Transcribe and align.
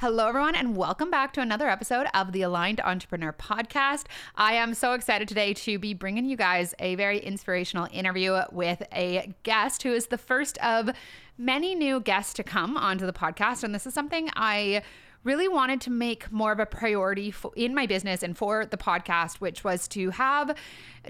Hello, 0.00 0.28
everyone, 0.28 0.54
and 0.54 0.76
welcome 0.76 1.10
back 1.10 1.32
to 1.32 1.40
another 1.40 1.70
episode 1.70 2.06
of 2.12 2.32
the 2.32 2.42
Aligned 2.42 2.82
Entrepreneur 2.82 3.32
Podcast. 3.32 4.04
I 4.34 4.52
am 4.52 4.74
so 4.74 4.92
excited 4.92 5.26
today 5.26 5.54
to 5.54 5.78
be 5.78 5.94
bringing 5.94 6.26
you 6.26 6.36
guys 6.36 6.74
a 6.78 6.96
very 6.96 7.18
inspirational 7.18 7.88
interview 7.90 8.42
with 8.52 8.82
a 8.92 9.32
guest 9.42 9.84
who 9.84 9.94
is 9.94 10.08
the 10.08 10.18
first 10.18 10.58
of 10.58 10.90
many 11.38 11.74
new 11.74 12.00
guests 12.00 12.34
to 12.34 12.42
come 12.42 12.76
onto 12.76 13.06
the 13.06 13.12
podcast. 13.14 13.64
And 13.64 13.74
this 13.74 13.86
is 13.86 13.94
something 13.94 14.28
I 14.36 14.82
really 15.24 15.48
wanted 15.48 15.80
to 15.80 15.90
make 15.90 16.30
more 16.30 16.52
of 16.52 16.60
a 16.60 16.66
priority 16.66 17.32
in 17.56 17.74
my 17.74 17.86
business 17.86 18.22
and 18.22 18.36
for 18.36 18.66
the 18.66 18.76
podcast, 18.76 19.36
which 19.36 19.64
was 19.64 19.88
to 19.88 20.10
have 20.10 20.54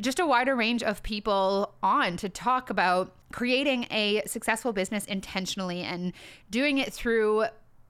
just 0.00 0.20
a 0.20 0.26
wider 0.26 0.54
range 0.54 0.84
of 0.84 1.02
people 1.02 1.74
on 1.82 2.16
to 2.18 2.28
talk 2.28 2.70
about 2.70 3.16
creating 3.32 3.88
a 3.90 4.22
successful 4.26 4.72
business 4.72 5.04
intentionally 5.06 5.82
and 5.82 6.12
doing 6.50 6.78
it 6.78 6.92
through 6.92 7.46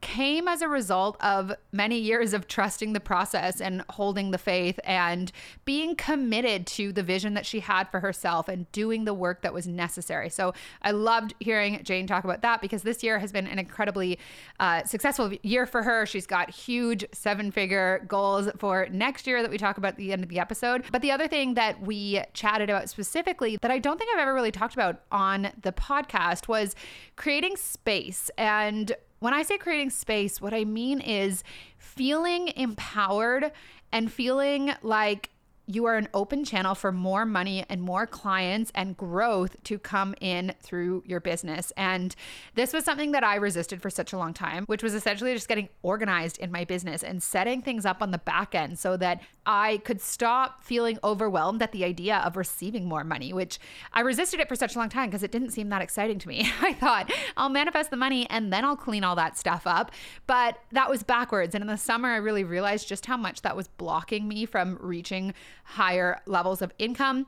came 0.00 0.46
as 0.46 0.62
a 0.62 0.68
result 0.68 1.16
of 1.20 1.52
many 1.72 1.98
years 1.98 2.32
of 2.32 2.46
trusting 2.46 2.92
the 2.92 3.00
process 3.00 3.60
and 3.60 3.84
holding 3.90 4.30
the 4.30 4.38
faith 4.38 4.78
and 4.84 5.32
being 5.64 5.96
committed 5.96 6.66
to 6.66 6.92
the 6.92 7.02
vision 7.02 7.34
that 7.34 7.44
she 7.44 7.60
had 7.60 7.90
for 7.90 8.00
herself 8.00 8.48
and 8.48 8.70
doing 8.72 9.04
the 9.04 9.14
work 9.14 9.42
that 9.42 9.52
was 9.52 9.66
necessary. 9.66 10.30
So 10.30 10.54
I 10.82 10.92
loved 10.92 11.34
hearing 11.40 11.82
Jane 11.82 12.06
talk 12.06 12.24
about 12.24 12.42
that 12.42 12.60
because 12.60 12.82
this 12.82 13.02
year 13.02 13.18
has 13.18 13.32
been 13.32 13.46
an 13.46 13.58
incredibly 13.58 14.18
uh, 14.60 14.84
successful 14.84 15.32
year 15.42 15.66
for 15.66 15.82
her. 15.82 16.06
She's 16.06 16.26
got 16.26 16.50
huge 16.50 17.04
seven 17.12 17.50
figure 17.50 18.04
goals 18.06 18.48
for 18.58 18.88
next 18.90 19.26
year 19.26 19.42
that 19.42 19.50
we 19.50 19.58
talk 19.58 19.78
about 19.78 19.88
at 19.88 19.96
the 19.96 20.12
end 20.12 20.22
of 20.22 20.28
the 20.28 20.38
episode. 20.38 20.84
But 20.92 21.02
the 21.02 21.10
other 21.10 21.26
thing 21.26 21.54
that 21.54 21.80
we 21.80 22.22
chatted 22.34 22.70
about 22.70 22.88
specifically 22.88 23.58
that 23.62 23.70
I 23.70 23.78
don't 23.78 23.98
think 23.98 24.10
I've 24.12 24.20
ever 24.20 24.34
really 24.34 24.52
talked 24.52 24.74
about 24.74 25.02
on 25.10 25.50
the 25.62 25.72
podcast 25.72 26.46
was 26.46 26.76
creating 27.16 27.56
space 27.56 28.30
and 28.38 28.92
when 29.18 29.34
I 29.34 29.42
say 29.42 29.58
creating 29.58 29.90
space, 29.90 30.40
what 30.40 30.54
I 30.54 30.64
mean 30.64 31.00
is 31.00 31.42
feeling 31.78 32.48
empowered 32.56 33.52
and 33.92 34.12
feeling 34.12 34.72
like 34.82 35.30
you 35.68 35.84
are 35.84 35.96
an 35.96 36.08
open 36.14 36.44
channel 36.46 36.74
for 36.74 36.90
more 36.90 37.26
money 37.26 37.62
and 37.68 37.82
more 37.82 38.06
clients 38.06 38.72
and 38.74 38.96
growth 38.96 39.62
to 39.64 39.78
come 39.78 40.14
in 40.18 40.54
through 40.62 41.02
your 41.06 41.20
business. 41.20 41.74
And 41.76 42.16
this 42.54 42.72
was 42.72 42.84
something 42.84 43.12
that 43.12 43.22
I 43.22 43.36
resisted 43.36 43.82
for 43.82 43.90
such 43.90 44.14
a 44.14 44.18
long 44.18 44.32
time, 44.32 44.64
which 44.64 44.82
was 44.82 44.94
essentially 44.94 45.34
just 45.34 45.46
getting 45.46 45.68
organized 45.82 46.38
in 46.38 46.50
my 46.50 46.64
business 46.64 47.02
and 47.02 47.22
setting 47.22 47.60
things 47.60 47.84
up 47.84 48.00
on 48.00 48.12
the 48.12 48.18
back 48.18 48.54
end 48.54 48.78
so 48.78 48.96
that 48.96 49.20
I 49.44 49.78
could 49.78 50.00
stop 50.00 50.64
feeling 50.64 50.98
overwhelmed 51.04 51.60
at 51.60 51.72
the 51.72 51.84
idea 51.84 52.16
of 52.18 52.38
receiving 52.38 52.86
more 52.86 53.04
money, 53.04 53.34
which 53.34 53.58
I 53.92 54.00
resisted 54.00 54.40
it 54.40 54.48
for 54.48 54.56
such 54.56 54.74
a 54.74 54.78
long 54.78 54.88
time 54.88 55.10
because 55.10 55.22
it 55.22 55.32
didn't 55.32 55.50
seem 55.50 55.68
that 55.68 55.82
exciting 55.82 56.18
to 56.20 56.28
me. 56.28 56.50
I 56.62 56.72
thought 56.72 57.12
I'll 57.36 57.50
manifest 57.50 57.90
the 57.90 57.96
money 57.96 58.26
and 58.30 58.50
then 58.50 58.64
I'll 58.64 58.76
clean 58.76 59.04
all 59.04 59.16
that 59.16 59.36
stuff 59.36 59.66
up. 59.66 59.92
But 60.26 60.58
that 60.72 60.88
was 60.88 61.02
backwards. 61.02 61.54
And 61.54 61.60
in 61.60 61.68
the 61.68 61.76
summer, 61.76 62.08
I 62.08 62.16
really 62.16 62.44
realized 62.44 62.88
just 62.88 63.04
how 63.04 63.18
much 63.18 63.42
that 63.42 63.54
was 63.54 63.68
blocking 63.68 64.26
me 64.26 64.46
from 64.46 64.78
reaching 64.80 65.34
higher 65.64 66.20
levels 66.26 66.62
of 66.62 66.72
income. 66.78 67.26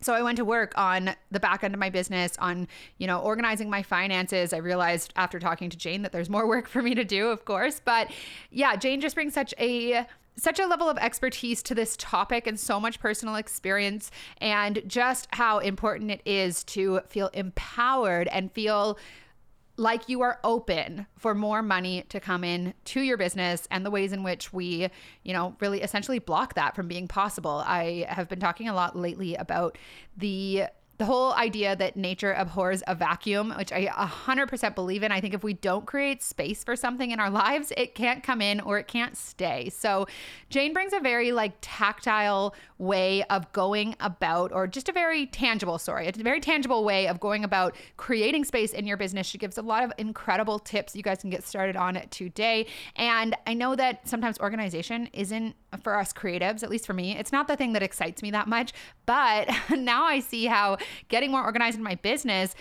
So 0.00 0.14
I 0.14 0.22
went 0.22 0.36
to 0.36 0.44
work 0.44 0.72
on 0.76 1.10
the 1.30 1.40
back 1.40 1.64
end 1.64 1.74
of 1.74 1.80
my 1.80 1.90
business 1.90 2.36
on, 2.38 2.68
you 2.98 3.06
know, 3.06 3.18
organizing 3.18 3.68
my 3.68 3.82
finances. 3.82 4.52
I 4.52 4.58
realized 4.58 5.12
after 5.16 5.40
talking 5.40 5.70
to 5.70 5.76
Jane 5.76 6.02
that 6.02 6.12
there's 6.12 6.30
more 6.30 6.46
work 6.46 6.68
for 6.68 6.82
me 6.82 6.94
to 6.94 7.04
do, 7.04 7.28
of 7.28 7.44
course, 7.44 7.80
but 7.84 8.10
yeah, 8.50 8.76
Jane 8.76 9.00
just 9.00 9.14
brings 9.14 9.34
such 9.34 9.54
a 9.58 10.06
such 10.36 10.60
a 10.60 10.66
level 10.66 10.88
of 10.88 10.96
expertise 10.98 11.64
to 11.64 11.74
this 11.74 11.96
topic 11.96 12.46
and 12.46 12.60
so 12.60 12.78
much 12.78 13.00
personal 13.00 13.34
experience 13.34 14.12
and 14.40 14.80
just 14.86 15.26
how 15.32 15.58
important 15.58 16.12
it 16.12 16.22
is 16.24 16.62
to 16.62 17.00
feel 17.08 17.26
empowered 17.34 18.28
and 18.28 18.52
feel 18.52 18.96
like 19.78 20.08
you 20.08 20.22
are 20.22 20.40
open 20.42 21.06
for 21.16 21.34
more 21.34 21.62
money 21.62 22.04
to 22.08 22.18
come 22.18 22.42
in 22.42 22.74
to 22.84 23.00
your 23.00 23.16
business 23.16 23.68
and 23.70 23.86
the 23.86 23.90
ways 23.90 24.12
in 24.12 24.24
which 24.24 24.52
we, 24.52 24.88
you 25.22 25.32
know, 25.32 25.54
really 25.60 25.80
essentially 25.80 26.18
block 26.18 26.54
that 26.54 26.74
from 26.74 26.88
being 26.88 27.06
possible. 27.06 27.62
I 27.64 28.04
have 28.08 28.28
been 28.28 28.40
talking 28.40 28.68
a 28.68 28.74
lot 28.74 28.96
lately 28.96 29.36
about 29.36 29.78
the 30.16 30.64
the 30.98 31.04
whole 31.04 31.32
idea 31.34 31.76
that 31.76 31.96
nature 31.96 32.32
abhors 32.32 32.82
a 32.88 32.94
vacuum, 32.94 33.54
which 33.56 33.72
I 33.72 33.86
100% 33.86 34.74
believe 34.74 35.04
in. 35.04 35.12
I 35.12 35.20
think 35.20 35.32
if 35.32 35.44
we 35.44 35.54
don't 35.54 35.86
create 35.86 36.24
space 36.24 36.64
for 36.64 36.74
something 36.74 37.12
in 37.12 37.20
our 37.20 37.30
lives, 37.30 37.72
it 37.76 37.94
can't 37.94 38.22
come 38.22 38.42
in 38.42 38.60
or 38.60 38.78
it 38.78 38.88
can't 38.88 39.16
stay. 39.16 39.70
So, 39.70 40.06
Jane 40.50 40.72
brings 40.72 40.92
a 40.92 40.98
very 40.98 41.30
like 41.30 41.52
tactile 41.60 42.54
way 42.78 43.22
of 43.24 43.50
going 43.52 43.94
about, 44.00 44.52
or 44.52 44.66
just 44.66 44.88
a 44.88 44.92
very 44.92 45.26
tangible, 45.26 45.78
sorry, 45.78 46.08
a 46.08 46.12
very 46.12 46.40
tangible 46.40 46.84
way 46.84 47.06
of 47.06 47.20
going 47.20 47.44
about 47.44 47.76
creating 47.96 48.44
space 48.44 48.72
in 48.72 48.86
your 48.86 48.96
business. 48.96 49.26
She 49.26 49.38
gives 49.38 49.56
a 49.56 49.62
lot 49.62 49.84
of 49.84 49.92
incredible 49.98 50.58
tips 50.58 50.96
you 50.96 51.02
guys 51.02 51.20
can 51.20 51.30
get 51.30 51.44
started 51.44 51.76
on 51.76 51.94
it 51.94 52.10
today. 52.10 52.66
And 52.96 53.36
I 53.46 53.54
know 53.54 53.76
that 53.76 54.08
sometimes 54.08 54.38
organization 54.40 55.08
isn't 55.12 55.54
for 55.82 55.96
us 55.96 56.12
creatives, 56.12 56.62
at 56.62 56.70
least 56.70 56.86
for 56.86 56.94
me, 56.94 57.16
it's 57.16 57.32
not 57.32 57.48
the 57.48 57.56
thing 57.56 57.72
that 57.74 57.82
excites 57.82 58.22
me 58.22 58.30
that 58.30 58.48
much. 58.48 58.72
But 59.06 59.48
now 59.70 60.04
I 60.04 60.20
see 60.20 60.46
how 60.46 60.78
getting 61.08 61.30
more 61.30 61.44
organized 61.44 61.76
in 61.76 61.82
my 61.84 61.96
business 61.96 62.54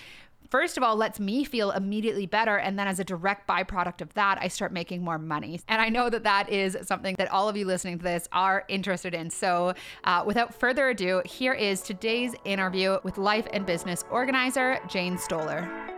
first 0.49 0.77
of 0.77 0.83
all 0.83 0.95
lets 0.95 1.19
me 1.19 1.43
feel 1.43 1.71
immediately 1.71 2.25
better. 2.25 2.57
And 2.57 2.77
then 2.77 2.87
as 2.87 2.99
a 2.99 3.03
direct 3.03 3.47
byproduct 3.47 4.01
of 4.01 4.13
that 4.13 4.37
i 4.41 4.47
start 4.47 4.71
making 4.71 5.03
more 5.03 5.17
money. 5.17 5.59
And 5.67 5.81
i 5.81 5.89
know 5.89 6.09
that 6.09 6.23
that 6.23 6.49
is 6.49 6.77
something 6.83 7.15
that 7.17 7.31
all 7.31 7.49
of 7.49 7.57
you 7.57 7.65
listening 7.65 7.97
to 7.99 8.03
this 8.03 8.27
are 8.31 8.65
interested 8.67 9.13
in. 9.13 9.29
So 9.29 9.73
uh, 10.03 10.23
without 10.25 10.53
further 10.53 10.89
ado 10.89 11.21
here 11.25 11.53
is 11.53 11.81
today's 11.81 12.33
interview 12.45 12.97
with 13.03 13.17
life 13.17 13.47
and 13.53 13.65
business 13.65 14.03
organizer 14.09 14.79
jane 14.87 15.17
stoller 15.17 15.96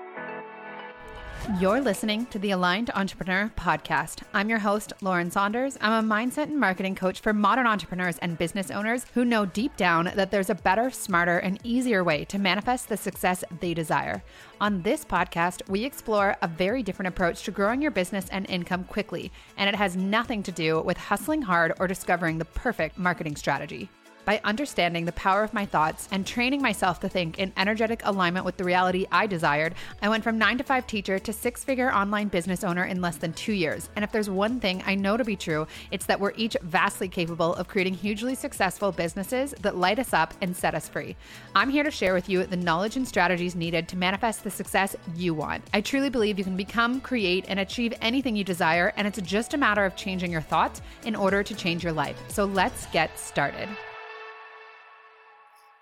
you're 1.57 1.81
listening 1.81 2.27
to 2.27 2.37
the 2.37 2.51
Aligned 2.51 2.91
Entrepreneur 2.91 3.51
Podcast. 3.57 4.21
I'm 4.33 4.49
your 4.49 4.59
host, 4.59 4.93
Lauren 5.01 5.31
Saunders. 5.31 5.77
I'm 5.81 6.05
a 6.05 6.07
mindset 6.07 6.43
and 6.43 6.59
marketing 6.59 6.93
coach 6.93 7.21
for 7.21 7.33
modern 7.33 7.65
entrepreneurs 7.65 8.19
and 8.19 8.37
business 8.37 8.69
owners 8.69 9.07
who 9.15 9.25
know 9.25 9.47
deep 9.47 9.75
down 9.75 10.11
that 10.15 10.29
there's 10.29 10.51
a 10.51 10.55
better, 10.55 10.91
smarter, 10.91 11.39
and 11.39 11.59
easier 11.63 12.03
way 12.03 12.23
to 12.25 12.37
manifest 12.37 12.87
the 12.87 12.97
success 12.97 13.43
they 13.61 13.73
desire. 13.73 14.21
On 14.61 14.83
this 14.83 15.03
podcast, 15.03 15.67
we 15.67 15.83
explore 15.83 16.37
a 16.43 16.47
very 16.47 16.83
different 16.83 17.07
approach 17.07 17.43
to 17.43 17.51
growing 17.51 17.81
your 17.81 17.91
business 17.91 18.27
and 18.29 18.47
income 18.47 18.83
quickly, 18.83 19.31
and 19.57 19.67
it 19.67 19.75
has 19.75 19.97
nothing 19.97 20.43
to 20.43 20.51
do 20.51 20.81
with 20.81 20.97
hustling 20.97 21.41
hard 21.41 21.73
or 21.79 21.87
discovering 21.87 22.37
the 22.37 22.45
perfect 22.45 22.97
marketing 22.99 23.35
strategy. 23.35 23.89
By 24.25 24.41
understanding 24.43 25.05
the 25.05 25.11
power 25.13 25.43
of 25.43 25.53
my 25.53 25.65
thoughts 25.65 26.07
and 26.11 26.25
training 26.25 26.61
myself 26.61 26.99
to 26.99 27.09
think 27.09 27.39
in 27.39 27.51
energetic 27.57 28.01
alignment 28.03 28.45
with 28.45 28.57
the 28.57 28.63
reality 28.63 29.07
I 29.11 29.25
desired, 29.25 29.73
I 30.03 30.09
went 30.09 30.23
from 30.23 30.37
nine 30.37 30.59
to 30.59 30.63
five 30.63 30.85
teacher 30.85 31.17
to 31.17 31.33
six 31.33 31.63
figure 31.63 31.91
online 31.91 32.27
business 32.27 32.63
owner 32.63 32.83
in 32.83 33.01
less 33.01 33.17
than 33.17 33.33
two 33.33 33.53
years. 33.53 33.89
And 33.95 34.03
if 34.03 34.11
there's 34.11 34.29
one 34.29 34.59
thing 34.59 34.83
I 34.85 34.93
know 34.93 35.17
to 35.17 35.23
be 35.23 35.35
true, 35.35 35.65
it's 35.89 36.05
that 36.05 36.19
we're 36.19 36.33
each 36.35 36.55
vastly 36.61 37.07
capable 37.07 37.55
of 37.55 37.67
creating 37.67 37.95
hugely 37.95 38.35
successful 38.35 38.91
businesses 38.91 39.55
that 39.61 39.77
light 39.77 39.97
us 39.97 40.13
up 40.13 40.35
and 40.41 40.55
set 40.55 40.75
us 40.75 40.87
free. 40.87 41.15
I'm 41.55 41.69
here 41.69 41.83
to 41.83 41.89
share 41.89 42.13
with 42.13 42.29
you 42.29 42.45
the 42.45 42.55
knowledge 42.55 42.97
and 42.97 43.07
strategies 43.07 43.55
needed 43.55 43.87
to 43.87 43.97
manifest 43.97 44.43
the 44.43 44.51
success 44.51 44.95
you 45.15 45.33
want. 45.33 45.63
I 45.73 45.81
truly 45.81 46.09
believe 46.09 46.37
you 46.37 46.43
can 46.43 46.57
become, 46.57 47.01
create, 47.01 47.45
and 47.47 47.59
achieve 47.59 47.95
anything 48.01 48.35
you 48.35 48.43
desire, 48.43 48.93
and 48.95 49.07
it's 49.07 49.21
just 49.21 49.55
a 49.55 49.57
matter 49.57 49.85
of 49.85 49.95
changing 49.95 50.31
your 50.31 50.41
thoughts 50.41 50.83
in 51.05 51.15
order 51.15 51.41
to 51.41 51.55
change 51.55 51.83
your 51.83 51.93
life. 51.93 52.21
So 52.27 52.45
let's 52.45 52.85
get 52.87 53.17
started. 53.17 53.67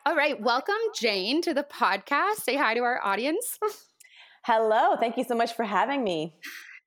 All 0.07 0.15
right. 0.15 0.41
Welcome, 0.41 0.75
Jane, 0.95 1.41
to 1.41 1.53
the 1.53 1.65
podcast. 1.65 2.35
Say 2.35 2.55
hi 2.55 2.73
to 2.75 2.79
our 2.79 3.03
audience. 3.03 3.59
Hello. 4.45 4.95
Thank 4.95 5.17
you 5.17 5.25
so 5.25 5.35
much 5.35 5.53
for 5.53 5.65
having 5.65 6.01
me. 6.01 6.33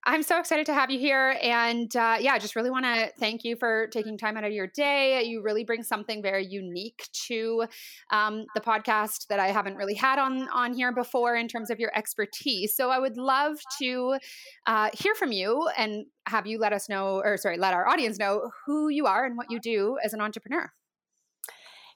I'm 0.07 0.23
so 0.23 0.39
excited 0.39 0.65
to 0.65 0.73
have 0.73 0.91
you 0.91 0.99
here. 0.99 1.37
And 1.43 1.95
uh, 1.95 2.17
yeah, 2.19 2.33
I 2.33 2.39
just 2.39 2.57
really 2.57 2.71
want 2.71 2.87
to 2.87 3.13
thank 3.21 3.45
you 3.45 3.57
for 3.57 3.89
taking 3.89 4.17
time 4.17 4.39
out 4.39 4.45
of 4.45 4.53
your 4.53 4.69
day. 4.69 5.23
You 5.25 5.43
really 5.43 5.65
bring 5.65 5.83
something 5.83 6.23
very 6.23 6.47
unique 6.47 7.07
to 7.27 7.67
um, 8.11 8.47
the 8.55 8.61
podcast 8.63 9.27
that 9.27 9.39
I 9.39 9.49
haven't 9.49 9.77
really 9.77 9.97
had 9.97 10.19
on, 10.19 10.49
on 10.49 10.73
here 10.73 10.91
before 10.91 11.37
in 11.37 11.47
terms 11.47 11.69
of 11.69 11.79
your 11.79 11.91
expertise. 11.95 12.75
So 12.75 12.89
I 12.89 12.99
would 12.99 13.19
love 13.19 13.59
to 13.83 14.17
uh, 14.67 14.89
hear 14.95 15.15
from 15.15 15.31
you 15.31 15.69
and 15.77 16.07
have 16.25 16.47
you 16.47 16.59
let 16.59 16.73
us 16.73 16.89
know, 16.89 17.21
or 17.23 17.37
sorry, 17.37 17.59
let 17.59 17.75
our 17.75 17.87
audience 17.87 18.19
know 18.19 18.51
who 18.65 18.89
you 18.89 19.05
are 19.05 19.27
and 19.27 19.37
what 19.37 19.51
you 19.51 19.61
do 19.61 19.99
as 20.03 20.15
an 20.15 20.23
entrepreneur. 20.23 20.73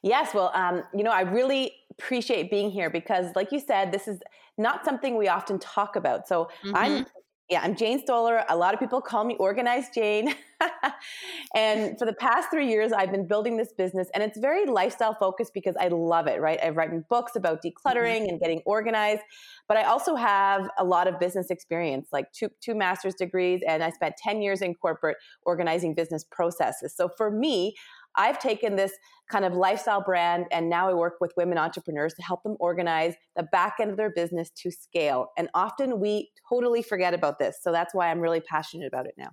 Yes, 0.04 0.34
well, 0.34 0.50
um, 0.52 0.82
you 0.94 1.02
know, 1.02 1.10
I 1.10 1.22
really 1.22 1.72
appreciate 1.92 2.50
being 2.50 2.70
here 2.70 2.90
because, 2.90 3.34
like 3.34 3.50
you 3.52 3.58
said, 3.58 3.90
this 3.90 4.06
is 4.06 4.20
not 4.58 4.84
something 4.84 5.16
we 5.16 5.28
often 5.28 5.58
talk 5.58 5.96
about. 5.96 6.28
So 6.28 6.50
mm-hmm. 6.62 6.76
I'm, 6.76 7.06
yeah, 7.48 7.62
I'm 7.62 7.74
Jane 7.74 8.00
Stoller. 8.00 8.44
A 8.50 8.54
lot 8.54 8.74
of 8.74 8.80
people 8.80 9.00
call 9.00 9.24
me 9.24 9.34
Organized 9.38 9.94
Jane. 9.94 10.34
and 11.54 11.98
for 11.98 12.04
the 12.04 12.12
past 12.12 12.50
three 12.50 12.68
years, 12.68 12.92
I've 12.92 13.10
been 13.10 13.26
building 13.26 13.56
this 13.56 13.72
business, 13.72 14.08
and 14.12 14.22
it's 14.22 14.38
very 14.38 14.66
lifestyle 14.66 15.14
focused 15.14 15.54
because 15.54 15.74
I 15.80 15.88
love 15.88 16.26
it. 16.26 16.38
Right, 16.38 16.58
I've 16.62 16.76
written 16.76 17.06
books 17.08 17.34
about 17.34 17.62
decluttering 17.62 18.20
mm-hmm. 18.20 18.28
and 18.28 18.40
getting 18.40 18.60
organized, 18.66 19.22
but 19.68 19.78
I 19.78 19.84
also 19.84 20.16
have 20.16 20.68
a 20.78 20.84
lot 20.84 21.08
of 21.08 21.18
business 21.18 21.50
experience, 21.50 22.08
like 22.12 22.30
two 22.32 22.50
two 22.60 22.74
master's 22.74 23.14
degrees, 23.14 23.62
and 23.66 23.82
I 23.82 23.88
spent 23.88 24.16
ten 24.18 24.42
years 24.42 24.60
in 24.60 24.74
corporate 24.74 25.16
organizing 25.44 25.94
business 25.94 26.24
processes. 26.30 26.94
So 26.94 27.08
for 27.08 27.30
me, 27.30 27.74
I've 28.16 28.38
taken 28.38 28.76
this 28.76 28.92
kind 29.30 29.44
of 29.44 29.54
lifestyle 29.54 30.02
brand 30.02 30.46
and 30.52 30.68
now 30.68 30.88
I 30.88 30.94
work 30.94 31.14
with 31.20 31.32
women 31.36 31.58
entrepreneurs 31.58 32.14
to 32.14 32.22
help 32.22 32.42
them 32.42 32.56
organize 32.60 33.14
the 33.36 33.44
back 33.44 33.76
end 33.80 33.90
of 33.90 33.96
their 33.96 34.10
business 34.10 34.50
to 34.62 34.70
scale. 34.70 35.28
And 35.36 35.48
often 35.54 36.00
we 36.00 36.30
totally 36.48 36.82
forget 36.82 37.14
about 37.14 37.38
this. 37.38 37.56
So 37.62 37.72
that's 37.72 37.94
why 37.94 38.10
I'm 38.10 38.20
really 38.20 38.40
passionate 38.40 38.86
about 38.86 39.06
it 39.06 39.14
now. 39.16 39.30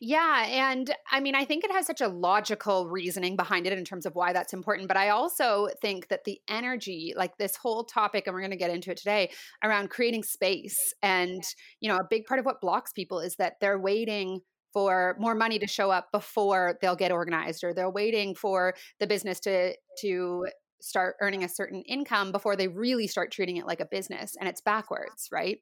Yeah. 0.00 0.46
And 0.48 0.92
I 1.10 1.20
mean, 1.20 1.34
I 1.34 1.44
think 1.44 1.64
it 1.64 1.70
has 1.70 1.86
such 1.86 2.00
a 2.00 2.08
logical 2.08 2.88
reasoning 2.88 3.36
behind 3.36 3.66
it 3.66 3.72
in 3.72 3.84
terms 3.84 4.06
of 4.06 4.14
why 4.14 4.32
that's 4.32 4.52
important. 4.52 4.88
But 4.88 4.96
I 4.96 5.10
also 5.10 5.68
think 5.80 6.08
that 6.08 6.24
the 6.24 6.40
energy, 6.48 7.12
like 7.16 7.36
this 7.36 7.56
whole 7.56 7.84
topic, 7.84 8.26
and 8.26 8.34
we're 8.34 8.40
going 8.40 8.50
to 8.50 8.56
get 8.56 8.70
into 8.70 8.90
it 8.90 8.96
today 8.96 9.30
around 9.62 9.90
creating 9.90 10.22
space. 10.24 10.74
And, 11.02 11.42
you 11.80 11.88
know, 11.88 11.96
a 11.96 12.06
big 12.08 12.24
part 12.24 12.40
of 12.40 12.46
what 12.46 12.60
blocks 12.60 12.92
people 12.92 13.20
is 13.20 13.36
that 13.36 13.54
they're 13.60 13.78
waiting 13.78 14.40
for 14.74 15.16
more 15.18 15.34
money 15.34 15.58
to 15.60 15.66
show 15.66 15.90
up 15.90 16.10
before 16.12 16.76
they'll 16.82 16.96
get 16.96 17.12
organized 17.12 17.64
or 17.64 17.72
they're 17.72 17.88
waiting 17.88 18.34
for 18.34 18.74
the 19.00 19.06
business 19.06 19.40
to 19.40 19.74
to 20.00 20.46
start 20.82 21.16
earning 21.22 21.44
a 21.44 21.48
certain 21.48 21.80
income 21.82 22.30
before 22.30 22.56
they 22.56 22.68
really 22.68 23.06
start 23.06 23.32
treating 23.32 23.56
it 23.56 23.66
like 23.66 23.80
a 23.80 23.86
business 23.86 24.36
and 24.38 24.48
it's 24.48 24.60
backwards 24.60 25.28
right 25.32 25.60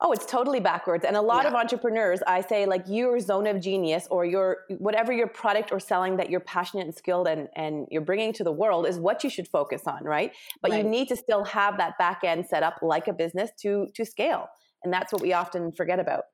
Oh, 0.00 0.10
it's 0.10 0.26
totally 0.26 0.58
backwards. 0.58 1.04
And 1.04 1.16
a 1.16 1.22
lot 1.22 1.44
yeah. 1.44 1.50
of 1.50 1.54
entrepreneurs, 1.54 2.20
I 2.26 2.40
say, 2.40 2.66
like 2.66 2.84
your 2.88 3.20
zone 3.20 3.46
of 3.46 3.60
genius 3.60 4.08
or 4.10 4.24
your 4.24 4.58
whatever 4.78 5.12
your 5.12 5.28
product 5.28 5.70
or 5.70 5.78
selling 5.78 6.16
that 6.16 6.28
you're 6.28 6.40
passionate 6.40 6.84
and 6.84 6.94
skilled 6.94 7.28
and, 7.28 7.48
and 7.54 7.86
you're 7.90 8.02
bringing 8.02 8.32
to 8.34 8.44
the 8.44 8.52
world 8.52 8.88
is 8.88 8.98
what 8.98 9.22
you 9.22 9.30
should 9.30 9.46
focus 9.46 9.82
on, 9.86 10.02
right? 10.02 10.32
But 10.60 10.72
right. 10.72 10.84
you 10.84 10.90
need 10.90 11.08
to 11.08 11.16
still 11.16 11.44
have 11.44 11.78
that 11.78 11.96
back 11.96 12.20
end 12.24 12.44
set 12.44 12.64
up 12.64 12.80
like 12.82 13.06
a 13.06 13.12
business 13.12 13.50
to 13.60 13.86
to 13.94 14.04
scale. 14.04 14.48
And 14.82 14.92
that's 14.92 15.12
what 15.12 15.22
we 15.22 15.32
often 15.32 15.70
forget 15.72 16.00
about. 16.00 16.24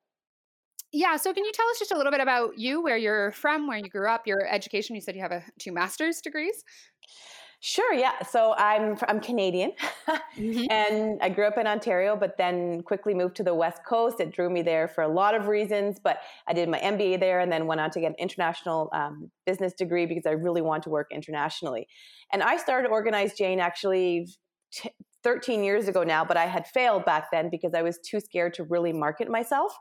Yeah. 0.92 1.16
So, 1.16 1.32
can 1.32 1.44
you 1.44 1.52
tell 1.52 1.68
us 1.68 1.78
just 1.78 1.92
a 1.92 1.96
little 1.96 2.12
bit 2.12 2.20
about 2.20 2.58
you, 2.58 2.82
where 2.82 2.96
you're 2.96 3.32
from, 3.32 3.66
where 3.66 3.78
you 3.78 3.88
grew 3.88 4.08
up, 4.08 4.26
your 4.26 4.46
education? 4.46 4.94
You 4.94 5.00
said 5.00 5.14
you 5.14 5.22
have 5.22 5.32
a 5.32 5.44
two 5.58 5.72
master's 5.72 6.20
degrees. 6.20 6.64
Sure. 7.62 7.92
Yeah. 7.92 8.22
So 8.22 8.54
I'm 8.56 8.96
I'm 9.06 9.20
Canadian, 9.20 9.72
mm-hmm. 10.08 10.64
and 10.70 11.18
I 11.20 11.28
grew 11.28 11.46
up 11.46 11.58
in 11.58 11.66
Ontario, 11.66 12.16
but 12.16 12.38
then 12.38 12.82
quickly 12.82 13.12
moved 13.12 13.36
to 13.36 13.42
the 13.42 13.52
West 13.52 13.82
Coast. 13.86 14.18
It 14.18 14.32
drew 14.32 14.48
me 14.48 14.62
there 14.62 14.88
for 14.88 15.04
a 15.04 15.08
lot 15.08 15.34
of 15.34 15.46
reasons, 15.46 15.98
but 16.02 16.20
I 16.48 16.54
did 16.54 16.70
my 16.70 16.78
MBA 16.78 17.20
there, 17.20 17.40
and 17.40 17.52
then 17.52 17.66
went 17.66 17.82
on 17.82 17.90
to 17.90 18.00
get 18.00 18.06
an 18.06 18.16
international 18.18 18.88
um, 18.94 19.30
business 19.44 19.74
degree 19.74 20.06
because 20.06 20.24
I 20.24 20.30
really 20.30 20.62
want 20.62 20.84
to 20.84 20.90
work 20.90 21.08
internationally. 21.12 21.86
And 22.32 22.42
I 22.42 22.56
started 22.56 22.88
Organized 22.88 23.36
Jane 23.36 23.60
actually. 23.60 24.26
T- 24.72 24.90
13 25.22 25.64
years 25.64 25.88
ago 25.88 26.02
now, 26.02 26.24
but 26.24 26.36
I 26.36 26.46
had 26.46 26.66
failed 26.66 27.04
back 27.04 27.30
then 27.30 27.50
because 27.50 27.74
I 27.74 27.82
was 27.82 27.98
too 27.98 28.20
scared 28.20 28.54
to 28.54 28.64
really 28.64 28.92
market 28.92 29.28
myself. 29.28 29.76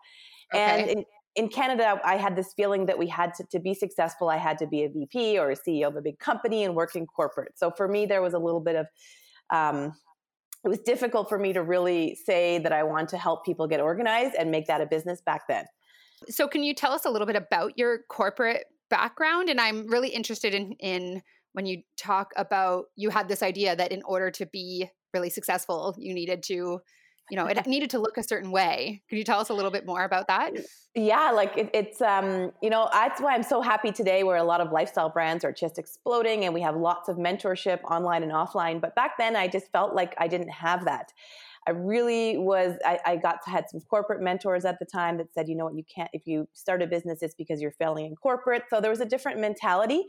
Okay. 0.53 0.63
And 0.63 0.89
in, 0.89 1.05
in 1.35 1.49
Canada, 1.49 1.99
I 2.03 2.17
had 2.17 2.35
this 2.35 2.53
feeling 2.55 2.85
that 2.87 2.97
we 2.97 3.07
had 3.07 3.33
to, 3.35 3.45
to 3.51 3.59
be 3.59 3.73
successful, 3.73 4.29
I 4.29 4.37
had 4.37 4.57
to 4.59 4.67
be 4.67 4.83
a 4.83 4.89
VP 4.89 5.37
or 5.37 5.51
a 5.51 5.55
CEO 5.55 5.87
of 5.87 5.95
a 5.95 6.01
big 6.01 6.19
company 6.19 6.63
and 6.63 6.75
work 6.75 6.95
in 6.95 7.05
corporate. 7.05 7.53
So 7.57 7.71
for 7.71 7.87
me, 7.87 8.05
there 8.05 8.21
was 8.21 8.33
a 8.33 8.39
little 8.39 8.59
bit 8.59 8.75
of, 8.75 8.87
um, 9.49 9.93
it 10.63 10.67
was 10.67 10.79
difficult 10.79 11.29
for 11.29 11.39
me 11.39 11.53
to 11.53 11.63
really 11.63 12.15
say 12.15 12.59
that 12.59 12.73
I 12.73 12.83
want 12.83 13.09
to 13.09 13.17
help 13.17 13.45
people 13.45 13.67
get 13.67 13.79
organized 13.79 14.35
and 14.37 14.51
make 14.51 14.67
that 14.67 14.81
a 14.81 14.85
business 14.85 15.21
back 15.21 15.43
then. 15.47 15.65
So 16.27 16.47
can 16.47 16.63
you 16.63 16.73
tell 16.73 16.91
us 16.91 17.05
a 17.05 17.09
little 17.09 17.27
bit 17.27 17.37
about 17.37 17.77
your 17.77 17.99
corporate 18.09 18.65
background? 18.89 19.49
And 19.49 19.61
I'm 19.61 19.87
really 19.87 20.09
interested 20.09 20.53
in, 20.53 20.73
in 20.73 21.21
when 21.53 21.65
you 21.65 21.83
talk 21.97 22.33
about 22.35 22.85
you 22.95 23.09
had 23.09 23.27
this 23.29 23.41
idea 23.41 23.75
that 23.75 23.91
in 23.91 24.01
order 24.03 24.29
to 24.31 24.45
be 24.45 24.89
really 25.13 25.29
successful, 25.29 25.95
you 25.97 26.13
needed 26.13 26.43
to 26.43 26.81
you 27.29 27.37
know 27.37 27.45
it 27.45 27.65
needed 27.67 27.91
to 27.91 27.99
look 27.99 28.17
a 28.17 28.23
certain 28.23 28.51
way. 28.51 29.01
Could 29.09 29.17
you 29.17 29.23
tell 29.23 29.39
us 29.39 29.49
a 29.49 29.53
little 29.53 29.71
bit 29.71 29.85
more 29.85 30.03
about 30.03 30.27
that? 30.27 30.53
Yeah 30.95 31.31
like 31.31 31.55
it, 31.55 31.69
it's 31.73 32.01
um 32.01 32.51
you 32.63 32.69
know 32.69 32.89
that's 32.91 33.21
why 33.21 33.35
i'm 33.35 33.43
so 33.43 33.61
happy 33.61 33.91
today 33.91 34.23
where 34.23 34.37
a 34.37 34.43
lot 34.43 34.59
of 34.59 34.71
lifestyle 34.71 35.09
brands 35.09 35.45
are 35.45 35.51
just 35.51 35.77
exploding 35.77 36.45
and 36.45 36.53
we 36.53 36.61
have 36.61 36.75
lots 36.75 37.09
of 37.09 37.17
mentorship 37.17 37.83
online 37.83 38.23
and 38.23 38.31
offline 38.31 38.81
but 38.81 38.95
back 38.95 39.17
then 39.17 39.35
i 39.35 39.47
just 39.47 39.71
felt 39.71 39.93
like 39.93 40.15
i 40.17 40.27
didn't 40.27 40.49
have 40.49 40.85
that 40.85 41.13
I 41.69 41.73
really 41.73 42.35
was, 42.35 42.77
I, 42.83 42.97
I 43.05 43.15
got 43.15 43.43
to, 43.45 43.51
had 43.51 43.69
some 43.69 43.79
corporate 43.81 44.23
mentors 44.23 44.65
at 44.65 44.79
the 44.79 44.85
time 44.85 45.17
that 45.17 45.31
said, 45.31 45.47
you 45.47 45.55
know 45.55 45.65
what, 45.65 45.75
you 45.75 45.83
can't, 45.93 46.09
if 46.13 46.25
you 46.25 46.47
start 46.53 46.81
a 46.81 46.87
business, 46.87 47.21
it's 47.21 47.35
because 47.35 47.61
you're 47.61 47.73
failing 47.73 48.07
in 48.07 48.15
corporate. 48.15 48.63
So 48.71 48.81
there 48.81 48.89
was 48.89 49.01
a 49.01 49.05
different 49.05 49.39
mentality. 49.39 50.03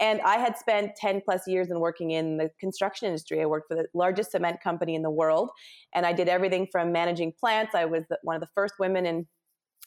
And 0.00 0.20
I 0.22 0.38
had 0.38 0.58
spent 0.58 0.96
10 0.96 1.22
plus 1.24 1.42
years 1.46 1.70
in 1.70 1.78
working 1.78 2.10
in 2.10 2.36
the 2.36 2.50
construction 2.58 3.06
industry. 3.06 3.40
I 3.40 3.46
worked 3.46 3.68
for 3.68 3.76
the 3.76 3.86
largest 3.94 4.32
cement 4.32 4.60
company 4.60 4.96
in 4.96 5.02
the 5.02 5.10
world. 5.10 5.50
And 5.94 6.04
I 6.04 6.12
did 6.12 6.28
everything 6.28 6.66
from 6.72 6.90
managing 6.90 7.32
plants. 7.38 7.76
I 7.76 7.84
was 7.84 8.02
one 8.24 8.34
of 8.34 8.40
the 8.40 8.50
first 8.52 8.74
women 8.80 9.06
in 9.06 9.28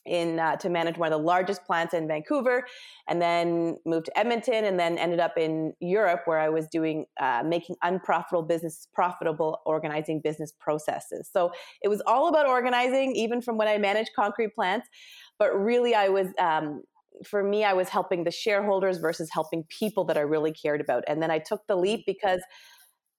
in 0.07 0.39
uh, 0.39 0.55
to 0.57 0.69
manage 0.69 0.97
one 0.97 1.11
of 1.11 1.19
the 1.19 1.25
largest 1.25 1.65
plants 1.65 1.93
in 1.93 2.07
Vancouver, 2.07 2.65
and 3.07 3.21
then 3.21 3.77
moved 3.85 4.07
to 4.07 4.17
Edmonton, 4.17 4.65
and 4.65 4.79
then 4.79 4.97
ended 4.97 5.19
up 5.19 5.37
in 5.37 5.73
Europe 5.79 6.21
where 6.25 6.39
I 6.39 6.49
was 6.49 6.67
doing 6.67 7.05
uh, 7.19 7.43
making 7.45 7.75
unprofitable 7.83 8.43
business 8.43 8.87
profitable, 8.93 9.59
organizing 9.65 10.21
business 10.21 10.53
processes. 10.59 11.29
So 11.31 11.51
it 11.81 11.87
was 11.87 12.01
all 12.07 12.27
about 12.27 12.47
organizing, 12.47 13.15
even 13.15 13.41
from 13.41 13.57
when 13.57 13.67
I 13.67 13.77
managed 13.77 14.11
concrete 14.15 14.55
plants. 14.55 14.87
But 15.39 15.49
really, 15.57 15.93
I 15.93 16.09
was. 16.09 16.27
Um, 16.39 16.83
for 17.25 17.41
me, 17.41 17.63
I 17.63 17.73
was 17.73 17.89
helping 17.89 18.25
the 18.25 18.31
shareholders 18.31 18.99
versus 18.99 19.27
helping 19.33 19.63
people 19.69 20.05
that 20.05 20.17
I 20.17 20.21
really 20.21 20.51
cared 20.51 20.81
about. 20.81 21.03
And 21.07 21.19
then 21.19 21.31
I 21.31 21.39
took 21.39 21.61
the 21.67 21.75
leap 21.75 22.03
because 22.05 22.41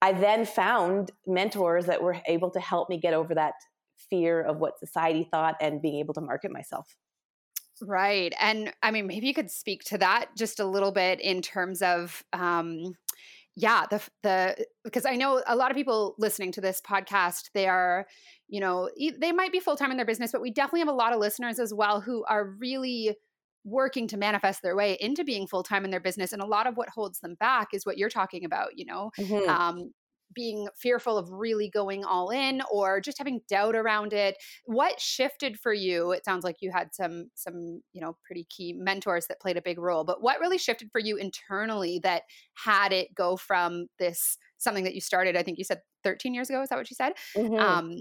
I 0.00 0.12
then 0.12 0.44
found 0.44 1.10
mentors 1.26 1.86
that 1.86 2.02
were 2.02 2.16
able 2.28 2.50
to 2.52 2.60
help 2.60 2.88
me 2.88 2.98
get 2.98 3.14
over 3.14 3.34
that 3.34 3.54
fear 4.10 4.40
of 4.40 4.58
what 4.58 4.78
society 4.78 5.28
thought 5.30 5.56
and 5.60 5.82
being 5.82 5.98
able 5.98 6.14
to 6.14 6.20
market 6.20 6.50
myself. 6.50 6.96
Right. 7.80 8.32
And 8.40 8.72
I 8.82 8.90
mean, 8.90 9.06
maybe 9.06 9.26
you 9.26 9.34
could 9.34 9.50
speak 9.50 9.84
to 9.84 9.98
that 9.98 10.30
just 10.36 10.60
a 10.60 10.64
little 10.64 10.92
bit 10.92 11.20
in 11.20 11.42
terms 11.42 11.82
of, 11.82 12.24
um, 12.32 12.96
yeah, 13.54 13.86
the, 13.90 14.00
the, 14.22 14.66
because 14.84 15.04
I 15.04 15.16
know 15.16 15.42
a 15.46 15.56
lot 15.56 15.70
of 15.70 15.76
people 15.76 16.14
listening 16.18 16.52
to 16.52 16.60
this 16.60 16.80
podcast, 16.80 17.50
they 17.54 17.66
are, 17.68 18.06
you 18.48 18.60
know, 18.60 18.88
they 19.18 19.32
might 19.32 19.52
be 19.52 19.60
full 19.60 19.76
time 19.76 19.90
in 19.90 19.96
their 19.96 20.06
business, 20.06 20.32
but 20.32 20.40
we 20.40 20.50
definitely 20.50 20.80
have 20.80 20.88
a 20.88 20.92
lot 20.92 21.12
of 21.12 21.20
listeners 21.20 21.58
as 21.58 21.74
well 21.74 22.00
who 22.00 22.24
are 22.24 22.44
really 22.58 23.16
working 23.64 24.08
to 24.08 24.16
manifest 24.16 24.62
their 24.62 24.76
way 24.76 24.96
into 25.00 25.24
being 25.24 25.46
full 25.46 25.62
time 25.62 25.84
in 25.84 25.90
their 25.90 26.00
business. 26.00 26.32
And 26.32 26.40
a 26.40 26.46
lot 26.46 26.66
of 26.66 26.76
what 26.76 26.88
holds 26.88 27.20
them 27.20 27.34
back 27.38 27.68
is 27.72 27.84
what 27.84 27.98
you're 27.98 28.08
talking 28.08 28.44
about, 28.44 28.78
you 28.78 28.86
know, 28.86 29.10
mm-hmm. 29.18 29.48
um, 29.50 29.92
being 30.34 30.68
fearful 30.76 31.16
of 31.16 31.30
really 31.30 31.70
going 31.70 32.04
all 32.04 32.30
in 32.30 32.62
or 32.72 33.00
just 33.00 33.18
having 33.18 33.40
doubt 33.48 33.74
around 33.74 34.12
it. 34.12 34.36
What 34.64 35.00
shifted 35.00 35.58
for 35.58 35.72
you? 35.72 36.12
It 36.12 36.24
sounds 36.24 36.44
like 36.44 36.56
you 36.60 36.70
had 36.70 36.94
some 36.94 37.30
some 37.34 37.82
you 37.92 38.00
know 38.00 38.16
pretty 38.24 38.46
key 38.50 38.74
mentors 38.76 39.26
that 39.26 39.40
played 39.40 39.56
a 39.56 39.62
big 39.62 39.78
role 39.78 40.04
but 40.04 40.22
what 40.22 40.40
really 40.40 40.58
shifted 40.58 40.88
for 40.92 41.00
you 41.00 41.16
internally 41.16 42.00
that 42.02 42.22
had 42.54 42.92
it 42.92 43.14
go 43.14 43.36
from 43.36 43.86
this 43.98 44.36
something 44.58 44.84
that 44.84 44.94
you 44.94 45.00
started 45.00 45.36
i 45.36 45.42
think 45.42 45.58
you 45.58 45.64
said 45.64 45.80
13 46.04 46.34
years 46.34 46.50
ago 46.50 46.62
is 46.62 46.68
that 46.68 46.78
what 46.78 46.90
you 46.90 46.96
said? 46.96 47.12
Mm-hmm. 47.36 47.58
um, 47.58 47.96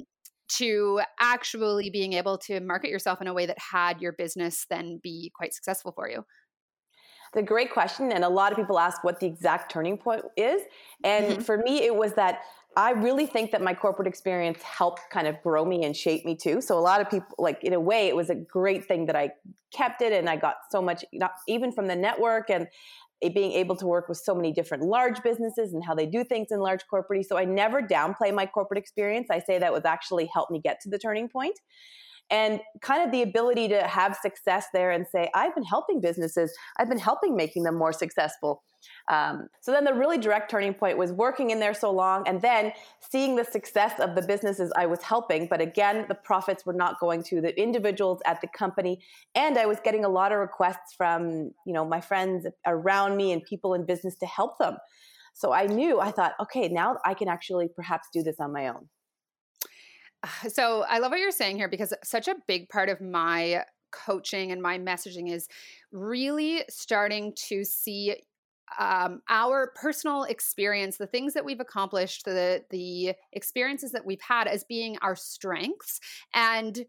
to 0.49 1.01
actually 1.19 1.89
being 1.89 2.13
able 2.13 2.37
to 2.37 2.61
market 2.61 2.89
yourself 2.89 3.19
in 3.19 3.27
a 3.27 3.33
way 3.33 3.45
that 3.45 3.57
had 3.59 4.01
your 4.01 4.13
business 4.13 4.65
then 4.69 4.99
be 5.03 5.31
quite 5.35 5.53
successful 5.53 5.91
for 5.91 6.09
you 6.09 6.23
it's 7.27 7.37
a 7.37 7.43
great 7.43 7.71
question. 7.71 8.11
And 8.11 8.23
a 8.23 8.29
lot 8.29 8.51
of 8.51 8.57
people 8.57 8.79
ask 8.79 9.03
what 9.03 9.19
the 9.19 9.27
exact 9.27 9.71
turning 9.71 9.97
point 9.97 10.23
is. 10.35 10.61
And 11.03 11.25
mm-hmm. 11.25 11.41
for 11.41 11.57
me, 11.57 11.83
it 11.83 11.95
was 11.95 12.13
that 12.13 12.41
I 12.75 12.91
really 12.91 13.25
think 13.25 13.51
that 13.51 13.61
my 13.61 13.73
corporate 13.73 14.07
experience 14.07 14.61
helped 14.61 15.01
kind 15.09 15.27
of 15.27 15.41
grow 15.41 15.65
me 15.65 15.83
and 15.83 15.95
shape 15.95 16.25
me 16.25 16.35
too. 16.35 16.61
So 16.61 16.77
a 16.77 16.79
lot 16.79 17.01
of 17.01 17.09
people, 17.09 17.35
like 17.39 17.63
in 17.63 17.73
a 17.73 17.79
way, 17.79 18.07
it 18.07 18.15
was 18.15 18.29
a 18.29 18.35
great 18.35 18.85
thing 18.85 19.07
that 19.07 19.15
I 19.15 19.31
kept 19.73 20.03
it 20.03 20.13
and 20.13 20.29
I 20.29 20.35
got 20.35 20.57
so 20.69 20.81
much, 20.81 21.03
not 21.11 21.31
even 21.47 21.71
from 21.71 21.87
the 21.87 21.95
network 21.95 22.51
and 22.51 22.67
being 23.33 23.51
able 23.53 23.75
to 23.77 23.87
work 23.87 24.07
with 24.07 24.19
so 24.19 24.35
many 24.35 24.51
different 24.51 24.83
large 24.83 25.23
businesses 25.23 25.73
and 25.73 25.83
how 25.83 25.95
they 25.95 26.05
do 26.05 26.23
things 26.23 26.49
in 26.51 26.59
large 26.59 26.85
corporate. 26.87 27.27
So 27.27 27.35
I 27.35 27.45
never 27.45 27.81
downplay 27.81 28.31
my 28.31 28.45
corporate 28.45 28.77
experience. 28.77 29.29
I 29.31 29.39
say 29.39 29.57
that 29.57 29.73
was 29.73 29.85
actually 29.85 30.29
helped 30.31 30.51
me 30.51 30.59
get 30.59 30.79
to 30.81 30.89
the 30.89 30.99
turning 30.99 31.27
point 31.27 31.57
and 32.29 32.59
kind 32.81 33.03
of 33.03 33.11
the 33.11 33.21
ability 33.21 33.67
to 33.69 33.87
have 33.87 34.15
success 34.21 34.67
there 34.73 34.91
and 34.91 35.05
say 35.07 35.29
i've 35.33 35.55
been 35.55 35.63
helping 35.63 36.01
businesses. 36.01 36.53
I've 36.77 36.89
been 36.89 36.99
helping 36.99 37.35
making 37.35 37.63
them 37.63 37.75
more 37.75 37.93
successful. 37.93 38.63
Um, 39.09 39.47
so 39.59 39.71
then 39.71 39.83
the 39.83 39.93
really 39.93 40.17
direct 40.17 40.49
turning 40.49 40.73
point 40.73 40.97
was 40.97 41.11
working 41.11 41.49
in 41.49 41.59
there 41.59 41.73
so 41.73 41.91
long 41.91 42.27
and 42.27 42.41
then 42.41 42.71
seeing 43.01 43.35
the 43.35 43.43
success 43.43 43.99
of 43.99 44.15
the 44.15 44.21
businesses 44.21 44.71
i 44.77 44.85
was 44.85 45.01
helping 45.01 45.47
but 45.47 45.59
again 45.59 46.05
the 46.07 46.15
profits 46.15 46.65
were 46.65 46.73
not 46.73 46.99
going 46.99 47.23
to 47.23 47.41
the 47.41 47.59
individuals 47.59 48.19
at 48.25 48.39
the 48.41 48.47
company. 48.47 48.99
And 49.35 49.57
i 49.57 49.65
was 49.65 49.79
getting 49.83 50.05
a 50.05 50.09
lot 50.09 50.31
of 50.31 50.39
requests 50.39 50.93
from 50.95 51.51
you 51.65 51.73
know 51.73 51.85
my 51.85 52.01
friends 52.01 52.45
around 52.65 53.17
me 53.17 53.31
and 53.31 53.43
people 53.43 53.73
in 53.73 53.85
business 53.85 54.15
to 54.17 54.25
help 54.25 54.57
them. 54.57 54.77
So 55.33 55.51
i 55.51 55.65
knew 55.65 55.99
i 55.99 56.11
thought 56.11 56.33
okay 56.39 56.67
now 56.67 56.97
i 57.05 57.13
can 57.13 57.27
actually 57.27 57.67
perhaps 57.75 58.07
do 58.13 58.23
this 58.23 58.39
on 58.39 58.53
my 58.53 58.67
own 58.69 58.87
so 60.49 60.83
I 60.87 60.99
love 60.99 61.11
what 61.11 61.19
you're 61.19 61.31
saying 61.31 61.57
here 61.57 61.69
because 61.69 61.93
such 62.03 62.27
a 62.27 62.35
big 62.47 62.69
part 62.69 62.89
of 62.89 63.01
my 63.01 63.63
coaching 63.91 64.51
and 64.51 64.61
my 64.61 64.77
messaging 64.77 65.31
is 65.31 65.47
really 65.91 66.63
starting 66.69 67.33
to 67.47 67.63
see 67.63 68.15
um, 68.77 69.21
our 69.29 69.71
personal 69.75 70.23
experience, 70.23 70.97
the 70.97 71.07
things 71.07 71.33
that 71.33 71.45
we've 71.45 71.61
accomplished, 71.61 72.25
the 72.25 72.65
the 72.69 73.13
experiences 73.31 73.93
that 73.93 74.05
we've 74.05 74.21
had 74.21 74.47
as 74.47 74.65
being 74.65 74.97
our 75.01 75.15
strengths, 75.15 76.01
and 76.33 76.85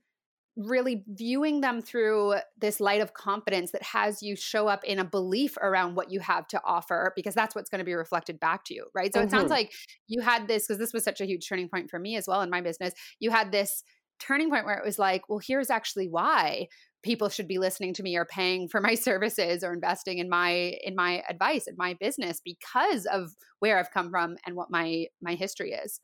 really 0.59 1.05
viewing 1.07 1.61
them 1.61 1.81
through 1.81 2.35
this 2.59 2.81
light 2.81 3.00
of 3.00 3.15
confidence 3.15 3.71
that 3.71 3.83
has 3.83 4.23
you 4.23 4.35
show 4.35 4.67
up 4.67 4.83
in 4.83 4.99
a 4.99 5.05
belief 5.05 5.57
around 5.59 5.95
what 5.95 6.11
you 6.11 6.19
have 6.19 6.49
to 6.49 6.61
offer 6.65 7.12
because 7.15 7.35
that's 7.35 7.55
what's 7.55 7.71
going 7.71 7.79
to 7.79 7.85
be 7.85 7.95
reflected 7.95 8.41
back 8.41 8.65
to 8.65 8.75
you 8.75 8.85
right 8.93 9.12
so 9.12 9.21
mm-hmm. 9.21 9.29
it 9.29 9.31
sounds 9.31 9.45
mm-hmm. 9.45 9.53
like 9.53 9.73
you 10.09 10.21
had 10.21 10.49
this 10.49 10.67
because 10.67 10.79
this 10.79 10.93
was 10.93 11.05
such 11.05 11.21
a 11.21 11.25
huge 11.25 11.49
turning 11.49 11.69
point 11.69 11.88
for 11.88 12.00
me 12.00 12.17
as 12.17 12.27
well 12.27 12.43
in 12.43 12.50
my 12.50 12.61
business 12.61 12.93
you 13.21 13.31
had 13.31 13.53
this 13.53 13.85
turning 14.19 14.50
point 14.50 14.67
where 14.67 14.77
it 14.77 14.85
was 14.85 14.99
like 14.99 15.29
well 15.29 15.38
here's 15.38 15.71
actually 15.71 16.09
why 16.09 16.67
people 17.05 17.29
should 17.29 17.47
be 17.47 17.59
listening 17.59 17.95
to 17.95 18.03
me 18.03 18.17
or 18.17 18.25
paying 18.25 18.69
for 18.69 18.81
my 18.81 18.95
services 18.97 19.62
or 19.62 19.73
investing 19.73 20.19
in 20.19 20.29
my 20.29 20.75
in 20.83 20.97
my 20.97 21.23
advice 21.29 21.69
in 21.69 21.77
my 21.79 21.95
business 22.00 22.41
because 22.45 23.07
of 23.07 23.31
where 23.61 23.79
I've 23.79 23.93
come 23.93 24.11
from 24.11 24.37
and 24.45 24.57
what 24.57 24.73
my 24.73 25.07
my 25.23 25.35
history 25.35 25.71
is 25.71 26.00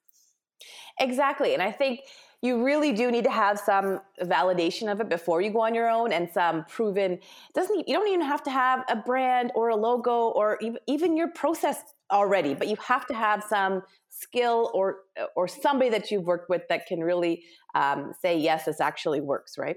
exactly 0.99 1.53
and 1.55 1.63
i 1.63 1.71
think 1.71 2.01
you 2.45 2.63
really 2.63 2.93
do 2.93 3.11
need 3.11 3.25
to 3.25 3.31
have 3.31 3.59
some 3.59 4.01
validation 4.23 4.93
of 4.93 5.01
it 5.01 5.09
before 5.09 5.41
you 5.41 5.51
go 5.51 5.63
on 5.63 5.75
your 5.75 5.89
own 5.89 6.13
and 6.13 6.29
some 6.31 6.63
proven 6.67 7.19
doesn't 7.55 7.89
you 7.89 7.95
don't 7.95 8.07
even 8.07 8.21
have 8.21 8.43
to 8.43 8.51
have 8.51 8.85
a 8.89 8.97
brand 8.97 9.51
or 9.55 9.71
a 9.71 9.77
logo 9.77 10.29
or 10.29 10.61
even 10.87 11.17
your 11.17 11.29
process 11.29 11.83
already 12.13 12.53
but 12.53 12.69
you 12.69 12.77
have 12.77 13.07
to 13.07 13.15
have 13.15 13.43
some 13.43 13.83
skill 14.11 14.71
or 14.75 14.99
or 15.35 15.49
somebody 15.49 15.89
that 15.89 16.11
you've 16.11 16.25
worked 16.25 16.51
with 16.51 16.63
that 16.69 16.87
can 16.87 17.01
really 17.01 17.43
um, 17.75 18.13
say 18.21 18.39
yes 18.39 18.67
this 18.67 18.81
actually 18.81 19.23
works 19.23 19.57
right 19.57 19.77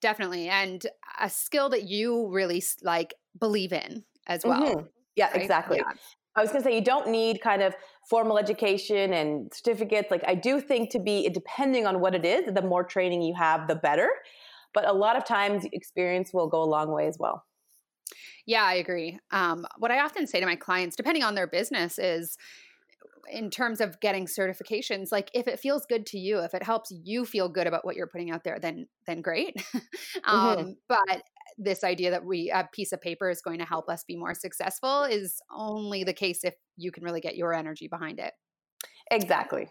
definitely 0.00 0.48
and 0.48 0.86
a 1.20 1.28
skill 1.28 1.68
that 1.68 1.84
you 1.84 2.28
really 2.28 2.62
like 2.82 3.12
believe 3.38 3.74
in 3.74 4.02
as 4.26 4.42
well 4.42 4.62
mm-hmm. 4.62 4.86
yeah 5.16 5.26
right? 5.26 5.42
exactly 5.42 5.76
yeah. 5.76 5.92
I 6.34 6.40
was 6.40 6.50
going 6.50 6.62
to 6.62 6.68
say, 6.68 6.74
you 6.74 6.84
don't 6.84 7.08
need 7.08 7.40
kind 7.40 7.62
of 7.62 7.74
formal 8.08 8.38
education 8.38 9.12
and 9.12 9.52
certificates. 9.52 10.10
Like, 10.10 10.24
I 10.26 10.34
do 10.34 10.60
think 10.60 10.90
to 10.90 10.98
be, 10.98 11.28
depending 11.28 11.86
on 11.86 12.00
what 12.00 12.14
it 12.14 12.24
is, 12.24 12.52
the 12.54 12.62
more 12.62 12.84
training 12.84 13.22
you 13.22 13.34
have, 13.34 13.68
the 13.68 13.74
better. 13.74 14.08
But 14.72 14.88
a 14.88 14.92
lot 14.92 15.16
of 15.16 15.24
times, 15.24 15.66
experience 15.72 16.32
will 16.32 16.48
go 16.48 16.62
a 16.62 16.64
long 16.64 16.90
way 16.90 17.06
as 17.06 17.18
well. 17.18 17.44
Yeah, 18.46 18.64
I 18.64 18.74
agree. 18.74 19.18
Um, 19.30 19.66
what 19.78 19.90
I 19.90 20.00
often 20.00 20.26
say 20.26 20.40
to 20.40 20.46
my 20.46 20.56
clients, 20.56 20.96
depending 20.96 21.22
on 21.22 21.34
their 21.34 21.46
business, 21.46 21.98
is 21.98 22.36
in 23.30 23.50
terms 23.50 23.80
of 23.80 24.00
getting 24.00 24.26
certifications 24.26 25.12
like 25.12 25.30
if 25.32 25.46
it 25.46 25.60
feels 25.60 25.86
good 25.86 26.04
to 26.04 26.18
you 26.18 26.40
if 26.40 26.54
it 26.54 26.62
helps 26.62 26.92
you 27.04 27.24
feel 27.24 27.48
good 27.48 27.66
about 27.66 27.84
what 27.84 27.94
you're 27.94 28.08
putting 28.08 28.30
out 28.30 28.42
there 28.42 28.58
then 28.60 28.86
then 29.06 29.20
great 29.20 29.54
um, 30.24 30.56
mm-hmm. 30.56 30.70
but 30.88 31.22
this 31.58 31.84
idea 31.84 32.10
that 32.10 32.24
we 32.24 32.50
a 32.50 32.68
piece 32.72 32.92
of 32.92 33.00
paper 33.00 33.30
is 33.30 33.42
going 33.42 33.58
to 33.58 33.64
help 33.64 33.88
us 33.88 34.04
be 34.04 34.16
more 34.16 34.34
successful 34.34 35.04
is 35.04 35.40
only 35.54 36.04
the 36.04 36.12
case 36.12 36.44
if 36.44 36.54
you 36.76 36.90
can 36.90 37.04
really 37.04 37.20
get 37.20 37.36
your 37.36 37.52
energy 37.52 37.88
behind 37.88 38.18
it. 38.18 38.32
Exactly. 39.10 39.68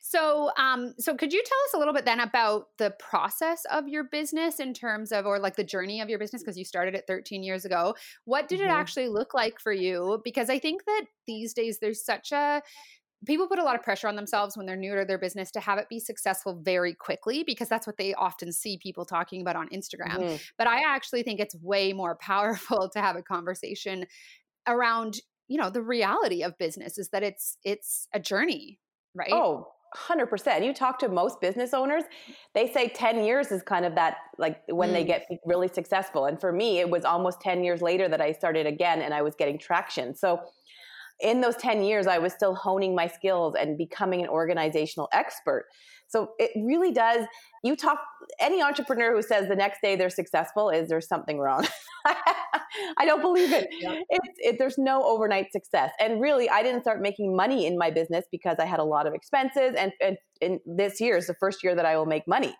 So, 0.00 0.50
um, 0.58 0.94
so 0.98 1.14
could 1.14 1.32
you 1.32 1.42
tell 1.44 1.58
us 1.68 1.74
a 1.74 1.78
little 1.78 1.94
bit 1.94 2.04
then 2.04 2.20
about 2.20 2.66
the 2.78 2.92
process 2.98 3.64
of 3.70 3.88
your 3.88 4.04
business 4.04 4.60
in 4.60 4.74
terms 4.74 5.12
of, 5.12 5.24
or 5.24 5.38
like 5.38 5.56
the 5.56 5.64
journey 5.64 6.00
of 6.00 6.08
your 6.08 6.18
business? 6.18 6.42
Because 6.42 6.58
you 6.58 6.64
started 6.64 6.94
it 6.94 7.04
13 7.06 7.42
years 7.42 7.64
ago. 7.64 7.94
What 8.24 8.48
did 8.48 8.60
mm-hmm. 8.60 8.68
it 8.68 8.72
actually 8.72 9.08
look 9.08 9.34
like 9.34 9.60
for 9.60 9.72
you? 9.72 10.20
Because 10.24 10.50
I 10.50 10.58
think 10.58 10.84
that 10.84 11.04
these 11.26 11.54
days 11.54 11.78
there's 11.80 12.04
such 12.04 12.32
a 12.32 12.62
people 13.26 13.46
put 13.46 13.58
a 13.58 13.62
lot 13.62 13.74
of 13.74 13.82
pressure 13.82 14.08
on 14.08 14.16
themselves 14.16 14.56
when 14.56 14.66
they're 14.66 14.76
new 14.76 14.94
to 14.96 15.04
their 15.04 15.18
business 15.18 15.50
to 15.52 15.60
have 15.60 15.78
it 15.78 15.88
be 15.88 16.00
successful 16.00 16.60
very 16.62 16.94
quickly 16.94 17.44
because 17.44 17.68
that's 17.68 17.86
what 17.86 17.96
they 17.96 18.14
often 18.14 18.52
see 18.52 18.78
people 18.78 19.04
talking 19.04 19.40
about 19.40 19.56
on 19.56 19.68
Instagram. 19.68 20.18
Mm-hmm. 20.18 20.36
But 20.58 20.66
I 20.66 20.82
actually 20.86 21.22
think 21.22 21.40
it's 21.40 21.54
way 21.56 21.92
more 21.92 22.16
powerful 22.20 22.88
to 22.90 23.00
have 23.00 23.16
a 23.16 23.22
conversation 23.22 24.06
around, 24.66 25.20
you 25.48 25.58
know, 25.58 25.70
the 25.70 25.82
reality 25.82 26.42
of 26.42 26.56
business 26.58 26.98
is 26.98 27.10
that 27.10 27.22
it's 27.22 27.56
it's 27.64 28.08
a 28.14 28.20
journey, 28.20 28.78
right? 29.14 29.32
Oh, 29.32 29.68
100%. 29.96 30.64
You 30.64 30.72
talk 30.72 30.98
to 31.00 31.08
most 31.08 31.40
business 31.40 31.74
owners, 31.74 32.04
they 32.54 32.70
say 32.72 32.88
10 32.88 33.24
years 33.24 33.52
is 33.52 33.62
kind 33.62 33.84
of 33.84 33.94
that, 33.94 34.16
like 34.38 34.62
when 34.68 34.90
mm. 34.90 34.94
they 34.94 35.04
get 35.04 35.26
really 35.44 35.68
successful. 35.68 36.24
And 36.24 36.40
for 36.40 36.52
me, 36.52 36.78
it 36.78 36.88
was 36.88 37.04
almost 37.04 37.40
10 37.40 37.62
years 37.62 37.82
later 37.82 38.08
that 38.08 38.20
I 38.20 38.32
started 38.32 38.66
again 38.66 39.02
and 39.02 39.12
I 39.12 39.22
was 39.22 39.34
getting 39.34 39.58
traction. 39.58 40.14
So 40.14 40.40
in 41.20 41.40
those 41.40 41.56
10 41.56 41.82
years, 41.82 42.06
I 42.06 42.18
was 42.18 42.32
still 42.32 42.54
honing 42.54 42.94
my 42.94 43.06
skills 43.06 43.54
and 43.58 43.78
becoming 43.78 44.22
an 44.22 44.28
organizational 44.28 45.08
expert. 45.12 45.66
So 46.08 46.32
it 46.38 46.50
really 46.56 46.92
does. 46.92 47.26
You 47.64 47.74
talk, 47.74 47.98
any 48.38 48.62
entrepreneur 48.62 49.14
who 49.14 49.22
says 49.22 49.48
the 49.48 49.56
next 49.56 49.80
day 49.80 49.96
they're 49.96 50.10
successful 50.10 50.68
is 50.68 50.88
there's 50.88 51.08
something 51.08 51.38
wrong. 51.38 51.66
I 52.98 53.06
don't 53.06 53.22
believe 53.22 53.52
it. 53.52 53.68
Yeah. 53.70 54.00
It. 54.10 54.56
There's 54.58 54.76
no 54.76 55.02
overnight 55.04 55.52
success. 55.52 55.90
And 55.98 56.20
really, 56.20 56.50
I 56.50 56.62
didn't 56.62 56.82
start 56.82 57.00
making 57.00 57.34
money 57.34 57.66
in 57.66 57.78
my 57.78 57.90
business 57.90 58.24
because 58.30 58.56
I 58.58 58.66
had 58.66 58.78
a 58.78 58.84
lot 58.84 59.06
of 59.06 59.14
expenses. 59.14 59.74
And, 59.76 59.92
and, 60.02 60.18
and 60.42 60.60
this 60.66 61.00
year 61.00 61.16
is 61.16 61.28
the 61.28 61.34
first 61.34 61.64
year 61.64 61.74
that 61.74 61.86
I 61.86 61.96
will 61.96 62.06
make 62.06 62.28
money 62.28 62.54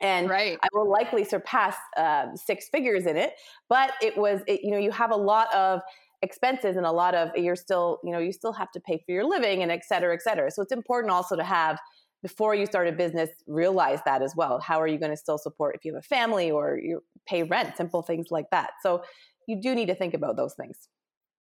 and 0.00 0.28
right. 0.28 0.58
I 0.62 0.68
will 0.72 0.90
likely 0.90 1.24
surpass 1.24 1.74
uh, 1.96 2.26
six 2.34 2.68
figures 2.68 3.06
in 3.06 3.16
it. 3.16 3.32
But 3.68 3.92
it 4.02 4.16
was, 4.16 4.40
it, 4.46 4.60
you 4.62 4.70
know, 4.70 4.78
you 4.78 4.90
have 4.90 5.10
a 5.10 5.16
lot 5.16 5.52
of 5.54 5.80
expenses 6.26 6.76
and 6.76 6.84
a 6.84 6.92
lot 6.92 7.14
of 7.14 7.30
you're 7.36 7.56
still 7.56 8.00
you 8.04 8.12
know 8.12 8.18
you 8.18 8.32
still 8.32 8.52
have 8.52 8.70
to 8.72 8.80
pay 8.80 8.98
for 9.04 9.12
your 9.12 9.24
living 9.24 9.62
and 9.62 9.70
et 9.72 9.84
cetera 9.84 10.12
et 10.14 10.22
cetera. 10.22 10.50
So 10.50 10.62
it's 10.62 10.72
important 10.72 11.12
also 11.12 11.36
to 11.36 11.44
have 11.44 11.78
before 12.22 12.54
you 12.54 12.66
start 12.66 12.88
a 12.88 12.92
business 12.92 13.30
realize 13.46 14.00
that 14.04 14.20
as 14.20 14.34
well. 14.36 14.58
How 14.60 14.80
are 14.80 14.88
you 14.88 14.98
going 14.98 15.12
to 15.12 15.16
still 15.16 15.38
support 15.38 15.76
if 15.76 15.84
you 15.84 15.94
have 15.94 16.00
a 16.04 16.08
family 16.16 16.50
or 16.50 16.78
you 16.78 17.02
pay 17.26 17.42
rent 17.42 17.76
simple 17.76 18.02
things 18.02 18.26
like 18.30 18.46
that. 18.50 18.70
So 18.82 19.02
you 19.46 19.60
do 19.60 19.74
need 19.74 19.86
to 19.86 19.94
think 19.94 20.14
about 20.14 20.36
those 20.36 20.54
things. 20.54 20.88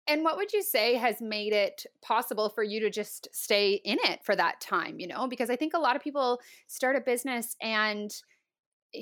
And 0.07 0.23
what 0.23 0.37
would 0.37 0.53
you 0.53 0.61
say 0.61 0.95
has 0.95 1.21
made 1.21 1.53
it 1.53 1.85
possible 2.03 2.49
for 2.49 2.63
you 2.63 2.79
to 2.81 2.89
just 2.89 3.27
stay 3.31 3.81
in 3.85 3.97
it 4.03 4.19
for 4.23 4.35
that 4.35 4.61
time 4.61 4.99
you 4.99 5.07
know? 5.07 5.27
Because 5.27 5.49
i 5.49 5.55
think 5.55 5.73
a 5.73 5.79
lot 5.79 5.95
of 5.95 6.01
people 6.01 6.39
start 6.67 6.95
a 6.95 7.01
business 7.01 7.55
and 7.61 8.11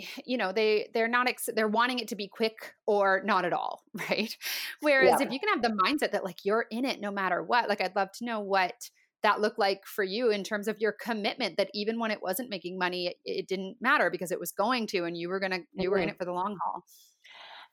you 0.26 0.38
know 0.38 0.52
they 0.52 0.90
they're 0.94 1.08
not 1.08 1.28
ex- 1.28 1.50
they're 1.56 1.68
wanting 1.68 2.00
it 2.00 2.08
to 2.08 2.16
be 2.16 2.28
quick 2.28 2.74
or 2.86 3.22
not 3.26 3.46
at 3.46 3.54
all 3.54 3.84
right 4.10 4.38
whereas 4.82 5.20
yeah. 5.20 5.28
if 5.28 5.32
you 5.32 5.40
can 5.40 5.50
have 5.50 5.62
the 5.62 5.82
mindset 5.84 6.12
that 6.12 6.24
like 6.24 6.44
you're 6.44 6.66
in 6.72 6.86
it 6.86 7.00
no 7.00 7.12
matter 7.12 7.44
what 7.44 7.70
like 7.70 7.82
i'd 7.82 7.96
love 7.96 8.12
to 8.12 8.26
know 8.26 8.40
what 8.40 8.90
that 9.22 9.40
looked 9.40 9.60
like 9.60 9.86
for 9.86 10.04
you 10.04 10.32
in 10.32 10.44
terms 10.44 10.68
of 10.68 10.80
your 10.80 10.92
commitment 10.92 11.56
that 11.56 11.70
even 11.74 11.98
when 11.98 12.12
it 12.12 12.22
wasn't 12.22 12.50
making 12.50 12.78
money 12.78 13.08
it, 13.08 13.16
it 13.26 13.48
didn't 13.48 13.78
matter 13.80 14.10
because 14.10 14.32
it 14.32 14.40
was 14.40 14.52
going 14.52 14.86
to 14.86 15.06
and 15.06 15.18
you 15.18 15.30
were 15.30 15.40
gonna 15.40 15.60
you 15.74 15.84
mm-hmm. 15.84 15.92
were 15.92 15.98
in 15.98 16.04
mm-hmm. 16.04 16.10
it 16.12 16.18
for 16.18 16.26
the 16.26 16.34
long 16.34 16.58
haul 16.64 16.84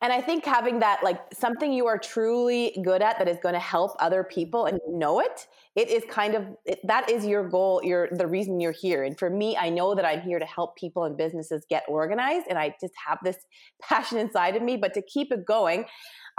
And 0.03 0.13
I 0.13 0.21
think 0.21 0.47
having 0.47 0.79
that, 0.81 1.05
like 1.05 1.21
something 1.33 1.73
you 1.73 1.87
are 1.87 1.99
truly 1.99 2.79
good 2.83 3.03
at 3.03 3.19
that 3.19 3.29
is 3.29 3.37
going 3.43 3.53
to 3.53 3.61
help 3.61 3.93
other 3.99 4.25
people 4.25 4.65
and 4.65 4.81
you 4.87 4.97
know 4.97 5.21
it, 5.21 5.47
it 5.77 5.89
is 5.89 6.05
kind 6.09 6.35
of, 6.35 6.45
it, 6.65 6.81
that 6.85 7.11
is 7.11 7.27
your 7.27 7.47
goal, 7.47 7.83
your, 7.85 8.09
the 8.13 8.27
reason 8.27 8.61
you're 8.61 8.73
here. 8.73 9.05
And 9.05 9.19
for 9.19 9.29
me, 9.29 9.59
I 9.59 9.69
know 9.69 9.95
that 9.95 10.07
I'm 10.07 10.23
here 10.23 10.39
to 10.39 10.47
help 10.47 10.77
people 10.77 11.05
and 11.05 11.19
businesses 11.19 11.67
get 11.69 11.85
organized. 11.87 12.47
And 12.49 12.59
I 12.59 12.75
just 12.81 12.95
have 13.07 13.19
this 13.23 13.37
passion 13.83 14.19
inside 14.19 14.57
of 14.57 14.63
me. 14.63 14.79
But 14.79 14.95
to 14.95 15.03
keep 15.03 15.33
it 15.33 15.45
going, 15.45 15.85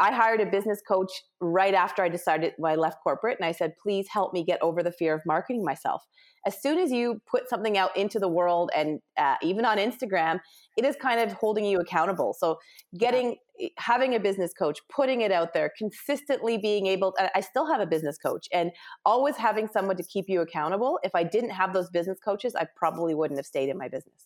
I 0.02 0.12
hired 0.12 0.42
a 0.42 0.48
business 0.48 0.82
coach 0.86 1.12
right 1.40 1.76
after 1.76 2.02
I 2.02 2.10
decided 2.10 2.54
when 2.58 2.72
I 2.72 2.76
left 2.76 2.98
corporate. 3.04 3.38
And 3.40 3.46
I 3.46 3.52
said, 3.52 3.74
please 3.82 4.08
help 4.12 4.34
me 4.34 4.44
get 4.44 4.60
over 4.60 4.82
the 4.82 4.92
fear 4.92 5.14
of 5.14 5.22
marketing 5.28 5.64
myself. 5.64 6.04
As 6.48 6.60
soon 6.60 6.80
as 6.80 6.92
you 6.92 7.22
put 7.30 7.48
something 7.48 7.78
out 7.78 7.96
into 7.96 8.18
the 8.18 8.28
world 8.28 8.72
and 8.76 9.00
uh, 9.16 9.36
even 9.44 9.64
on 9.64 9.78
instagram 9.78 10.40
it 10.76 10.86
is 10.86 10.96
kind 10.96 11.20
of 11.20 11.34
holding 11.34 11.66
you 11.66 11.78
accountable. 11.78 12.36
So 12.38 12.58
getting 12.98 13.36
eh, 13.62 13.68
having 13.78 14.16
a 14.16 14.20
business 14.20 14.54
coach 14.58 14.80
putting 14.90 15.22
it 15.22 15.32
out 15.32 15.54
there 15.54 15.72
consistently 15.78 16.58
being 16.58 16.88
able 16.88 17.14
i 17.36 17.42
still 17.42 17.68
have 17.68 17.80
a 17.80 17.86
business 17.86 18.18
coach 18.18 18.48
and 18.52 18.72
always 19.06 19.36
having 19.36 19.68
someone 19.68 19.98
to 19.98 20.04
keep 20.04 20.26
you 20.28 20.42
accountable. 20.42 20.98
If 21.04 21.14
i 21.14 21.24
didn't 21.24 21.52
have 21.52 21.74
those 21.74 21.92
business 21.92 22.18
coaches 22.26 22.56
i 22.56 22.66
probably 22.76 23.14
wouldn't 23.14 23.38
have 23.38 23.46
stayed 23.46 23.70
in 23.70 23.78
my 23.78 23.88
business. 23.88 24.26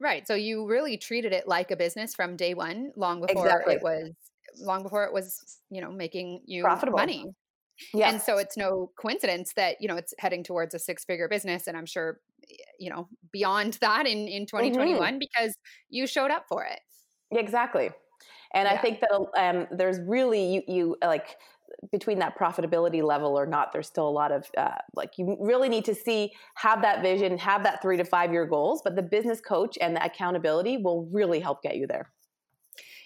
Right. 0.00 0.24
So 0.28 0.34
you 0.34 0.68
really 0.68 0.96
treated 0.96 1.32
it 1.32 1.48
like 1.48 1.72
a 1.72 1.76
business 1.76 2.14
from 2.14 2.36
day 2.36 2.54
one 2.54 2.92
long 2.94 3.20
before 3.20 3.44
exactly. 3.44 3.74
it 3.74 3.82
was 3.82 4.12
long 4.60 4.82
before 4.82 5.04
it 5.04 5.12
was 5.12 5.58
you 5.70 5.80
know 5.80 5.90
making 5.90 6.42
you 6.46 6.62
Profitable. 6.62 6.98
money 6.98 7.26
yeah. 7.94 8.10
And 8.10 8.20
so 8.20 8.38
it's 8.38 8.56
no 8.56 8.90
coincidence 8.98 9.52
that, 9.54 9.76
you 9.80 9.88
know, 9.88 9.96
it's 9.96 10.14
heading 10.18 10.42
towards 10.42 10.74
a 10.74 10.78
six 10.78 11.04
figure 11.04 11.28
business. 11.28 11.66
And 11.66 11.76
I'm 11.76 11.86
sure, 11.86 12.20
you 12.78 12.90
know, 12.90 13.08
beyond 13.32 13.74
that 13.80 14.06
in, 14.06 14.28
in 14.28 14.46
2021 14.46 15.00
mm-hmm. 15.00 15.18
because 15.18 15.56
you 15.88 16.06
showed 16.06 16.30
up 16.30 16.44
for 16.48 16.64
it. 16.64 16.80
Exactly. 17.30 17.90
And 18.54 18.66
yeah. 18.66 18.74
I 18.74 18.78
think 18.78 19.00
that 19.00 19.10
um, 19.38 19.66
there's 19.70 20.00
really, 20.00 20.54
you, 20.54 20.62
you 20.66 20.96
like, 21.02 21.36
between 21.92 22.18
that 22.18 22.36
profitability 22.36 23.02
level 23.02 23.38
or 23.38 23.46
not, 23.46 23.72
there's 23.72 23.86
still 23.86 24.08
a 24.08 24.10
lot 24.10 24.32
of 24.32 24.50
uh, 24.56 24.70
like 24.96 25.12
you 25.18 25.36
really 25.38 25.68
need 25.68 25.84
to 25.84 25.94
see, 25.94 26.32
have 26.54 26.80
that 26.80 27.02
vision, 27.02 27.36
have 27.36 27.62
that 27.62 27.82
three 27.82 27.98
to 27.98 28.04
five 28.04 28.32
year 28.32 28.46
goals. 28.46 28.80
But 28.82 28.96
the 28.96 29.02
business 29.02 29.40
coach 29.40 29.76
and 29.80 29.94
the 29.94 30.04
accountability 30.04 30.78
will 30.78 31.06
really 31.12 31.40
help 31.40 31.62
get 31.62 31.76
you 31.76 31.86
there. 31.86 32.10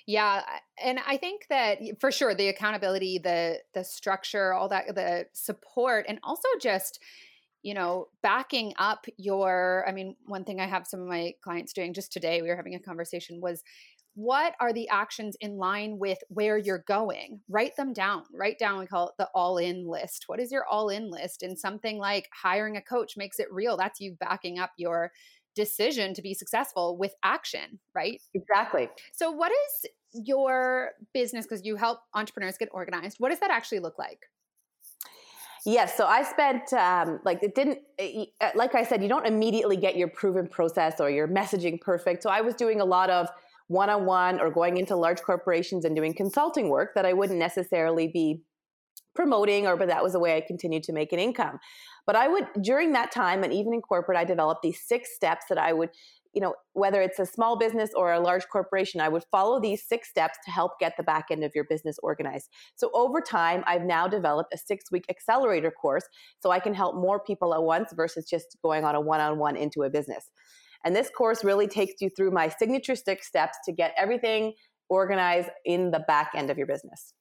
Yeah, 0.06 0.42
and 0.82 0.98
I 1.06 1.16
think 1.16 1.46
that 1.48 1.78
for 2.00 2.10
sure 2.10 2.34
the 2.34 2.48
accountability, 2.48 3.18
the 3.18 3.60
the 3.74 3.84
structure, 3.84 4.52
all 4.52 4.68
that 4.68 4.94
the 4.94 5.26
support 5.32 6.06
and 6.08 6.18
also 6.22 6.48
just 6.60 6.98
you 7.62 7.74
know, 7.74 8.08
backing 8.22 8.74
up 8.76 9.06
your 9.16 9.84
I 9.88 9.92
mean, 9.92 10.16
one 10.26 10.44
thing 10.44 10.60
I 10.60 10.66
have 10.66 10.86
some 10.86 11.00
of 11.00 11.06
my 11.06 11.34
clients 11.42 11.72
doing 11.72 11.94
just 11.94 12.12
today 12.12 12.42
we 12.42 12.48
were 12.48 12.56
having 12.56 12.74
a 12.74 12.80
conversation 12.80 13.40
was 13.40 13.62
what 14.14 14.54
are 14.60 14.72
the 14.72 14.88
actions 14.88 15.36
in 15.40 15.56
line 15.56 15.98
with 15.98 16.18
where 16.28 16.58
you're 16.58 16.84
going? 16.86 17.40
Write 17.48 17.76
them 17.76 17.92
down. 17.94 18.24
Write 18.34 18.58
down, 18.58 18.80
we 18.80 18.86
call 18.86 19.08
it 19.08 19.14
the 19.18 19.28
all 19.34 19.56
in 19.58 19.88
list. 19.88 20.24
What 20.26 20.40
is 20.40 20.52
your 20.52 20.66
all 20.66 20.90
in 20.90 21.10
list? 21.10 21.42
And 21.42 21.58
something 21.58 21.98
like 21.98 22.28
hiring 22.34 22.76
a 22.76 22.82
coach 22.82 23.16
makes 23.16 23.38
it 23.38 23.50
real. 23.50 23.76
That's 23.76 24.00
you 24.00 24.16
backing 24.20 24.58
up 24.58 24.72
your 24.76 25.12
decision 25.54 26.14
to 26.14 26.22
be 26.22 26.34
successful 26.34 26.96
with 26.96 27.14
action, 27.22 27.80
right? 27.94 28.20
Exactly. 28.34 28.88
So, 29.12 29.30
what 29.30 29.52
is 29.52 29.90
your 30.26 30.90
business? 31.14 31.46
Because 31.46 31.64
you 31.64 31.76
help 31.76 32.00
entrepreneurs 32.14 32.56
get 32.58 32.68
organized. 32.72 33.16
What 33.18 33.30
does 33.30 33.40
that 33.40 33.50
actually 33.50 33.80
look 33.80 33.98
like? 33.98 34.20
Yes, 35.64 35.96
so 35.96 36.06
I 36.06 36.24
spent 36.24 36.72
um, 36.72 37.20
like 37.24 37.42
it 37.42 37.54
didn't 37.54 37.78
eh, 37.98 38.24
eh, 38.40 38.50
like 38.56 38.74
I 38.74 38.82
said 38.82 39.00
you 39.00 39.08
don't 39.08 39.26
immediately 39.26 39.76
get 39.76 39.96
your 39.96 40.08
proven 40.08 40.48
process 40.48 40.94
or 40.98 41.08
your 41.08 41.28
messaging 41.28 41.80
perfect. 41.80 42.24
So 42.24 42.30
I 42.30 42.40
was 42.40 42.54
doing 42.54 42.80
a 42.80 42.84
lot 42.84 43.10
of 43.10 43.28
one-on-one 43.68 44.40
or 44.40 44.50
going 44.50 44.76
into 44.76 44.96
large 44.96 45.22
corporations 45.22 45.84
and 45.84 45.94
doing 45.94 46.14
consulting 46.14 46.68
work 46.68 46.94
that 46.96 47.06
I 47.06 47.12
wouldn't 47.12 47.38
necessarily 47.38 48.08
be 48.08 48.42
promoting 49.14 49.66
or 49.66 49.76
but 49.76 49.88
that 49.88 50.02
was 50.02 50.14
a 50.16 50.18
way 50.18 50.36
I 50.36 50.40
continued 50.40 50.82
to 50.84 50.92
make 50.92 51.12
an 51.12 51.20
income. 51.20 51.60
But 52.06 52.16
I 52.16 52.28
would, 52.28 52.46
during 52.60 52.92
that 52.92 53.12
time, 53.12 53.44
and 53.44 53.52
even 53.52 53.74
in 53.74 53.80
corporate, 53.80 54.18
I 54.18 54.24
developed 54.24 54.62
these 54.62 54.80
six 54.84 55.14
steps 55.14 55.46
that 55.48 55.58
I 55.58 55.72
would, 55.72 55.90
you 56.32 56.40
know, 56.40 56.54
whether 56.72 57.00
it's 57.00 57.18
a 57.18 57.26
small 57.26 57.56
business 57.56 57.90
or 57.94 58.12
a 58.12 58.20
large 58.20 58.48
corporation, 58.48 59.00
I 59.00 59.08
would 59.08 59.24
follow 59.30 59.60
these 59.60 59.86
six 59.86 60.08
steps 60.08 60.38
to 60.44 60.50
help 60.50 60.78
get 60.80 60.94
the 60.96 61.02
back 61.02 61.26
end 61.30 61.44
of 61.44 61.52
your 61.54 61.64
business 61.64 61.96
organized. 62.02 62.48
So 62.74 62.90
over 62.94 63.20
time, 63.20 63.62
I've 63.66 63.84
now 63.84 64.08
developed 64.08 64.52
a 64.54 64.58
six 64.58 64.90
week 64.90 65.04
accelerator 65.10 65.70
course 65.70 66.04
so 66.40 66.50
I 66.50 66.58
can 66.58 66.74
help 66.74 66.96
more 66.96 67.20
people 67.20 67.54
at 67.54 67.62
once 67.62 67.92
versus 67.94 68.26
just 68.28 68.56
going 68.62 68.84
on 68.84 68.94
a 68.94 69.00
one 69.00 69.20
on 69.20 69.38
one 69.38 69.56
into 69.56 69.82
a 69.82 69.90
business. 69.90 70.30
And 70.84 70.96
this 70.96 71.10
course 71.16 71.44
really 71.44 71.68
takes 71.68 72.00
you 72.00 72.10
through 72.10 72.32
my 72.32 72.48
signature 72.48 72.96
six 72.96 73.28
steps 73.28 73.58
to 73.66 73.72
get 73.72 73.94
everything 73.96 74.54
organized 74.88 75.50
in 75.64 75.90
the 75.90 76.00
back 76.00 76.32
end 76.34 76.50
of 76.50 76.58
your 76.58 76.66
business. 76.66 77.14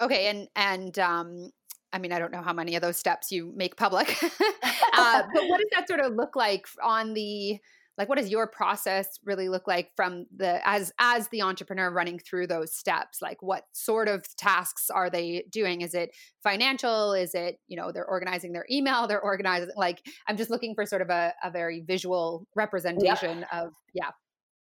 Okay, 0.00 0.28
and 0.28 0.48
and 0.54 0.98
um, 0.98 1.50
I 1.92 1.98
mean, 1.98 2.12
I 2.12 2.18
don't 2.18 2.32
know 2.32 2.42
how 2.42 2.52
many 2.52 2.76
of 2.76 2.82
those 2.82 2.96
steps 2.96 3.32
you 3.32 3.52
make 3.56 3.76
public, 3.76 4.16
uh, 4.22 5.22
but 5.32 5.48
what 5.48 5.60
does 5.60 5.70
that 5.74 5.88
sort 5.88 6.00
of 6.00 6.14
look 6.14 6.36
like 6.36 6.66
on 6.82 7.14
the 7.14 7.58
like? 7.96 8.08
What 8.08 8.18
does 8.18 8.30
your 8.30 8.46
process 8.46 9.18
really 9.24 9.48
look 9.48 9.66
like 9.66 9.90
from 9.96 10.26
the 10.34 10.60
as 10.66 10.92
as 10.98 11.28
the 11.28 11.42
entrepreneur 11.42 11.90
running 11.90 12.18
through 12.18 12.46
those 12.46 12.74
steps? 12.74 13.20
Like, 13.20 13.42
what 13.42 13.64
sort 13.72 14.08
of 14.08 14.24
tasks 14.36 14.90
are 14.90 15.10
they 15.10 15.44
doing? 15.50 15.80
Is 15.80 15.94
it 15.94 16.10
financial? 16.42 17.12
Is 17.12 17.34
it 17.34 17.58
you 17.68 17.76
know 17.76 17.90
they're 17.90 18.06
organizing 18.06 18.52
their 18.52 18.66
email? 18.70 19.06
They're 19.08 19.20
organizing 19.20 19.70
like 19.76 20.06
I'm 20.28 20.36
just 20.36 20.50
looking 20.50 20.74
for 20.74 20.86
sort 20.86 21.02
of 21.02 21.10
a, 21.10 21.34
a 21.42 21.50
very 21.50 21.80
visual 21.80 22.46
representation 22.54 23.44
of 23.52 23.72
yeah. 23.94 24.10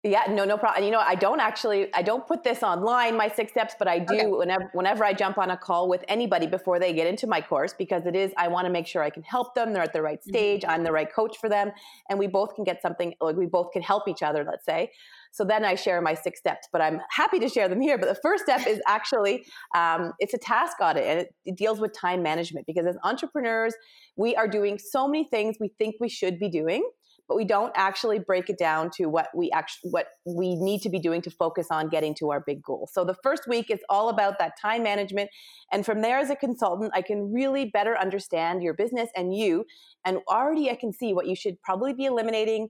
Yeah, 0.07 0.23
no, 0.29 0.45
no 0.45 0.57
problem. 0.57 0.85
You 0.85 0.93
know, 0.93 1.01
I 1.01 1.17
don't 1.17 1.41
actually, 1.41 1.93
I 1.93 2.03
don't 2.03 2.25
put 2.27 2.45
this 2.45 2.63
online, 2.63 3.17
my 3.17 3.29
six 3.29 3.51
steps, 3.51 3.75
but 3.77 3.89
I 3.89 3.99
do 3.99 4.15
okay. 4.15 4.27
whenever, 4.27 4.71
whenever 4.73 5.05
I 5.05 5.13
jump 5.13 5.37
on 5.37 5.51
a 5.51 5.57
call 5.57 5.89
with 5.89 6.05
anybody 6.07 6.47
before 6.47 6.79
they 6.79 6.93
get 6.93 7.09
into 7.09 7.27
my 7.27 7.41
course, 7.41 7.75
because 7.77 8.07
it 8.07 8.15
is, 8.15 8.33
I 8.37 8.47
want 8.47 8.67
to 8.67 8.71
make 8.71 8.87
sure 8.87 9.03
I 9.03 9.11
can 9.11 9.25
help 9.25 9.57
them. 9.57 9.73
They're 9.73 9.83
at 9.83 9.93
the 9.93 10.03
right 10.03 10.21
mm-hmm. 10.21 10.31
stage. 10.31 10.63
Mm-hmm. 10.63 10.71
I'm 10.71 10.85
the 10.85 10.93
right 10.93 11.13
coach 11.13 11.39
for 11.39 11.49
them. 11.49 11.73
And 12.09 12.21
we 12.21 12.29
both 12.29 12.55
can 12.55 12.63
get 12.63 12.81
something, 12.81 13.15
like 13.21 13.35
we 13.35 13.47
both 13.47 13.73
can 13.73 13.83
help 13.83 14.07
each 14.07 14.23
other, 14.23 14.45
let's 14.45 14.65
say. 14.65 14.93
So 15.33 15.45
then 15.45 15.65
I 15.65 15.75
share 15.75 16.01
my 16.01 16.15
six 16.15 16.39
steps, 16.39 16.69
but 16.71 16.81
I'm 16.81 17.01
happy 17.11 17.41
to 17.41 17.49
share 17.49 17.69
them 17.69 17.81
here. 17.81 17.99
But 17.99 18.09
the 18.09 18.21
first 18.23 18.45
step 18.45 18.65
is 18.67 18.81
actually, 18.87 19.45
um, 19.75 20.13
it's 20.21 20.35
a 20.35 20.39
task 20.39 20.77
audit 20.81 21.05
and 21.05 21.21
it, 21.21 21.35
it 21.45 21.57
deals 21.57 21.81
with 21.81 21.93
time 21.93 22.23
management 22.23 22.67
because 22.67 22.87
as 22.87 22.97
entrepreneurs, 23.03 23.75
we 24.17 24.37
are 24.37 24.47
doing 24.47 24.79
so 24.79 25.09
many 25.09 25.25
things 25.25 25.57
we 25.59 25.69
think 25.79 25.97
we 26.01 26.09
should 26.09 26.39
be 26.39 26.49
doing 26.49 26.89
but 27.29 27.37
we 27.37 27.45
don't 27.45 27.73
actually 27.75 28.19
break 28.19 28.49
it 28.49 28.59
down 28.59 28.91
to 28.97 29.07
what 29.07 29.29
we 29.35 29.51
actually 29.53 29.91
what 29.91 30.07
we 30.25 30.55
need 30.57 30.81
to 30.83 30.89
be 30.89 30.99
doing 30.99 31.21
to 31.23 31.31
focus 31.31 31.69
on 31.71 31.89
getting 31.89 32.15
to 32.15 32.31
our 32.31 32.43
big 32.47 32.63
goal. 32.63 32.89
So 32.93 33.05
the 33.05 33.17
first 33.23 33.49
week 33.49 33.71
is 33.71 33.81
all 33.89 34.09
about 34.09 34.39
that 34.39 34.53
time 34.61 34.83
management 34.83 35.31
and 35.73 35.85
from 35.85 36.03
there 36.03 36.19
as 36.19 36.31
a 36.31 36.37
consultant 36.37 36.93
I 36.95 37.03
can 37.03 37.33
really 37.33 37.71
better 37.73 37.99
understand 37.99 38.63
your 38.63 38.75
business 38.75 39.11
and 39.17 39.35
you 39.35 39.65
and 40.05 40.19
already 40.29 40.71
I 40.71 40.77
can 40.77 40.93
see 40.93 41.13
what 41.13 41.27
you 41.27 41.35
should 41.35 41.61
probably 41.63 41.93
be 41.93 42.05
eliminating, 42.05 42.69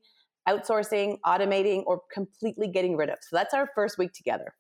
outsourcing, 0.48 1.18
automating 1.26 1.82
or 1.86 2.00
completely 2.12 2.68
getting 2.68 2.96
rid 2.96 3.10
of. 3.10 3.18
So 3.20 3.36
that's 3.36 3.52
our 3.52 3.68
first 3.74 3.98
week 3.98 4.12
together. 4.12 4.54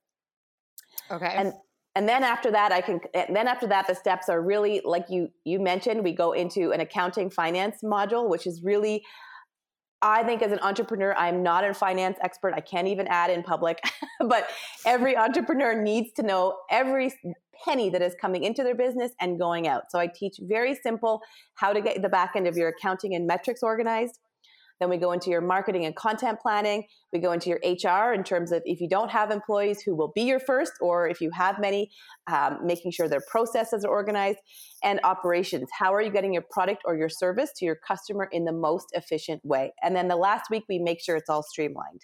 Okay. 1.10 1.32
And 1.34 1.52
and 1.94 2.06
then 2.06 2.22
after 2.22 2.50
that 2.50 2.70
i 2.72 2.80
can 2.80 3.00
then 3.12 3.48
after 3.48 3.66
that 3.66 3.86
the 3.88 3.94
steps 3.94 4.28
are 4.28 4.42
really 4.42 4.80
like 4.84 5.06
you 5.08 5.28
you 5.44 5.58
mentioned 5.58 6.04
we 6.04 6.12
go 6.12 6.32
into 6.32 6.70
an 6.70 6.80
accounting 6.80 7.30
finance 7.30 7.78
module 7.82 8.28
which 8.28 8.46
is 8.46 8.62
really 8.62 9.02
I 10.06 10.22
think 10.22 10.40
as 10.40 10.52
an 10.52 10.60
entrepreneur, 10.60 11.16
I'm 11.16 11.42
not 11.42 11.64
a 11.64 11.74
finance 11.74 12.16
expert. 12.22 12.54
I 12.54 12.60
can't 12.60 12.86
even 12.86 13.08
add 13.08 13.28
in 13.28 13.42
public, 13.42 13.80
but 14.20 14.48
every 14.86 15.16
entrepreneur 15.16 15.74
needs 15.74 16.12
to 16.12 16.22
know 16.22 16.58
every 16.70 17.12
penny 17.64 17.90
that 17.90 18.02
is 18.02 18.14
coming 18.20 18.44
into 18.44 18.62
their 18.62 18.76
business 18.76 19.10
and 19.20 19.36
going 19.36 19.66
out. 19.66 19.90
So 19.90 19.98
I 19.98 20.06
teach 20.06 20.36
very 20.40 20.76
simple 20.76 21.22
how 21.56 21.72
to 21.72 21.80
get 21.80 22.00
the 22.02 22.08
back 22.08 22.36
end 22.36 22.46
of 22.46 22.56
your 22.56 22.68
accounting 22.68 23.16
and 23.16 23.26
metrics 23.26 23.64
organized. 23.64 24.20
Then 24.80 24.90
we 24.90 24.96
go 24.96 25.12
into 25.12 25.30
your 25.30 25.40
marketing 25.40 25.84
and 25.84 25.96
content 25.96 26.38
planning. 26.40 26.84
We 27.12 27.18
go 27.18 27.32
into 27.32 27.48
your 27.48 27.60
HR 27.64 28.12
in 28.12 28.24
terms 28.24 28.52
of 28.52 28.62
if 28.64 28.80
you 28.80 28.88
don't 28.88 29.10
have 29.10 29.30
employees 29.30 29.82
who 29.82 29.94
will 29.94 30.12
be 30.14 30.22
your 30.22 30.40
first, 30.40 30.72
or 30.80 31.08
if 31.08 31.20
you 31.20 31.30
have 31.30 31.58
many, 31.58 31.90
um, 32.30 32.58
making 32.64 32.92
sure 32.92 33.08
their 33.08 33.22
processes 33.30 33.84
are 33.84 33.90
organized. 33.90 34.38
And 34.84 35.00
operations. 35.02 35.68
How 35.76 35.94
are 35.94 36.02
you 36.02 36.12
getting 36.12 36.32
your 36.32 36.44
product 36.50 36.82
or 36.84 36.96
your 36.96 37.08
service 37.08 37.50
to 37.56 37.64
your 37.64 37.76
customer 37.76 38.28
in 38.30 38.44
the 38.44 38.52
most 38.52 38.86
efficient 38.92 39.40
way? 39.44 39.72
And 39.82 39.96
then 39.96 40.06
the 40.06 40.16
last 40.16 40.50
week, 40.50 40.64
we 40.68 40.78
make 40.78 41.00
sure 41.00 41.16
it's 41.16 41.28
all 41.28 41.42
streamlined. 41.42 42.02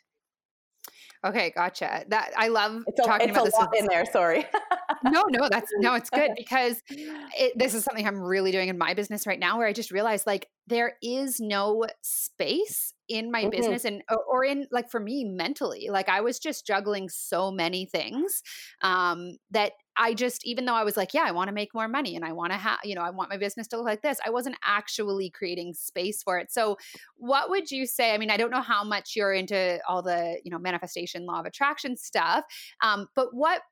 Okay, 1.25 1.53
gotcha. 1.55 2.05
That 2.09 2.33
I 2.37 2.49
love 2.49 2.83
it's 2.87 2.99
a, 2.99 3.05
talking 3.05 3.29
it's 3.29 3.39
about 3.39 3.71
this. 3.73 3.81
in 3.81 3.87
there. 3.87 4.05
Sorry. 4.07 4.45
no, 5.05 5.25
no, 5.29 5.49
that's 5.49 5.71
no, 5.79 5.95
it's 5.95 6.11
good 6.11 6.31
because 6.37 6.83
it, 6.89 7.53
this 7.57 7.75
is 7.75 7.85
something 7.85 8.07
I'm 8.07 8.21
really 8.21 8.53
doing 8.53 8.69
in 8.69 8.79
my 8.79 8.95
business 8.95 9.27
right 9.27 9.39
now, 9.39 9.59
where 9.59 9.67
I 9.67 9.73
just 9.73 9.91
realized 9.91 10.27
like 10.27 10.49
there 10.67 10.95
is 11.03 11.41
no 11.41 11.87
space 12.03 12.95
in 13.09 13.31
my 13.31 13.43
mm-hmm. 13.43 13.51
business 13.51 13.85
and 13.85 14.03
or 14.29 14.45
in 14.45 14.67
like 14.71 14.91
for 14.91 15.01
me 15.01 15.25
mentally 15.25 15.89
like 15.91 16.09
i 16.09 16.21
was 16.21 16.39
just 16.39 16.67
juggling 16.67 17.09
so 17.09 17.51
many 17.51 17.85
things 17.85 18.43
um 18.83 19.37
that 19.51 19.73
i 19.99 20.15
just 20.15 20.47
even 20.47 20.65
though 20.65 20.75
i 20.75 20.85
was 20.85 20.97
like 20.97 21.13
yeah 21.13 21.25
i 21.27 21.33
want 21.33 21.49
to 21.49 21.53
make 21.53 21.75
more 21.75 21.89
money 21.89 22.15
and 22.17 22.25
i 22.25 22.33
want 22.33 22.53
to 22.53 22.59
have 22.59 22.79
you 22.85 22.95
know 22.95 23.03
i 23.03 23.11
want 23.11 23.29
my 23.29 23.37
business 23.37 23.67
to 23.67 23.77
look 23.77 23.85
like 23.85 24.03
this 24.03 24.19
i 24.25 24.31
wasn't 24.31 24.57
actually 24.65 25.29
creating 25.29 25.75
space 25.75 26.23
for 26.23 26.39
it 26.39 26.51
so 26.51 26.77
what 27.17 27.51
would 27.51 27.71
you 27.71 27.87
say 27.87 28.15
i 28.15 28.19
mean 28.19 28.31
i 28.31 28.37
don't 28.37 28.51
know 28.51 28.63
how 28.63 28.85
much 28.85 29.15
you're 29.17 29.35
into 29.35 29.79
all 29.89 30.01
the 30.01 30.41
you 30.45 30.51
know 30.51 30.59
manifestation 30.59 31.27
law 31.27 31.41
of 31.41 31.45
attraction 31.45 31.97
stuff 31.97 32.45
um 32.83 33.07
but 33.15 33.35
what 33.35 33.63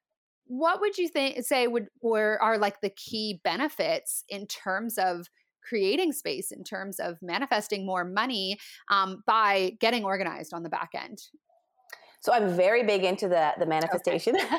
what 0.51 0.81
would 0.81 0.99
you 0.99 1.09
think 1.09 1.45
say 1.45 1.69
would 1.69 1.87
or 2.01 2.43
are 2.43 2.59
like 2.59 2.81
the 2.81 2.91
key 2.91 3.41
benefits 3.45 4.25
in 4.29 4.49
terms 4.49 4.99
of 4.99 5.29
creating 5.63 6.13
space 6.13 6.51
in 6.51 6.65
terms 6.65 6.99
of 6.99 7.17
manifesting 7.23 7.87
more 7.87 8.05
money 8.05 8.59
um, 8.91 9.23
by 9.29 9.71
getting 9.79 10.05
organized 10.05 10.53
on 10.53 10.65
the 10.65 10.69
back 10.69 10.91
end 10.93 11.23
so 12.21 12.33
I'm 12.35 12.55
very 12.55 12.85
big 12.85 13.03
into 13.05 13.29
the 13.29 13.53
the 13.59 13.67
manifestation. 13.67 14.37
Okay. 14.37 14.59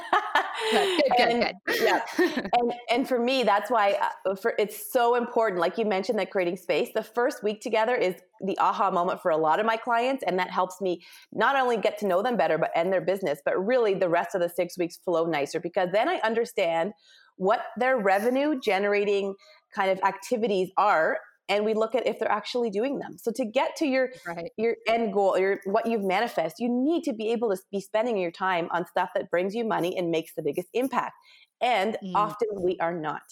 good, 0.72 1.04
good, 1.18 1.30
and, 1.30 1.54
good. 1.66 1.82
yeah, 1.82 2.02
and 2.60 2.74
and 2.90 3.08
for 3.08 3.20
me, 3.20 3.44
that's 3.44 3.70
why 3.70 4.00
uh, 4.26 4.36
for 4.36 4.54
it's 4.58 4.92
so 4.92 5.16
important. 5.16 5.62
Like 5.62 5.78
you 5.78 5.86
mentioned, 5.86 6.18
that 6.20 6.32
creating 6.32 6.58
space. 6.58 6.90
The 6.94 7.04
first 7.04 7.44
week 7.44 7.62
together 7.62 7.96
is 7.96 8.16
the 8.44 8.58
aha 8.58 8.90
moment 8.90 9.22
for 9.22 9.30
a 9.30 9.38
lot 9.38 9.60
of 9.60 9.66
my 9.66 9.78
clients, 9.78 10.24
and 10.26 10.40
that 10.40 10.50
helps 10.50 10.82
me 10.82 11.04
not 11.32 11.56
only 11.56 11.78
get 11.78 12.00
to 12.00 12.08
know 12.08 12.24
them 12.24 12.36
better, 12.36 12.58
but 12.58 12.72
end 12.76 12.92
their 12.92 13.02
business. 13.02 13.40
But 13.46 13.64
really, 13.64 13.94
the 13.94 14.10
rest 14.10 14.34
of 14.34 14.42
the 14.42 14.50
six 14.50 14.78
weeks 14.78 14.98
flow 14.98 15.26
nicer 15.26 15.60
because 15.60 15.90
then 15.92 16.10
I 16.10 16.16
understand 16.24 16.94
what 17.38 17.62
their 17.78 17.98
revenue 17.98 18.60
generating 18.60 19.36
kind 19.74 19.90
of 19.92 20.00
activities 20.04 20.70
are 20.78 21.18
and 21.50 21.66
we 21.66 21.74
look 21.74 21.96
at 21.96 22.08
if 22.08 22.20
they're 22.20 22.32
actually 22.32 22.70
doing 22.70 23.00
them. 23.00 23.18
So 23.18 23.32
to 23.32 23.46
get 23.46 23.76
to 23.78 23.86
your 23.86 24.10
right. 24.26 24.52
your 24.58 24.76
end 24.88 25.14
goal, 25.14 25.38
your 25.38 25.60
what 25.66 25.86
you've 25.86 26.04
manifest, 26.04 26.56
you 26.60 26.70
need 26.70 27.04
to 27.04 27.14
be 27.14 27.32
able 27.32 27.50
to 27.50 27.58
be 27.72 27.82
spending 27.82 28.18
your 28.18 28.32
time 28.32 28.70
on 28.72 28.86
stuff 28.88 29.10
that 29.16 29.30
brings 29.30 29.54
you 29.54 29.66
money 29.66 29.98
and 29.98 30.12
makes 30.12 30.34
the 30.36 30.44
biggest 30.44 30.68
impact. 30.74 31.14
And 31.62 31.98
mm. 32.04 32.12
often 32.16 32.48
we 32.64 32.78
are 32.80 32.94
not. 32.94 33.24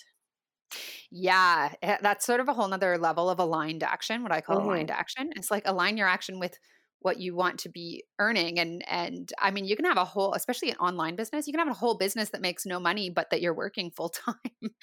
Yeah, 1.12 1.74
eh, 1.82 1.98
that's 2.02 2.26
sort 2.26 2.40
of 2.40 2.48
a 2.48 2.54
whole 2.54 2.68
nother 2.68 2.98
level 2.98 3.30
of 3.30 3.40
aligned 3.40 3.84
action, 3.84 4.22
what 4.22 4.32
I 4.32 4.42
call 4.42 4.58
mm-hmm. 4.58 4.70
aligned 4.70 4.92
action. 4.92 5.32
It's 5.36 5.50
like 5.50 5.64
align 5.66 5.98
your 5.98 6.08
action 6.08 6.40
with 6.40 6.60
what 7.02 7.20
you 7.20 7.36
want 7.36 7.60
to 7.60 7.70
be 7.70 8.04
earning 8.20 8.60
and 8.60 8.84
and 8.88 9.32
i 9.40 9.52
mean 9.52 9.66
you 9.66 9.76
can 9.76 9.86
have 9.86 9.98
a 9.98 10.06
whole 10.06 10.34
especially 10.34 10.70
an 10.70 10.76
online 10.78 11.16
business 11.16 11.48
you 11.48 11.54
can 11.54 11.60
have 11.60 11.74
a 11.74 11.80
whole 11.80 11.98
business 11.98 12.30
that 12.32 12.42
makes 12.42 12.66
no 12.66 12.80
money 12.80 13.10
but 13.10 13.30
that 13.30 13.42
you're 13.42 13.54
working 13.54 13.90
full 13.90 14.10
time 14.26 14.36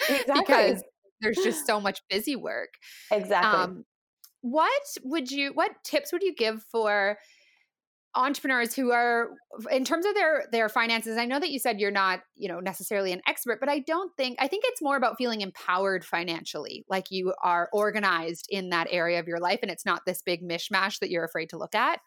exactly. 0.09 0.35
because 0.35 0.83
there's 1.21 1.39
just 1.39 1.67
so 1.67 1.81
much 1.81 2.01
busy 2.09 2.37
work. 2.37 2.71
Exactly. 3.11 3.61
Um, 3.61 3.85
what 4.43 4.83
would 5.03 5.31
you 5.31 5.51
what 5.55 5.73
tips 5.85 6.13
would 6.13 6.23
you 6.23 6.35
give 6.35 6.63
for 6.63 7.19
entrepreneurs 8.15 8.75
who 8.75 8.93
are 8.93 9.31
in 9.71 9.85
terms 9.85 10.07
of 10.07 10.15
their 10.15 10.45
their 10.51 10.69
finances 10.69 11.19
i 11.19 11.27
know 11.27 11.39
that 11.39 11.51
you 11.51 11.59
said 11.59 11.79
you're 11.79 11.91
not 11.91 12.21
you 12.35 12.49
know 12.49 12.61
necessarily 12.61 13.13
an 13.13 13.21
expert 13.27 13.61
but 13.61 13.69
i 13.69 13.79
don't 13.81 14.11
think 14.17 14.37
i 14.41 14.47
think 14.47 14.65
it's 14.67 14.81
more 14.81 14.97
about 14.97 15.17
feeling 15.19 15.43
empowered 15.43 16.05
financially 16.05 16.85
like 16.89 17.07
you 17.11 17.35
are 17.43 17.69
organized 17.73 18.47
in 18.49 18.71
that 18.71 18.87
area 18.91 19.21
of 19.21 19.29
your 19.29 19.39
life 19.39 19.59
and 19.63 19.71
it's 19.71 19.85
not 19.85 20.01
this 20.07 20.23
big 20.23 20.43
mishmash 20.43 20.99
that 21.01 21.11
you're 21.11 21.25
afraid 21.25 21.51
to 21.51 21.59
look 21.59 21.75
at 21.75 22.01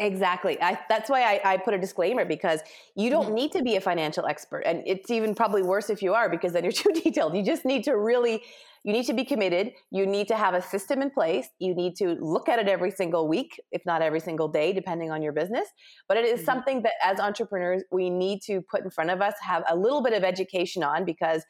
Exactly. 0.00 0.60
I, 0.62 0.78
that's 0.88 1.10
why 1.10 1.22
I, 1.22 1.54
I, 1.54 1.56
put 1.56 1.74
a 1.74 1.78
disclaimer 1.78 2.24
because 2.24 2.60
you 2.94 3.10
don't 3.10 3.26
mm-hmm. 3.26 3.34
need 3.34 3.52
to 3.52 3.62
be 3.62 3.74
a 3.74 3.80
financial 3.80 4.26
expert. 4.26 4.60
And 4.60 4.84
it's 4.86 5.10
even 5.10 5.34
probably 5.34 5.62
worse 5.62 5.90
if 5.90 6.02
you 6.02 6.14
are 6.14 6.28
because 6.28 6.52
then 6.52 6.62
you're 6.62 6.72
too 6.84 6.92
detailed. 6.92 7.36
You 7.36 7.42
just 7.42 7.64
need 7.64 7.82
to 7.84 7.96
really, 7.96 8.42
you 8.84 8.92
need 8.92 9.06
to 9.06 9.12
be 9.12 9.24
committed. 9.24 9.72
You 9.90 10.06
need 10.06 10.28
to 10.28 10.36
have 10.36 10.54
a 10.54 10.62
system 10.62 11.02
in 11.02 11.10
place. 11.10 11.48
You 11.58 11.74
need 11.74 11.96
to 11.96 12.10
look 12.20 12.48
at 12.48 12.60
it 12.60 12.68
every 12.68 12.92
single 12.92 13.26
week, 13.26 13.60
if 13.72 13.84
not 13.84 14.00
every 14.00 14.20
single 14.20 14.46
day, 14.46 14.72
depending 14.72 15.10
on 15.10 15.20
your 15.20 15.32
business. 15.32 15.66
But 16.06 16.16
it 16.16 16.26
is 16.26 16.38
mm-hmm. 16.38 16.44
something 16.44 16.82
that 16.82 16.92
as 17.02 17.18
entrepreneurs, 17.18 17.82
we 17.90 18.08
need 18.08 18.40
to 18.42 18.60
put 18.62 18.84
in 18.84 18.90
front 18.90 19.10
of 19.10 19.20
us, 19.20 19.34
have 19.42 19.64
a 19.68 19.74
little 19.74 20.00
bit 20.00 20.12
of 20.12 20.22
education 20.22 20.84
on 20.84 21.04
because 21.06 21.44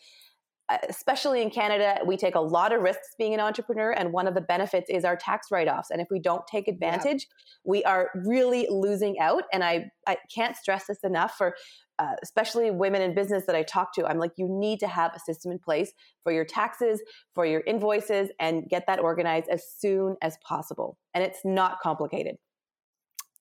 especially 0.88 1.42
in 1.42 1.50
Canada, 1.50 1.98
we 2.04 2.16
take 2.16 2.34
a 2.34 2.40
lot 2.40 2.72
of 2.72 2.82
risks 2.82 3.14
being 3.18 3.34
an 3.34 3.40
entrepreneur, 3.40 3.92
and 3.92 4.12
one 4.12 4.26
of 4.26 4.34
the 4.34 4.40
benefits 4.40 4.90
is 4.90 5.04
our 5.04 5.16
tax 5.16 5.48
write 5.50 5.68
offs. 5.68 5.90
And 5.90 6.00
if 6.00 6.08
we 6.10 6.18
don't 6.18 6.46
take 6.46 6.68
advantage, 6.68 7.26
yeah. 7.28 7.60
we 7.64 7.84
are 7.84 8.10
really 8.26 8.66
losing 8.70 9.18
out. 9.18 9.44
And 9.52 9.64
I, 9.64 9.90
I 10.06 10.18
can't 10.34 10.56
stress 10.56 10.86
this 10.86 10.98
enough 11.04 11.34
for 11.36 11.54
uh, 11.98 12.14
especially 12.22 12.70
women 12.70 13.02
in 13.02 13.14
business 13.14 13.44
that 13.46 13.56
I 13.56 13.62
talk 13.62 13.92
to. 13.94 14.06
I'm 14.06 14.18
like, 14.18 14.32
you 14.36 14.46
need 14.48 14.78
to 14.80 14.88
have 14.88 15.12
a 15.16 15.18
system 15.18 15.50
in 15.50 15.58
place 15.58 15.92
for 16.22 16.32
your 16.32 16.44
taxes, 16.44 17.02
for 17.34 17.44
your 17.44 17.62
invoices, 17.66 18.30
and 18.38 18.68
get 18.68 18.84
that 18.86 19.00
organized 19.00 19.48
as 19.50 19.64
soon 19.78 20.16
as 20.22 20.36
possible. 20.46 20.96
And 21.12 21.24
it's 21.24 21.40
not 21.44 21.80
complicated. 21.82 22.36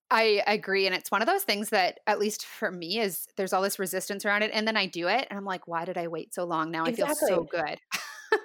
I 0.09 0.41
agree. 0.47 0.85
And 0.85 0.95
it's 0.95 1.11
one 1.11 1.21
of 1.21 1.27
those 1.27 1.43
things 1.43 1.69
that, 1.69 1.99
at 2.07 2.19
least 2.19 2.45
for 2.45 2.71
me, 2.71 2.99
is 2.99 3.27
there's 3.35 3.51
all 3.51 3.61
this 3.61 3.77
resistance 3.77 4.25
around 4.25 4.41
it. 4.43 4.51
And 4.53 4.67
then 4.67 4.77
I 4.77 4.85
do 4.85 5.07
it 5.07 5.27
and 5.29 5.37
I'm 5.37 5.45
like, 5.45 5.67
why 5.67 5.83
did 5.83 5.97
I 5.97 6.07
wait 6.07 6.33
so 6.33 6.45
long? 6.45 6.71
Now 6.71 6.85
exactly. 6.85 7.25
I 7.25 7.27
feel 7.27 7.37
so 7.37 7.43
good. 7.43 7.77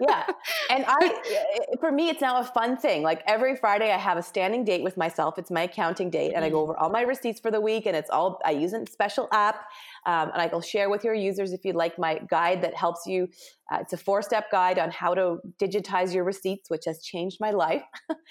yeah. 0.00 0.26
And 0.70 0.84
I, 0.88 1.46
for 1.80 1.92
me, 1.92 2.08
it's 2.08 2.20
now 2.20 2.40
a 2.40 2.44
fun 2.44 2.76
thing. 2.76 3.04
Like 3.04 3.22
every 3.28 3.54
Friday, 3.54 3.92
I 3.92 3.96
have 3.96 4.18
a 4.18 4.22
standing 4.22 4.64
date 4.64 4.82
with 4.82 4.96
myself. 4.96 5.38
It's 5.38 5.52
my 5.52 5.62
accounting 5.62 6.10
date. 6.10 6.32
And 6.34 6.44
I 6.44 6.50
go 6.50 6.62
mm-hmm. 6.62 6.70
over 6.70 6.78
all 6.78 6.90
my 6.90 7.02
receipts 7.02 7.38
for 7.38 7.52
the 7.52 7.60
week. 7.60 7.86
And 7.86 7.94
it's 7.94 8.10
all, 8.10 8.40
I 8.44 8.50
use 8.50 8.72
a 8.72 8.84
special 8.86 9.28
app. 9.32 9.66
Um, 10.04 10.30
and 10.32 10.42
I 10.42 10.46
will 10.46 10.60
share 10.60 10.90
with 10.90 11.04
your 11.04 11.14
users 11.14 11.52
if 11.52 11.64
you'd 11.64 11.76
like 11.76 11.96
my 11.96 12.20
guide 12.28 12.62
that 12.62 12.74
helps 12.74 13.06
you. 13.06 13.28
Uh, 13.70 13.78
it's 13.82 13.92
a 13.92 13.96
four 13.96 14.20
step 14.20 14.50
guide 14.50 14.80
on 14.80 14.90
how 14.90 15.14
to 15.14 15.38
digitize 15.60 16.12
your 16.12 16.24
receipts, 16.24 16.70
which 16.70 16.86
has 16.86 17.00
changed 17.02 17.38
my 17.40 17.52
life. 17.52 17.84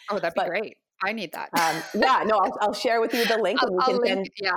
Oh, 0.09 0.19
that'd 0.19 0.33
be 0.33 0.41
but, 0.41 0.47
great. 0.47 0.77
I 1.03 1.13
need 1.13 1.31
that. 1.33 1.49
Um, 1.59 1.81
yeah, 1.95 2.23
no, 2.25 2.37
I'll, 2.37 2.57
I'll, 2.61 2.73
share 2.73 3.01
with 3.01 3.13
you 3.13 3.25
the 3.25 3.37
link. 3.41 3.61
and 3.61 3.71
we 3.71 3.83
can 3.83 3.97
link, 3.97 4.07
send, 4.07 4.29
yeah, 4.37 4.51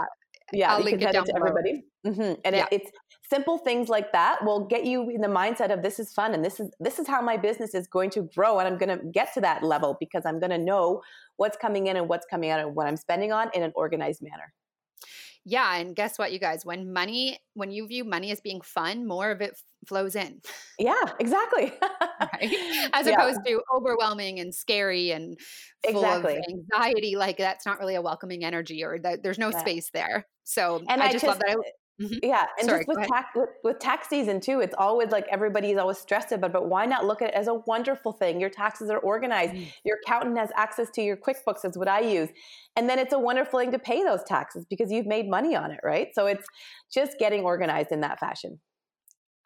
yeah, 0.52 0.74
I'll 0.74 0.82
link 0.82 1.00
can 1.00 1.12
send 1.12 1.28
it, 1.28 1.32
to 1.32 1.36
everybody. 1.36 1.84
Mm-hmm. 2.06 2.40
And 2.44 2.56
yeah. 2.56 2.66
it, 2.70 2.82
it's 2.82 2.90
simple 3.30 3.58
things 3.58 3.88
like 3.88 4.12
that 4.12 4.44
will 4.44 4.66
get 4.66 4.84
you 4.84 5.08
in 5.08 5.20
the 5.20 5.28
mindset 5.28 5.72
of 5.72 5.82
this 5.82 5.98
is 5.98 6.12
fun 6.12 6.34
and 6.34 6.44
this 6.44 6.60
is 6.60 6.70
this 6.78 6.98
is 6.98 7.08
how 7.08 7.22
my 7.22 7.36
business 7.36 7.74
is 7.74 7.86
going 7.86 8.10
to 8.10 8.28
grow 8.34 8.58
and 8.58 8.68
I'm 8.68 8.78
going 8.78 8.96
to 8.96 9.04
get 9.06 9.32
to 9.34 9.40
that 9.40 9.62
level 9.62 9.96
because 9.98 10.24
I'm 10.26 10.38
going 10.38 10.50
to 10.50 10.58
know 10.58 11.02
what's 11.36 11.56
coming 11.56 11.86
in 11.86 11.96
and 11.96 12.08
what's 12.08 12.26
coming 12.26 12.50
out 12.50 12.60
and 12.60 12.74
what 12.74 12.86
I'm 12.86 12.96
spending 12.96 13.32
on 13.32 13.50
in 13.54 13.62
an 13.62 13.72
organized 13.74 14.22
manner. 14.22 14.52
Yeah, 15.44 15.76
and 15.76 15.94
guess 15.94 16.18
what, 16.18 16.32
you 16.32 16.38
guys? 16.38 16.64
When 16.64 16.92
money, 16.92 17.38
when 17.52 17.70
you 17.70 17.86
view 17.86 18.04
money 18.04 18.30
as 18.30 18.40
being 18.40 18.62
fun, 18.62 19.06
more 19.06 19.30
of 19.30 19.42
it 19.42 19.50
f- 19.50 19.62
flows 19.86 20.16
in. 20.16 20.40
Yeah, 20.78 21.04
exactly. 21.20 21.72
right? 22.32 22.90
As 22.94 23.06
yeah. 23.06 23.12
opposed 23.12 23.40
to 23.46 23.60
overwhelming 23.74 24.40
and 24.40 24.54
scary 24.54 25.10
and 25.10 25.38
full 25.90 26.02
exactly. 26.02 26.36
of 26.38 26.44
anxiety. 26.48 27.16
Like 27.16 27.36
that's 27.36 27.66
not 27.66 27.78
really 27.78 27.94
a 27.94 28.02
welcoming 28.02 28.42
energy, 28.42 28.82
or 28.82 28.98
that 29.00 29.22
there's 29.22 29.38
no 29.38 29.50
yeah. 29.50 29.60
space 29.60 29.90
there. 29.92 30.26
So 30.44 30.82
and 30.88 31.02
I, 31.02 31.08
I 31.08 31.12
just, 31.12 31.26
love 31.26 31.38
that. 31.40 31.50
I, 31.50 31.70
Mm-hmm. 32.00 32.18
Yeah, 32.24 32.46
and 32.58 32.68
Sorry, 32.68 32.84
just 32.84 32.88
with 32.88 33.06
tax 33.06 33.28
with, 33.36 33.48
with, 33.62 33.78
tax 33.78 34.08
season 34.08 34.40
too, 34.40 34.58
it's 34.58 34.74
always 34.76 35.10
like 35.10 35.26
everybody's 35.30 35.76
always 35.76 35.98
stressed 35.98 36.32
about. 36.32 36.52
But 36.52 36.68
why 36.68 36.86
not 36.86 37.04
look 37.04 37.22
at 37.22 37.28
it 37.28 37.34
as 37.34 37.46
a 37.46 37.54
wonderful 37.54 38.10
thing? 38.10 38.40
Your 38.40 38.50
taxes 38.50 38.90
are 38.90 38.98
organized. 38.98 39.54
Mm. 39.54 39.72
Your 39.84 39.98
accountant 40.04 40.36
has 40.36 40.50
access 40.56 40.90
to 40.90 41.02
your 41.02 41.16
QuickBooks. 41.16 41.64
Is 41.64 41.78
what 41.78 41.86
I 41.86 42.00
use, 42.00 42.30
and 42.74 42.88
then 42.88 42.98
it's 42.98 43.12
a 43.12 43.18
wonderful 43.18 43.60
thing 43.60 43.70
to 43.70 43.78
pay 43.78 44.02
those 44.02 44.24
taxes 44.24 44.66
because 44.68 44.90
you've 44.90 45.06
made 45.06 45.28
money 45.28 45.54
on 45.54 45.70
it, 45.70 45.78
right? 45.84 46.08
So 46.14 46.26
it's 46.26 46.46
just 46.92 47.16
getting 47.20 47.42
organized 47.42 47.92
in 47.92 48.00
that 48.00 48.18
fashion. 48.18 48.58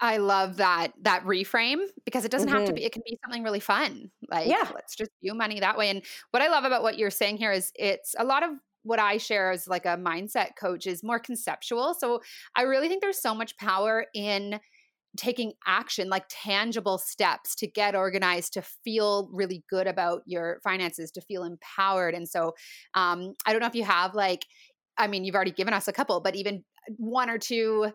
I 0.00 0.18
love 0.18 0.56
that 0.58 0.92
that 1.02 1.24
reframe 1.24 1.84
because 2.04 2.24
it 2.24 2.30
doesn't 2.30 2.48
mm-hmm. 2.48 2.56
have 2.56 2.66
to 2.66 2.72
mm-hmm. 2.72 2.76
be 2.76 2.84
it 2.84 2.92
can 2.92 3.02
be 3.04 3.18
something 3.24 3.42
really 3.42 3.60
fun. 3.60 4.10
Like 4.30 4.48
yeah. 4.48 4.68
let's 4.74 4.94
just 4.94 5.10
view 5.22 5.34
money 5.34 5.60
that 5.60 5.76
way. 5.76 5.90
And 5.90 6.02
what 6.30 6.42
I 6.42 6.48
love 6.48 6.64
about 6.64 6.82
what 6.82 6.96
you're 6.98 7.10
saying 7.10 7.36
here 7.36 7.52
is 7.52 7.72
it's 7.74 8.14
a 8.18 8.24
lot 8.24 8.42
of 8.42 8.50
what 8.88 8.98
I 8.98 9.18
share 9.18 9.50
as 9.50 9.68
like 9.68 9.84
a 9.84 9.98
mindset 9.98 10.56
coach 10.58 10.86
is 10.86 11.04
more 11.04 11.18
conceptual. 11.18 11.94
So 11.94 12.20
I 12.56 12.62
really 12.62 12.88
think 12.88 13.02
there's 13.02 13.20
so 13.20 13.34
much 13.34 13.56
power 13.58 14.06
in 14.14 14.58
taking 15.18 15.52
action, 15.66 16.08
like 16.08 16.24
tangible 16.30 16.96
steps 16.96 17.54
to 17.56 17.66
get 17.66 17.94
organized, 17.94 18.54
to 18.54 18.62
feel 18.62 19.28
really 19.30 19.62
good 19.68 19.86
about 19.86 20.22
your 20.24 20.60
finances, 20.64 21.10
to 21.12 21.20
feel 21.20 21.44
empowered. 21.44 22.14
And 22.14 22.26
so 22.26 22.54
um, 22.94 23.34
I 23.44 23.52
don't 23.52 23.60
know 23.60 23.66
if 23.66 23.74
you 23.74 23.84
have 23.84 24.14
like, 24.14 24.46
I 24.96 25.06
mean, 25.06 25.24
you've 25.24 25.34
already 25.34 25.52
given 25.52 25.74
us 25.74 25.86
a 25.86 25.92
couple, 25.92 26.20
but 26.20 26.34
even 26.34 26.64
one 26.96 27.28
or 27.28 27.38
two 27.38 27.92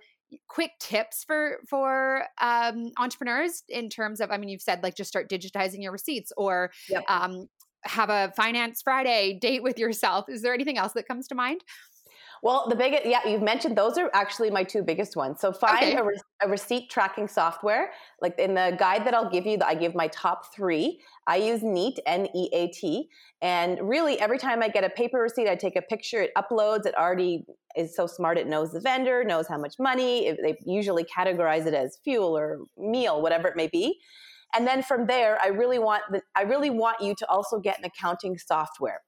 quick 0.48 0.72
tips 0.80 1.24
for 1.26 1.60
for 1.68 2.24
um, 2.42 2.92
entrepreneurs 2.98 3.64
in 3.70 3.88
terms 3.88 4.20
of 4.20 4.32
i 4.32 4.38
mean 4.38 4.50
you've 4.50 4.64
said 4.64 4.82
like 4.82 4.96
just 4.96 5.08
start 5.08 5.30
digitizing 5.30 5.84
your 5.84 5.92
receipts 5.92 6.32
or 6.38 6.72
yep. 6.90 7.04
um, 7.08 7.48
have 7.86 8.10
a 8.10 8.32
finance 8.36 8.82
Friday 8.82 9.38
date 9.40 9.64
with 9.64 9.78
yourself. 9.78 10.26
Is 10.30 10.42
there 10.42 10.54
anything 10.54 10.78
else 10.78 10.94
that 10.94 11.08
comes 11.08 11.28
to 11.28 11.36
mind? 11.36 11.64
Well, 12.44 12.66
the 12.68 12.76
biggest, 12.76 13.06
yeah, 13.06 13.26
you've 13.26 13.42
mentioned 13.42 13.78
those 13.78 13.98
are 13.98 14.12
actually 14.14 14.52
my 14.52 14.66
two 14.66 14.84
biggest 14.84 15.16
ones. 15.16 15.40
So 15.40 15.54
find 15.54 15.78
okay. 15.78 15.96
a, 15.96 16.04
re- 16.04 16.20
a, 16.42 16.50
receipt 16.50 16.90
tracking 16.90 17.30
software. 17.30 17.94
Like 18.22 18.38
in 18.38 18.54
the 18.54 18.76
guide 18.78 19.08
that 19.08 19.14
I'll 19.14 19.30
give 19.30 19.46
you, 19.46 19.58
I 19.64 19.76
give 19.76 19.96
my 19.96 20.10
top 20.10 20.54
three. 20.54 21.00
I 21.26 21.38
use 21.38 21.64
Neat, 21.64 22.00
N 22.06 22.28
E 22.36 22.50
A 22.52 22.68
T. 22.68 23.08
And 23.42 23.80
really, 23.88 24.20
every 24.20 24.38
time 24.38 24.62
I 24.62 24.68
get 24.68 24.84
a 24.84 24.90
paper 24.90 25.20
receipt, 25.20 25.48
I 25.48 25.56
take 25.56 25.78
a 25.78 25.82
picture, 25.82 26.22
it 26.22 26.32
uploads, 26.38 26.86
it 26.86 26.96
already 26.98 27.46
is 27.78 27.96
so 27.96 28.08
smart, 28.08 28.38
it 28.38 28.48
knows 28.48 28.74
the 28.74 28.82
vendor, 28.82 29.24
knows 29.24 29.48
how 29.48 29.58
much 29.58 29.76
money. 29.80 30.28
It, 30.28 30.40
they 30.44 30.58
usually 30.66 31.06
categorize 31.06 31.66
it 31.66 31.74
as 31.74 31.98
fuel 32.04 32.38
or 32.38 32.60
meal, 32.78 33.22
whatever 33.22 33.48
it 33.48 33.56
may 33.56 33.68
be. 33.68 34.02
And 34.56 34.68
then 34.68 34.84
from 34.84 35.08
there, 35.08 35.40
I 35.42 35.48
really 35.48 35.80
want 35.80 36.04
the, 36.12 36.22
I 36.36 36.44
really 36.44 36.70
want 36.70 37.02
you 37.02 37.16
to 37.18 37.30
also 37.30 37.60
get 37.60 37.80
an 37.80 37.86
accounting 37.86 38.38
software. 38.38 39.02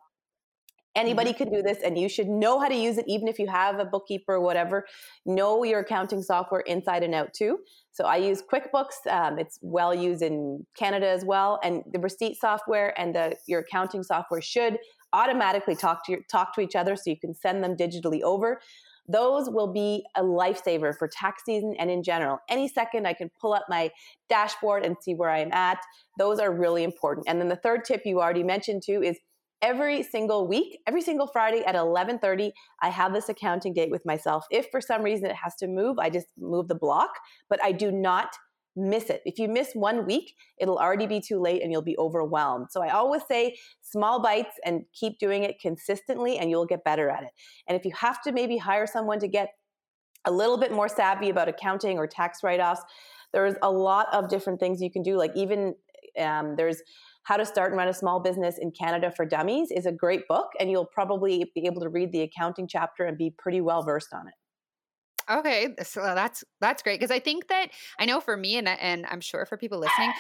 Anybody 0.96 1.32
mm-hmm. 1.32 1.44
can 1.44 1.54
do 1.54 1.62
this, 1.62 1.80
and 1.84 1.98
you 1.98 2.08
should 2.08 2.30
know 2.30 2.58
how 2.58 2.70
to 2.70 2.76
use 2.76 2.98
it, 2.98 3.04
even 3.06 3.28
if 3.28 3.38
you 3.38 3.48
have 3.48 3.80
a 3.80 3.86
bookkeeper 3.86 4.36
or 4.36 4.40
whatever. 4.40 4.86
Know 5.26 5.64
your 5.64 5.82
accounting 5.82 6.24
software 6.24 6.62
inside 6.62 7.04
and 7.04 7.14
out 7.14 7.34
too. 7.34 7.60
So 7.92 8.06
I 8.06 8.16
use 8.16 8.42
QuickBooks. 8.42 9.06
Um, 9.10 9.38
it's 9.38 9.60
well 9.62 9.94
used 9.94 10.22
in 10.22 10.66
Canada 10.78 11.10
as 11.10 11.26
well, 11.26 11.60
and 11.64 11.84
the 11.92 12.00
receipt 12.00 12.38
software 12.40 12.98
and 13.00 13.14
the 13.14 13.36
your 13.46 13.60
accounting 13.60 14.04
software 14.04 14.42
should 14.42 14.78
automatically 15.12 15.76
talk 15.76 16.06
to 16.06 16.14
your, 16.14 16.22
talk 16.32 16.56
to 16.56 16.62
each 16.62 16.76
other, 16.76 16.96
so 16.96 17.04
you 17.08 17.20
can 17.20 17.36
send 17.36 17.62
them 17.62 17.76
digitally 17.76 18.22
over. 18.22 18.62
Those 19.08 19.50
will 19.50 19.72
be 19.72 20.04
a 20.16 20.24
lifesaver 20.24 20.96
for 20.98 21.08
tax 21.08 21.44
season 21.46 21.76
and 21.80 21.90
in 21.90 22.04
general. 22.04 22.40
Any 22.50 22.68
second, 22.68 23.08
I 23.08 23.14
can 23.14 23.30
pull 23.40 23.54
up 23.54 23.66
my 23.70 23.92
dashboard 24.30 24.84
and 24.84 24.96
see 25.02 25.14
where 25.14 25.30
I'm 25.30 25.52
at. 25.52 25.80
Those 26.18 26.40
are 26.40 26.52
really 26.52 26.84
important. 26.84 27.28
And 27.28 27.40
then 27.40 27.50
the 27.50 27.56
third 27.56 27.86
tip 27.86 28.02
you 28.06 28.20
already 28.20 28.44
mentioned 28.44 28.84
too 28.86 29.04
is 29.04 29.18
every 29.62 30.04
single 30.04 30.48
week 30.48 30.80
every 30.86 31.02
single 31.02 31.28
friday 31.28 31.64
at 31.66 31.76
11.30 31.76 32.52
i 32.82 32.90
have 32.90 33.14
this 33.14 33.30
accounting 33.30 33.74
date 33.74 33.90
with 33.90 34.06
myself 34.06 34.46
if 34.52 34.68
for 34.70 34.82
some 34.82 35.02
reason 35.02 35.26
it 35.26 35.36
has 35.36 35.56
to 35.56 35.66
move 35.66 35.98
i 35.98 36.10
just 36.10 36.28
move 36.38 36.68
the 36.68 36.76
block 36.76 37.12
but 37.50 37.64
i 37.64 37.72
do 37.72 37.90
not 37.92 38.36
miss 38.76 39.10
it. 39.10 39.22
If 39.26 39.40
you 39.40 39.48
miss 39.48 39.74
one 39.74 40.06
week 40.06 40.34
it'll 40.60 40.78
already 40.78 41.08
be 41.08 41.22
too 41.22 41.40
late 41.40 41.62
and 41.62 41.72
you'll 41.72 41.82
be 41.82 41.98
overwhelmed. 41.98 42.68
So 42.72 42.82
i 42.82 42.90
always 42.90 43.22
say 43.28 43.56
small 43.82 44.22
bites 44.22 44.56
and 44.66 44.84
keep 44.94 45.18
doing 45.20 45.44
it 45.44 45.60
consistently 45.60 46.38
and 46.38 46.50
you'll 46.50 46.66
get 46.66 46.84
better 46.84 47.10
at 47.10 47.24
it. 47.24 47.30
And 47.68 47.78
if 47.78 47.86
you 47.86 47.92
have 47.96 48.22
to 48.24 48.32
maybe 48.32 48.58
hire 48.58 48.88
someone 48.88 49.20
to 49.20 49.28
get 49.28 49.50
a 50.26 50.32
little 50.32 50.58
bit 50.58 50.72
more 50.72 50.90
savvy 50.90 51.30
about 51.30 51.48
accounting 51.48 51.98
or 51.98 52.08
tax 52.08 52.40
write-offs 52.44 52.82
there's 53.36 53.56
a 53.62 53.70
lot 53.70 54.08
of 54.14 54.30
different 54.30 54.60
things 54.62 54.82
you 54.82 54.90
can 54.90 55.04
do. 55.04 55.18
Like 55.18 55.32
even 55.36 55.76
um, 56.20 56.56
there's 56.56 56.82
how 57.24 57.38
to 57.38 57.46
Start 57.46 57.72
and 57.72 57.78
Run 57.78 57.88
a 57.88 57.94
Small 57.94 58.20
Business 58.20 58.58
in 58.60 58.72
Canada 58.72 59.12
for 59.12 59.26
Dummies 59.26 59.72
is 59.72 59.86
a 59.86 59.92
great 59.92 60.28
book, 60.28 60.50
and 60.60 60.72
you'll 60.72 60.86
probably 60.86 61.52
be 61.54 61.66
able 61.66 61.82
to 61.82 61.90
read 61.90 62.12
the 62.12 62.22
accounting 62.22 62.68
chapter 62.68 63.04
and 63.04 63.18
be 63.18 63.34
pretty 63.38 63.62
well 63.62 63.84
versed 63.84 64.14
on 64.14 64.28
it. 64.28 64.34
Okay, 65.30 65.76
so 65.84 66.02
that's 66.02 66.44
that's 66.62 66.84
great 66.84 67.00
because 67.00 67.12
I 67.12 67.20
think 67.20 67.48
that 67.48 67.70
I 68.00 68.06
know 68.06 68.20
for 68.22 68.38
me 68.38 68.58
and 68.58 68.68
and 68.68 69.06
I'm 69.08 69.22
sure 69.22 69.46
for 69.46 69.58
people 69.58 69.80
listening, 69.80 70.14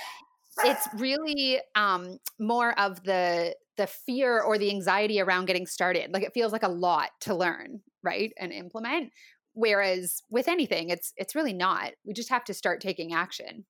it's 0.64 0.88
really 0.94 1.60
um, 1.76 2.18
more 2.40 2.78
of 2.80 3.04
the 3.04 3.56
the 3.78 3.88
fear 3.88 4.42
or 4.42 4.58
the 4.58 4.70
anxiety 4.72 5.20
around 5.22 5.46
getting 5.46 5.68
started. 5.68 6.12
Like 6.14 6.24
it 6.24 6.34
feels 6.34 6.52
like 6.52 6.64
a 6.64 6.70
lot 6.70 7.10
to 7.22 7.36
learn, 7.36 7.82
right, 8.04 8.34
and 8.40 8.52
implement. 8.54 9.12
Whereas 9.54 10.22
with 10.30 10.48
anything, 10.48 10.90
it's 10.90 11.14
it's 11.18 11.36
really 11.36 11.54
not. 11.54 11.94
We 12.06 12.14
just 12.14 12.30
have 12.30 12.46
to 12.46 12.54
start 12.54 12.82
taking 12.82 13.14
action. 13.14 13.66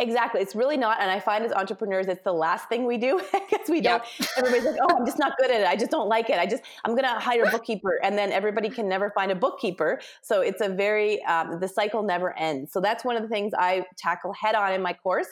Exactly. 0.00 0.40
It's 0.40 0.56
really 0.56 0.76
not. 0.76 1.00
And 1.00 1.08
I 1.08 1.20
find 1.20 1.44
as 1.44 1.52
entrepreneurs, 1.52 2.08
it's 2.08 2.24
the 2.24 2.32
last 2.32 2.68
thing 2.68 2.84
we 2.84 2.98
do 2.98 3.20
because 3.32 3.68
we 3.68 3.80
don't. 3.80 4.02
Yep. 4.18 4.28
Everybody's 4.38 4.64
like, 4.64 4.76
oh, 4.82 4.96
I'm 4.96 5.06
just 5.06 5.20
not 5.20 5.36
good 5.38 5.52
at 5.52 5.60
it. 5.60 5.66
I 5.68 5.76
just 5.76 5.90
don't 5.90 6.08
like 6.08 6.30
it. 6.30 6.38
I 6.38 6.46
just, 6.46 6.64
I'm 6.84 6.92
going 6.92 7.04
to 7.04 7.20
hire 7.20 7.44
a 7.44 7.50
bookkeeper. 7.52 8.00
And 8.02 8.18
then 8.18 8.32
everybody 8.32 8.68
can 8.68 8.88
never 8.88 9.10
find 9.10 9.30
a 9.30 9.36
bookkeeper. 9.36 10.00
So 10.22 10.40
it's 10.40 10.60
a 10.60 10.68
very, 10.68 11.22
um, 11.24 11.60
the 11.60 11.68
cycle 11.68 12.02
never 12.02 12.36
ends. 12.36 12.72
So 12.72 12.80
that's 12.80 13.04
one 13.04 13.16
of 13.16 13.22
the 13.22 13.28
things 13.28 13.52
I 13.56 13.84
tackle 13.96 14.32
head 14.32 14.56
on 14.56 14.72
in 14.72 14.82
my 14.82 14.94
course. 14.94 15.28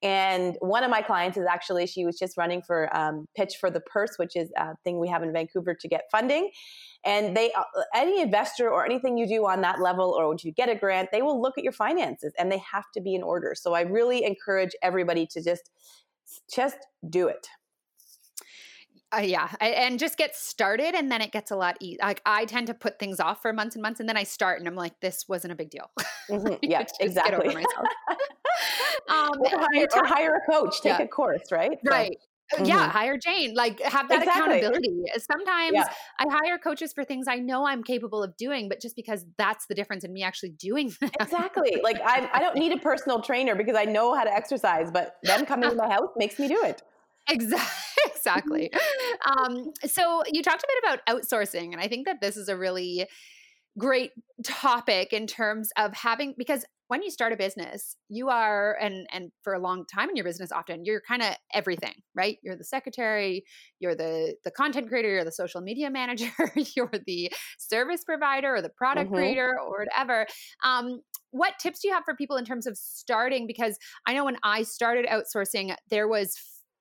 And 0.00 0.56
one 0.60 0.84
of 0.84 0.90
my 0.90 1.02
clients 1.02 1.36
is 1.36 1.46
actually, 1.50 1.86
she 1.86 2.04
was 2.04 2.18
just 2.18 2.36
running 2.36 2.62
for 2.62 2.94
um, 2.96 3.26
Pitch 3.34 3.54
for 3.58 3.70
the 3.70 3.80
Purse, 3.80 4.16
which 4.16 4.36
is 4.36 4.52
a 4.56 4.76
thing 4.84 5.00
we 5.00 5.08
have 5.08 5.22
in 5.22 5.32
Vancouver 5.32 5.74
to 5.74 5.88
get 5.88 6.02
funding. 6.12 6.50
And 7.04 7.36
they, 7.36 7.52
uh, 7.52 7.62
any 7.94 8.20
investor 8.20 8.70
or 8.70 8.84
anything 8.84 9.18
you 9.18 9.26
do 9.26 9.46
on 9.46 9.60
that 9.60 9.80
level, 9.80 10.10
or 10.10 10.28
would 10.28 10.42
you 10.42 10.52
get 10.52 10.68
a 10.68 10.74
grant, 10.74 11.10
they 11.12 11.22
will 11.22 11.40
look 11.40 11.58
at 11.58 11.64
your 11.64 11.72
finances 11.72 12.32
and 12.38 12.50
they 12.50 12.62
have 12.72 12.84
to 12.94 13.00
be 13.00 13.14
in 13.14 13.22
order. 13.22 13.54
So 13.54 13.74
I 13.74 13.82
really 13.82 14.24
encourage 14.24 14.72
everybody 14.82 15.26
to 15.26 15.42
just, 15.42 15.70
just 16.50 16.78
do 17.08 17.28
it. 17.28 17.48
Uh, 19.14 19.20
yeah, 19.20 19.48
I, 19.60 19.68
and 19.68 19.98
just 19.98 20.16
get 20.16 20.34
started, 20.34 20.94
and 20.94 21.10
then 21.10 21.20
it 21.20 21.30
gets 21.30 21.50
a 21.50 21.56
lot 21.56 21.76
easier. 21.80 21.98
Like 22.02 22.20
I 22.26 22.46
tend 22.46 22.66
to 22.66 22.74
put 22.74 22.98
things 22.98 23.20
off 23.20 23.42
for 23.42 23.52
months 23.52 23.76
and 23.76 23.82
months, 23.82 24.00
and 24.00 24.08
then 24.08 24.16
I 24.16 24.24
start, 24.24 24.58
and 24.58 24.66
I'm 24.66 24.74
like, 24.74 24.98
"This 25.00 25.28
wasn't 25.28 25.52
a 25.52 25.54
big 25.54 25.70
deal." 25.70 25.90
Mm-hmm. 26.28 26.54
Yeah, 26.62 26.84
exactly. 27.00 27.48
um, 29.08 29.30
or, 29.40 29.48
hire, 29.50 29.86
or, 29.94 30.04
hire, 30.04 30.34
a 30.36 30.50
coach, 30.50 30.80
take 30.80 30.98
yeah. 30.98 31.04
a 31.04 31.08
course, 31.08 31.52
right? 31.52 31.78
Right. 31.84 32.12
Uh, 32.12 32.33
mm-hmm. 32.54 32.64
Yeah, 32.64 32.88
hire 32.88 33.18
Jane. 33.18 33.54
Like 33.54 33.80
have 33.80 34.08
that 34.08 34.22
exactly. 34.22 34.58
accountability. 34.58 35.04
Sometimes 35.18 35.74
yeah. 35.74 35.88
I 36.18 36.26
hire 36.28 36.58
coaches 36.58 36.92
for 36.92 37.04
things 37.04 37.26
I 37.28 37.36
know 37.36 37.66
I'm 37.66 37.82
capable 37.82 38.22
of 38.22 38.36
doing, 38.36 38.68
but 38.68 38.80
just 38.80 38.96
because 38.96 39.24
that's 39.38 39.66
the 39.66 39.74
difference 39.74 40.04
in 40.04 40.12
me 40.12 40.22
actually 40.22 40.50
doing. 40.50 40.92
Exactly. 41.20 41.80
Like 41.82 42.00
I, 42.04 42.28
I 42.32 42.40
don't 42.40 42.56
need 42.56 42.72
a 42.72 42.78
personal 42.78 43.20
trainer 43.20 43.54
because 43.54 43.76
I 43.76 43.84
know 43.84 44.14
how 44.14 44.24
to 44.24 44.32
exercise, 44.32 44.90
but 44.90 45.16
them 45.22 45.46
coming 45.46 45.70
to 45.70 45.76
my 45.76 45.88
house 45.88 46.10
makes 46.16 46.38
me 46.38 46.48
do 46.48 46.60
it. 46.64 46.82
Exactly. 47.28 47.66
Exactly. 48.06 48.70
um, 49.26 49.72
so 49.86 50.22
you 50.30 50.42
talked 50.42 50.62
a 50.62 50.66
bit 50.66 50.84
about 50.84 51.06
outsourcing, 51.06 51.72
and 51.72 51.80
I 51.80 51.88
think 51.88 52.06
that 52.06 52.20
this 52.20 52.36
is 52.36 52.48
a 52.48 52.56
really 52.56 53.06
great 53.78 54.12
topic 54.42 55.12
in 55.12 55.26
terms 55.26 55.70
of 55.76 55.94
having 55.94 56.34
because 56.38 56.64
when 56.88 57.02
you 57.02 57.10
start 57.10 57.32
a 57.32 57.36
business 57.36 57.96
you 58.08 58.28
are 58.28 58.76
and 58.80 59.06
and 59.12 59.30
for 59.42 59.54
a 59.54 59.58
long 59.58 59.84
time 59.86 60.10
in 60.10 60.16
your 60.16 60.24
business 60.24 60.52
often 60.52 60.84
you're 60.84 61.02
kind 61.06 61.22
of 61.22 61.34
everything 61.52 61.94
right? 62.14 62.38
You're 62.42 62.56
the 62.56 62.64
secretary 62.64 63.44
you're 63.80 63.94
the 63.94 64.34
the 64.44 64.50
content 64.50 64.88
creator 64.88 65.08
you're 65.08 65.24
the 65.24 65.32
social 65.32 65.60
media 65.60 65.90
manager 66.00 66.30
you're 66.76 66.90
the 67.06 67.32
service 67.58 68.04
provider 68.04 68.54
or 68.54 68.62
the 68.62 68.70
product 68.70 69.06
mm-hmm. 69.06 69.16
creator 69.16 69.56
or 69.60 69.84
whatever. 69.84 70.26
Um, 70.64 71.00
what 71.30 71.54
tips 71.60 71.80
do 71.80 71.88
you 71.88 71.94
have 71.94 72.04
for 72.04 72.14
people 72.14 72.36
in 72.36 72.44
terms 72.44 72.66
of 72.66 72.76
starting? 72.76 73.46
Because 73.46 73.78
i 74.06 74.14
know 74.14 74.24
when 74.24 74.38
i 74.42 74.62
started 74.62 75.06
outsourcing 75.06 75.74
there 75.90 76.08
was 76.08 76.36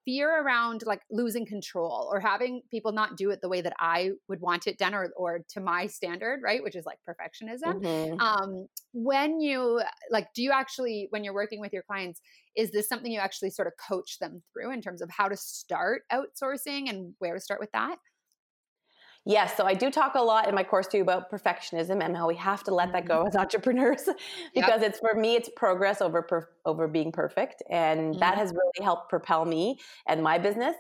fear 0.05 0.43
around 0.43 0.83
like 0.85 1.01
losing 1.09 1.45
control 1.45 2.09
or 2.11 2.19
having 2.19 2.61
people 2.69 2.91
not 2.91 3.17
do 3.17 3.29
it 3.29 3.39
the 3.41 3.49
way 3.49 3.61
that 3.61 3.73
I 3.79 4.11
would 4.27 4.41
want 4.41 4.67
it 4.67 4.77
done 4.77 4.93
or, 4.93 5.11
or 5.15 5.41
to 5.49 5.61
my 5.61 5.87
standard, 5.87 6.41
right? 6.43 6.61
Which 6.61 6.75
is 6.75 6.85
like 6.85 6.99
perfectionism. 7.07 7.81
Mm-hmm. 7.81 8.19
Um, 8.19 8.67
when 8.93 9.39
you 9.39 9.81
like, 10.11 10.27
do 10.33 10.43
you 10.43 10.51
actually, 10.51 11.07
when 11.11 11.23
you're 11.23 11.33
working 11.33 11.59
with 11.59 11.73
your 11.73 11.83
clients, 11.83 12.21
is 12.55 12.71
this 12.71 12.87
something 12.87 13.11
you 13.11 13.19
actually 13.19 13.49
sort 13.49 13.67
of 13.67 13.73
coach 13.89 14.19
them 14.19 14.43
through 14.51 14.71
in 14.71 14.81
terms 14.81 15.01
of 15.01 15.09
how 15.09 15.27
to 15.27 15.37
start 15.37 16.03
outsourcing 16.11 16.89
and 16.89 17.13
where 17.19 17.35
to 17.35 17.39
start 17.39 17.59
with 17.59 17.71
that? 17.71 17.95
Yes, 19.25 19.55
so 19.55 19.65
I 19.65 19.73
do 19.73 19.89
talk 19.89 20.15
a 20.15 20.21
lot 20.21 20.49
in 20.49 20.55
my 20.55 20.63
course 20.63 20.87
too 20.87 21.01
about 21.01 21.31
perfectionism 21.31 22.03
and 22.03 22.15
how 22.15 22.27
we 22.27 22.35
have 22.35 22.63
to 22.65 22.73
let 22.73 22.91
that 22.91 23.05
go 23.05 23.19
mm-hmm. 23.19 23.29
as 23.29 23.35
entrepreneurs 23.35 24.09
because 24.55 24.81
yep. 24.81 24.89
it's 24.89 24.99
for 24.99 25.15
me 25.15 25.35
it's 25.35 25.49
progress 25.55 26.01
over 26.01 26.21
per, 26.21 26.49
over 26.65 26.87
being 26.89 27.11
perfect 27.11 27.63
and 27.69 27.99
mm-hmm. 27.99 28.19
that 28.19 28.37
has 28.37 28.51
really 28.51 28.83
helped 28.83 29.09
propel 29.09 29.45
me 29.45 29.79
and 30.07 30.21
my 30.21 30.37
business. 30.37 30.75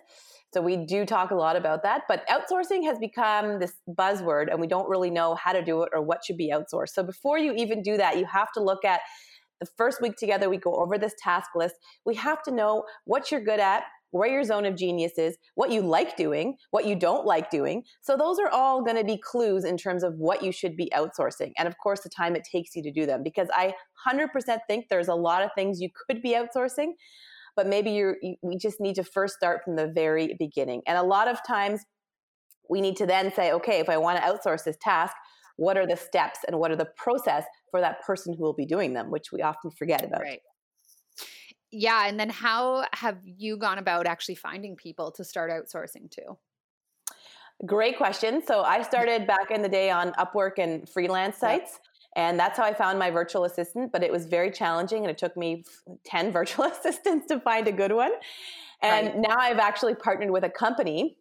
So 0.53 0.61
we 0.61 0.77
do 0.77 1.05
talk 1.05 1.31
a 1.31 1.35
lot 1.35 1.55
about 1.55 1.81
that, 1.83 2.03
but 2.07 2.27
outsourcing 2.27 2.83
has 2.83 2.99
become 2.99 3.59
this 3.59 3.73
buzzword 3.89 4.51
and 4.51 4.59
we 4.59 4.67
don't 4.67 4.87
really 4.87 5.09
know 5.09 5.33
how 5.35 5.51
to 5.53 5.63
do 5.63 5.81
it 5.81 5.89
or 5.93 6.01
what 6.01 6.23
should 6.23 6.37
be 6.37 6.51
outsourced. 6.53 6.89
So 6.89 7.01
before 7.01 7.39
you 7.39 7.53
even 7.53 7.81
do 7.81 7.97
that, 7.97 8.19
you 8.19 8.25
have 8.25 8.51
to 8.51 8.61
look 8.61 8.85
at 8.85 8.99
the 9.59 9.65
first 9.77 10.01
week 10.01 10.17
together 10.17 10.49
we 10.49 10.57
go 10.57 10.75
over 10.75 10.97
this 10.97 11.15
task 11.17 11.51
list. 11.55 11.75
We 12.05 12.15
have 12.15 12.43
to 12.43 12.51
know 12.51 12.83
what 13.05 13.31
you're 13.31 13.41
good 13.41 13.59
at, 13.59 13.83
where 14.13 14.29
your 14.29 14.43
zone 14.43 14.65
of 14.65 14.75
genius 14.75 15.13
is, 15.17 15.35
what 15.55 15.71
you 15.71 15.81
like 15.81 16.15
doing, 16.15 16.55
what 16.69 16.85
you 16.85 16.95
don't 16.95 17.25
like 17.25 17.49
doing. 17.49 17.83
So 18.01 18.15
those 18.15 18.37
are 18.37 18.47
all 18.49 18.83
going 18.83 18.95
to 18.95 19.03
be 19.03 19.17
clues 19.17 19.65
in 19.65 19.75
terms 19.75 20.03
of 20.03 20.13
what 20.17 20.43
you 20.43 20.51
should 20.51 20.77
be 20.77 20.91
outsourcing. 20.95 21.51
And 21.57 21.67
of 21.67 21.75
course, 21.79 22.01
the 22.01 22.09
time 22.09 22.35
it 22.35 22.43
takes 22.49 22.75
you 22.75 22.83
to 22.83 22.91
do 22.91 23.07
them. 23.07 23.23
Because 23.23 23.47
I 23.51 23.73
100% 24.07 24.27
think 24.67 24.85
there's 24.87 25.07
a 25.07 25.15
lot 25.15 25.41
of 25.41 25.49
things 25.55 25.81
you 25.81 25.89
could 26.07 26.21
be 26.21 26.35
outsourcing, 26.35 26.91
but 27.55 27.65
maybe 27.65 27.89
you're, 27.89 28.17
you, 28.21 28.35
we 28.43 28.55
just 28.55 28.79
need 28.79 28.95
to 28.95 29.03
first 29.03 29.33
start 29.33 29.63
from 29.65 29.75
the 29.75 29.87
very 29.87 30.35
beginning. 30.37 30.83
And 30.85 30.95
a 30.95 31.03
lot 31.03 31.27
of 31.27 31.39
times 31.45 31.81
we 32.69 32.81
need 32.81 32.97
to 32.97 33.07
then 33.07 33.33
say, 33.33 33.51
okay, 33.51 33.79
if 33.79 33.89
I 33.89 33.97
want 33.97 34.19
to 34.19 34.23
outsource 34.23 34.63
this 34.63 34.77
task, 34.79 35.15
what 35.57 35.75
are 35.75 35.87
the 35.87 35.97
steps 35.97 36.39
and 36.47 36.59
what 36.59 36.69
are 36.69 36.75
the 36.75 36.89
process 36.97 37.45
for 37.71 37.79
that 37.79 38.01
person 38.01 38.35
who 38.35 38.43
will 38.43 38.53
be 38.53 38.65
doing 38.67 38.93
them, 38.93 39.09
which 39.09 39.31
we 39.31 39.41
often 39.41 39.71
forget 39.71 40.05
about. 40.05 40.21
Right 40.21 40.39
yeah 41.73 42.07
and 42.07 42.19
then 42.19 42.29
how 42.29 42.85
have 42.93 43.17
you 43.25 43.57
gone 43.57 43.79
about 43.79 44.05
actually 44.05 44.35
finding 44.35 44.75
people 44.75 45.11
to 45.11 45.23
start 45.23 45.51
outsourcing 45.51 46.09
to 46.09 46.21
great 47.65 47.97
question 47.97 48.41
so 48.45 48.61
i 48.61 48.81
started 48.91 49.25
back 49.25 49.51
in 49.51 49.61
the 49.61 49.69
day 49.69 49.89
on 49.89 50.11
upwork 50.13 50.53
and 50.57 50.87
freelance 50.87 51.37
sites 51.37 51.79
and 52.15 52.39
that's 52.39 52.57
how 52.57 52.63
i 52.63 52.73
found 52.73 52.99
my 52.99 53.09
virtual 53.09 53.43
assistant 53.43 53.91
but 53.91 54.03
it 54.03 54.11
was 54.11 54.25
very 54.25 54.51
challenging 54.51 54.99
and 54.99 55.09
it 55.09 55.17
took 55.17 55.35
me 55.35 55.63
10 56.05 56.31
virtual 56.39 56.65
assistants 56.65 57.27
to 57.27 57.39
find 57.39 57.67
a 57.67 57.71
good 57.71 57.91
one 57.91 58.11
and 58.81 59.07
right. 59.07 59.17
now 59.17 59.35
i've 59.37 59.59
actually 59.59 59.95
partnered 59.95 60.31
with 60.31 60.43
a 60.43 60.49
company 60.49 61.17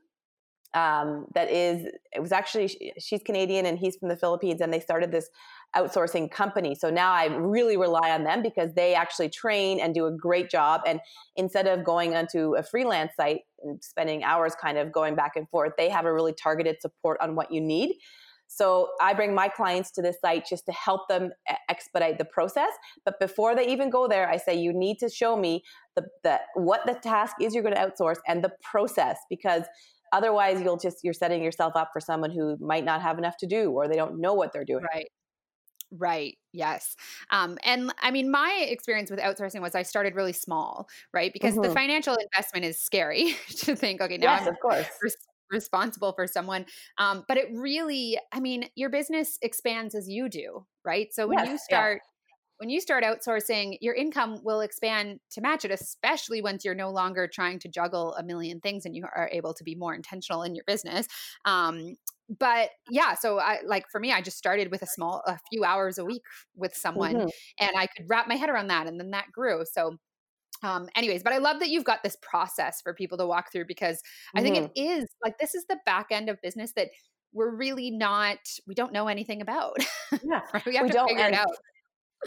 um, 0.74 1.26
that 1.34 1.50
is 1.50 1.86
it 2.12 2.20
was 2.20 2.32
actually 2.32 2.94
she's 2.98 3.22
canadian 3.22 3.66
and 3.66 3.78
he's 3.78 3.96
from 3.96 4.08
the 4.08 4.16
philippines 4.16 4.60
and 4.60 4.72
they 4.72 4.80
started 4.80 5.10
this 5.10 5.28
outsourcing 5.76 6.30
company. 6.30 6.74
So 6.74 6.90
now 6.90 7.12
i 7.12 7.26
really 7.26 7.76
rely 7.76 8.10
on 8.10 8.24
them 8.24 8.42
because 8.42 8.74
they 8.74 8.94
actually 8.94 9.30
train 9.30 9.80
and 9.80 9.94
do 9.94 10.06
a 10.06 10.12
great 10.12 10.50
job. 10.50 10.82
And 10.86 11.00
instead 11.36 11.66
of 11.66 11.84
going 11.84 12.14
onto 12.14 12.54
a 12.56 12.62
freelance 12.62 13.12
site 13.16 13.40
and 13.62 13.82
spending 13.82 14.22
hours 14.22 14.54
kind 14.60 14.76
of 14.78 14.92
going 14.92 15.14
back 15.14 15.32
and 15.36 15.48
forth 15.48 15.72
they 15.78 15.88
have 15.88 16.04
a 16.04 16.12
really 16.12 16.34
targeted 16.34 16.80
support 16.80 17.18
on 17.20 17.34
what 17.34 17.50
you 17.50 17.60
need. 17.60 17.96
So 18.48 18.90
I 19.00 19.14
bring 19.14 19.34
my 19.34 19.48
clients 19.48 19.90
to 19.92 20.02
this 20.02 20.16
site 20.20 20.44
just 20.46 20.66
to 20.66 20.72
help 20.72 21.08
them 21.08 21.30
expedite 21.70 22.18
the 22.18 22.26
process. 22.26 22.70
But 23.02 23.18
before 23.18 23.54
they 23.54 23.66
even 23.68 23.88
go 23.88 24.06
there, 24.06 24.28
I 24.28 24.36
say, 24.36 24.54
you 24.54 24.74
need 24.74 24.98
to 24.98 25.08
show 25.08 25.36
me 25.36 25.62
the, 25.96 26.02
the 26.22 26.38
what 26.54 26.84
the 26.84 26.92
task 26.92 27.36
is 27.40 27.54
you're 27.54 27.62
going 27.62 27.74
to 27.74 27.80
outsource 27.80 28.18
and 28.28 28.44
the 28.44 28.52
process 28.62 29.16
because 29.30 29.62
otherwise 30.12 30.60
you'll 30.60 30.76
just 30.76 30.98
you're 31.02 31.14
setting 31.14 31.42
yourself 31.42 31.72
up 31.76 31.90
for 31.94 32.00
someone 32.00 32.30
who 32.30 32.58
might 32.60 32.84
not 32.84 33.00
have 33.00 33.16
enough 33.16 33.38
to 33.38 33.46
do 33.46 33.70
or 33.70 33.88
they 33.88 33.96
don't 33.96 34.20
know 34.20 34.34
what 34.34 34.52
they're 34.52 34.66
doing. 34.66 34.84
Right 34.92 35.08
Right. 35.98 36.38
Yes. 36.52 36.96
Um, 37.30 37.58
and 37.64 37.92
I 38.00 38.10
mean, 38.10 38.30
my 38.30 38.66
experience 38.68 39.10
with 39.10 39.20
outsourcing 39.20 39.60
was 39.60 39.74
I 39.74 39.82
started 39.82 40.14
really 40.14 40.32
small, 40.32 40.88
right? 41.12 41.32
Because 41.32 41.54
mm-hmm. 41.54 41.68
the 41.68 41.74
financial 41.74 42.16
investment 42.16 42.64
is 42.64 42.80
scary 42.80 43.36
to 43.58 43.76
think, 43.76 44.00
okay, 44.00 44.16
now 44.16 44.32
yes, 44.32 44.42
I'm 44.42 44.48
of 44.48 44.60
course. 44.60 44.86
Res- 45.02 45.16
responsible 45.50 46.12
for 46.12 46.26
someone. 46.26 46.64
Um, 46.96 47.24
but 47.28 47.36
it 47.36 47.48
really, 47.52 48.18
I 48.32 48.40
mean, 48.40 48.70
your 48.74 48.88
business 48.88 49.38
expands 49.42 49.94
as 49.94 50.08
you 50.08 50.30
do, 50.30 50.66
right? 50.82 51.12
So 51.12 51.26
when 51.26 51.38
yes, 51.38 51.48
you 51.48 51.58
start, 51.58 52.00
when 52.62 52.70
you 52.70 52.80
start 52.80 53.02
outsourcing, 53.02 53.76
your 53.80 53.92
income 53.92 54.38
will 54.44 54.60
expand 54.60 55.18
to 55.32 55.40
match 55.40 55.64
it, 55.64 55.72
especially 55.72 56.40
once 56.40 56.64
you're 56.64 56.76
no 56.76 56.90
longer 56.90 57.26
trying 57.26 57.58
to 57.58 57.68
juggle 57.68 58.14
a 58.14 58.22
million 58.22 58.60
things 58.60 58.86
and 58.86 58.94
you 58.94 59.04
are 59.04 59.28
able 59.32 59.52
to 59.52 59.64
be 59.64 59.74
more 59.74 59.96
intentional 59.96 60.44
in 60.44 60.54
your 60.54 60.62
business. 60.64 61.08
Um, 61.44 61.96
but 62.38 62.70
yeah, 62.88 63.14
so 63.14 63.40
I 63.40 63.58
like 63.66 63.86
for 63.90 63.98
me, 63.98 64.12
I 64.12 64.20
just 64.22 64.38
started 64.38 64.70
with 64.70 64.80
a 64.82 64.86
small, 64.86 65.24
a 65.26 65.40
few 65.50 65.64
hours 65.64 65.98
a 65.98 66.04
week 66.04 66.22
with 66.54 66.72
someone, 66.72 67.16
mm-hmm. 67.16 67.28
and 67.58 67.72
I 67.76 67.88
could 67.88 68.06
wrap 68.08 68.28
my 68.28 68.36
head 68.36 68.48
around 68.48 68.68
that, 68.68 68.86
and 68.86 69.00
then 69.00 69.10
that 69.10 69.32
grew. 69.32 69.64
So 69.68 69.96
um, 70.62 70.88
anyways, 70.94 71.24
but 71.24 71.32
I 71.32 71.38
love 71.38 71.58
that 71.58 71.68
you've 71.68 71.82
got 71.82 72.04
this 72.04 72.16
process 72.22 72.80
for 72.80 72.94
people 72.94 73.18
to 73.18 73.26
walk 73.26 73.50
through 73.50 73.64
because 73.66 74.00
I 74.36 74.38
mm-hmm. 74.38 74.44
think 74.44 74.70
it 74.76 74.80
mm-hmm. 74.80 75.02
like 75.24 75.36
this 75.38 75.56
is 75.56 75.64
the 75.68 75.80
back 75.84 76.06
end 76.12 76.28
of 76.28 76.40
business 76.42 76.74
that 76.76 76.90
we're 77.32 77.56
really 77.56 77.90
not 77.90 78.38
we 78.68 78.76
don't 78.76 78.92
know 78.92 79.08
anything 79.08 79.42
about. 79.42 79.78
Yeah, 80.22 80.42
we 80.64 80.76
have 80.76 80.86
we 80.86 80.92
to 80.92 81.06
figure 81.08 81.24
and, 81.24 81.34
it 81.34 81.40
out 81.40 81.56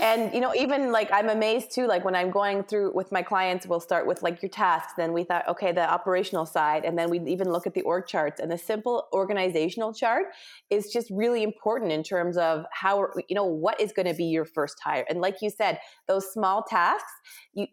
and 0.02 0.34
you 0.34 0.42
know 0.42 0.54
even 0.54 0.92
like 0.92 1.10
i'm 1.14 1.30
amazed 1.30 1.74
too 1.74 1.88
like 1.88 2.04
when 2.04 2.16
i'm 2.16 2.30
going 2.30 2.64
through 2.64 2.92
with 2.94 3.12
my 3.12 3.22
clients 3.22 3.66
we'll 3.66 3.80
start 3.80 4.06
with 4.06 4.22
like 4.22 4.42
your 4.42 4.50
tasks 4.50 4.94
then 4.98 5.14
we 5.14 5.24
thought 5.24 5.48
okay 5.48 5.72
the 5.72 5.90
operational 5.90 6.46
side 6.46 6.84
and 6.84 6.98
then 6.98 7.10
we 7.10 7.20
even 7.32 7.50
look 7.52 7.68
at 7.68 7.74
the 7.74 7.82
org 7.82 8.08
charts. 8.08 8.40
And 8.40 8.52
the 8.52 8.58
simple 8.58 9.08
organizational 9.14 9.94
chart 9.94 10.28
is 10.70 10.92
just 10.92 11.10
really 11.10 11.44
important 11.44 11.92
in 11.92 12.04
terms 12.04 12.38
of 12.38 12.66
how 12.72 13.08
you 13.30 13.36
know 13.36 13.46
what 13.46 13.80
is 13.80 13.92
going 13.92 14.08
to 14.08 14.14
be 14.14 14.26
your 14.26 14.46
first 14.46 14.78
hire. 14.84 15.06
And 15.10 15.22
like 15.22 15.38
you 15.42 15.50
said 15.50 15.80
those 16.08 16.32
small 16.32 16.64
tasks 16.64 17.12
you, 17.54 17.68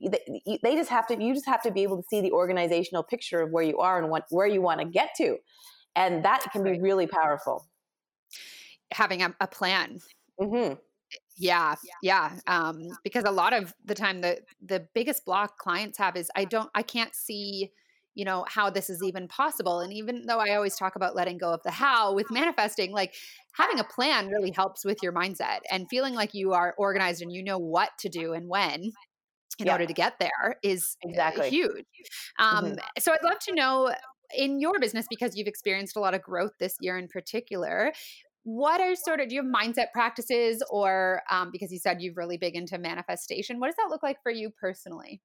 they 0.63 0.75
just 0.75 0.91
have 0.91 1.07
to 1.09 1.23
you 1.23 1.35
just 1.35 1.47
have 1.47 1.63
to 1.63 1.71
be 1.71 1.83
able 1.83 1.97
to 1.99 2.09
see 2.09 2.21
the 2.21 2.33
organizational 2.33 3.03
picture 3.03 3.41
of 3.41 3.51
where 3.51 3.65
you 3.65 3.79
are 3.79 3.99
and 4.01 4.11
what 4.11 4.25
where 4.31 4.47
you 4.47 4.63
want 4.63 4.81
to 4.81 4.87
get 4.87 5.11
to. 5.19 5.37
And 5.95 6.25
that 6.25 6.47
can 6.53 6.65
be 6.65 6.81
really 6.81 7.07
powerful. 7.07 7.67
Having 8.93 9.23
a, 9.23 9.35
a 9.41 9.47
plan. 9.47 9.99
Mm-hmm 10.41 10.75
yeah, 11.37 11.75
yeah. 12.03 12.39
Um, 12.47 12.89
because 13.05 13.25
a 13.25 13.31
lot 13.31 13.53
of 13.53 13.75
the 13.85 13.95
time, 13.95 14.21
the 14.21 14.41
the 14.61 14.87
biggest 14.95 15.25
block 15.25 15.59
clients 15.59 15.99
have 15.99 16.17
is 16.17 16.31
I 16.37 16.45
don't, 16.45 16.71
I 16.75 16.83
can't 16.83 17.15
see, 17.15 17.73
you 18.15 18.25
know, 18.25 18.45
how 18.49 18.71
this 18.71 18.91
is 18.91 19.03
even 19.03 19.29
possible. 19.29 19.81
And 19.81 19.93
even 19.93 20.27
though 20.27 20.39
I 20.39 20.55
always 20.55 20.77
talk 20.77 20.97
about 20.97 21.15
letting 21.15 21.39
go 21.39 21.53
of 21.53 21.63
the 21.63 21.71
how 21.71 22.15
with 22.15 22.31
manifesting, 22.31 22.93
like 22.93 23.15
having 23.53 23.79
a 23.79 23.85
plan 23.85 24.29
really 24.29 24.51
helps 24.51 24.85
with 24.85 25.03
your 25.03 25.13
mindset 25.13 25.61
and 25.71 25.89
feeling 25.89 26.15
like 26.15 26.35
you 26.35 26.53
are 26.53 26.75
organized 26.77 27.23
and 27.23 27.33
you 27.33 27.43
know 27.43 27.59
what 27.59 27.91
to 28.01 28.09
do 28.09 28.33
and 28.33 28.49
when 28.49 28.93
in 29.59 29.67
yeah. 29.67 29.73
order 29.73 29.87
to 29.87 29.93
get 29.93 30.19
there 30.19 30.57
is 30.63 30.97
exactly 31.03 31.51
huge. 31.51 31.85
Um, 32.39 32.65
mm-hmm. 32.65 32.75
So 32.99 33.13
I'd 33.13 33.25
love 33.25 33.39
to 33.41 33.55
know 33.55 33.95
in 34.37 34.61
your 34.61 34.79
business 34.81 35.07
because 35.11 35.37
you've 35.37 35.47
experienced 35.47 35.97
a 35.97 36.01
lot 36.01 36.15
of 36.15 36.23
growth 36.23 36.53
this 36.59 36.77
year 36.81 36.97
in 36.97 37.09
particular 37.09 37.93
what 38.45 38.81
are 38.81 38.95
sort 38.95 39.21
of 39.21 39.29
do 39.29 39.35
you 39.35 39.43
have 39.43 39.51
mindset 39.51 39.87
practices 39.93 40.63
or 40.71 41.23
um, 41.31 41.51
because 41.53 41.71
you 41.71 41.79
said 41.79 42.01
you're 42.01 42.15
really 42.15 42.37
big 42.37 42.55
into 42.55 42.79
manifestation 42.79 43.61
what 43.61 43.69
does 43.69 43.77
that 43.77 43.89
look 43.89 44.03
like 44.03 44.23
for 44.23 44.33
you 44.33 44.51
personally? 44.51 45.21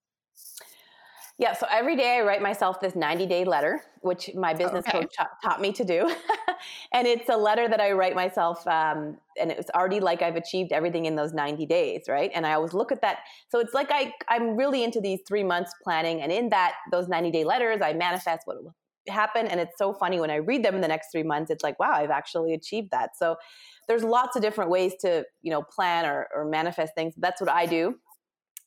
Yeah 1.39 1.53
so 1.53 1.67
every 1.69 1.95
day 1.95 2.17
i 2.17 2.21
write 2.21 2.41
myself 2.41 2.79
this 2.79 2.95
90 2.95 3.25
day 3.27 3.45
letter 3.45 3.81
which 4.01 4.31
my 4.35 4.53
business 4.53 4.85
okay. 4.87 5.01
coach 5.01 5.13
ta- 5.15 5.29
taught 5.43 5.61
me 5.61 5.71
to 5.73 5.83
do. 5.83 6.13
And 6.91 7.05
it's 7.07 7.29
a 7.29 7.37
letter 7.37 7.67
that 7.67 7.79
i 7.79 7.91
write 7.91 8.15
myself 8.15 8.65
um, 8.67 9.17
and 9.39 9.51
it's 9.51 9.69
already 9.75 9.99
like 9.99 10.23
i've 10.23 10.35
achieved 10.35 10.71
everything 10.71 11.05
in 11.05 11.15
those 11.15 11.31
90 11.33 11.67
days 11.67 12.03
right? 12.07 12.31
And 12.33 12.47
i 12.47 12.53
always 12.53 12.73
look 12.73 12.91
at 12.91 13.01
that 13.01 13.19
so 13.49 13.59
it's 13.59 13.73
like 13.75 13.89
I, 13.91 14.11
i'm 14.27 14.55
really 14.55 14.83
into 14.83 14.99
these 14.99 15.19
three 15.27 15.43
months 15.43 15.71
planning 15.83 16.21
and 16.21 16.31
in 16.31 16.49
that 16.49 16.73
those 16.91 17.07
90 17.07 17.29
day 17.29 17.43
letters 17.43 17.81
i 17.81 17.93
manifest 17.93 18.41
what 18.45 18.57
happen 19.09 19.47
and 19.47 19.59
it's 19.59 19.77
so 19.77 19.93
funny 19.93 20.19
when 20.19 20.29
i 20.29 20.35
read 20.35 20.63
them 20.63 20.75
in 20.75 20.81
the 20.81 20.87
next 20.87 21.11
three 21.11 21.23
months 21.23 21.51
it's 21.51 21.63
like 21.63 21.77
wow 21.79 21.91
i've 21.91 22.09
actually 22.09 22.53
achieved 22.53 22.89
that 22.91 23.11
so 23.17 23.35
there's 23.87 24.03
lots 24.03 24.35
of 24.35 24.41
different 24.41 24.69
ways 24.69 24.93
to 24.99 25.23
you 25.41 25.51
know 25.51 25.61
plan 25.61 26.05
or, 26.05 26.27
or 26.35 26.45
manifest 26.45 26.93
things 26.95 27.13
that's 27.17 27.41
what 27.41 27.49
i 27.49 27.65
do 27.65 27.95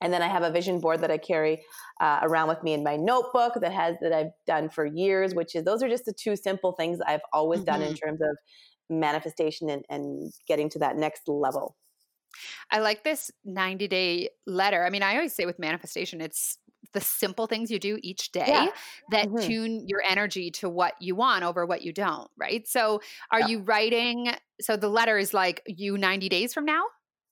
and 0.00 0.12
then 0.12 0.22
i 0.22 0.28
have 0.28 0.42
a 0.42 0.50
vision 0.50 0.80
board 0.80 1.00
that 1.00 1.10
i 1.10 1.18
carry 1.18 1.62
uh, 2.00 2.20
around 2.22 2.48
with 2.48 2.62
me 2.62 2.72
in 2.72 2.82
my 2.82 2.96
notebook 2.96 3.54
that 3.60 3.72
has 3.72 3.96
that 4.00 4.12
i've 4.12 4.32
done 4.46 4.68
for 4.68 4.84
years 4.84 5.34
which 5.34 5.54
is 5.54 5.64
those 5.64 5.82
are 5.82 5.88
just 5.88 6.04
the 6.04 6.14
two 6.14 6.36
simple 6.36 6.72
things 6.72 6.98
i've 7.06 7.20
always 7.32 7.60
mm-hmm. 7.60 7.66
done 7.66 7.82
in 7.82 7.92
mm-hmm. 7.92 8.08
terms 8.08 8.20
of 8.20 8.36
manifestation 8.88 9.70
and, 9.70 9.84
and 9.88 10.32
getting 10.48 10.68
to 10.68 10.78
that 10.78 10.96
next 10.96 11.22
level 11.28 11.76
I 12.70 12.78
like 12.78 13.02
this 13.02 13.30
90 13.44 13.88
day 13.88 14.28
letter. 14.46 14.84
I 14.84 14.90
mean, 14.90 15.02
I 15.02 15.16
always 15.16 15.34
say 15.34 15.46
with 15.46 15.58
manifestation, 15.58 16.20
it's 16.20 16.58
the 16.92 17.00
simple 17.00 17.46
things 17.46 17.70
you 17.70 17.78
do 17.78 17.98
each 18.02 18.32
day 18.32 18.44
yeah. 18.46 18.68
that 19.10 19.28
mm-hmm. 19.28 19.46
tune 19.46 19.84
your 19.86 20.02
energy 20.02 20.50
to 20.50 20.68
what 20.68 20.94
you 21.00 21.14
want 21.14 21.44
over 21.44 21.66
what 21.66 21.82
you 21.82 21.92
don't, 21.92 22.30
right? 22.36 22.66
So, 22.66 23.00
are 23.30 23.40
yeah. 23.40 23.46
you 23.48 23.60
writing? 23.60 24.32
So, 24.60 24.76
the 24.76 24.88
letter 24.88 25.18
is 25.18 25.32
like 25.34 25.62
you 25.66 25.96
90 25.96 26.28
days 26.28 26.54
from 26.54 26.64
now? 26.64 26.82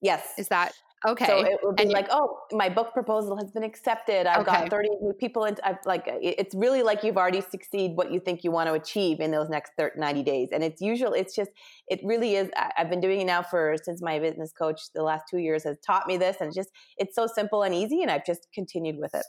Yes. 0.01 0.23
Is 0.39 0.49
that 0.49 0.73
Okay. 1.07 1.27
So 1.27 1.39
it 1.41 1.59
would 1.63 1.77
be 1.77 1.83
and 1.85 1.93
like, 1.93 2.09
oh, 2.11 2.41
my 2.53 2.69
book 2.69 2.93
proposal 2.93 3.37
has 3.37 3.53
been 3.53 3.63
accepted. 3.63 4.27
I've 4.27 4.41
okay. 4.41 4.63
got 4.63 4.71
30 4.71 4.89
new 5.01 5.13
people. 5.13 5.45
And 5.45 5.59
I've 5.63 5.77
like, 5.85 6.05
it's 6.07 6.55
really 6.55 6.83
like 6.83 7.05
you've 7.05 7.17
already 7.17 7.41
succeed 7.41 7.93
what 7.95 8.11
you 8.11 8.19
think 8.19 8.43
you 8.43 8.51
want 8.51 8.69
to 8.69 8.75
achieve 8.75 9.21
in 9.21 9.31
those 9.31 9.49
next 9.49 9.73
30, 9.79 10.01
90 10.01 10.23
days. 10.25 10.49
And 10.53 10.65
it's 10.65 10.81
usual. 10.81 11.13
It's 11.13 11.37
just, 11.37 11.51
it 11.87 12.01
really 12.03 12.35
is. 12.35 12.51
I've 12.77 12.91
been 12.91 13.01
doing 13.01 13.21
it 13.21 13.27
now 13.27 13.43
for, 13.43 13.77
since 13.83 14.03
my 14.03 14.19
business 14.19 14.53
coach 14.53 14.81
the 14.93 15.03
last 15.03 15.25
two 15.31 15.39
years 15.39 15.65
has 15.65 15.77
taught 15.87 16.09
me 16.09 16.17
this 16.17 16.39
and 16.41 16.53
just, 16.53 16.71
it's 16.97 17.15
so 17.15 17.29
simple 17.29 17.63
and 17.63 17.75
easy. 17.75 18.03
And 18.03 18.11
I've 18.11 18.27
just 18.27 18.49
continued 18.53 18.97
with 18.99 19.15
it. 19.15 19.25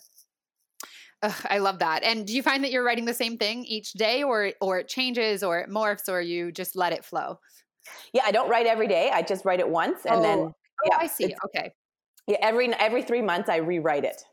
Ugh, 1.21 1.45
I 1.49 1.57
love 1.57 1.79
that. 1.79 2.03
And 2.03 2.25
do 2.25 2.33
you 2.33 2.41
find 2.41 2.63
that 2.63 2.71
you're 2.71 2.83
writing 2.83 3.05
the 3.05 3.13
same 3.13 3.37
thing 3.37 3.65
each 3.65 3.93
day 3.93 4.23
or 4.23 4.51
or 4.61 4.79
it 4.79 4.87
changes 4.87 5.43
or 5.43 5.59
it 5.59 5.69
morphs 5.69 6.07
or 6.07 6.21
you 6.21 6.51
just 6.51 6.75
let 6.75 6.93
it 6.93 7.03
flow? 7.03 7.39
Yeah, 8.13 8.23
I 8.25 8.31
don't 8.31 8.49
write 8.49 8.67
every 8.67 8.87
day. 8.87 9.11
I 9.13 9.21
just 9.21 9.45
write 9.45 9.59
it 9.59 9.69
once 9.69 10.05
and 10.05 10.15
oh. 10.15 10.21
then 10.21 10.39
oh, 10.39 10.97
I 10.97 11.07
see. 11.07 11.35
Okay. 11.45 11.71
Yeah, 12.27 12.37
every 12.41 12.73
every 12.75 13.03
3 13.03 13.21
months 13.21 13.49
I 13.49 13.57
rewrite 13.57 14.05
it. 14.05 14.23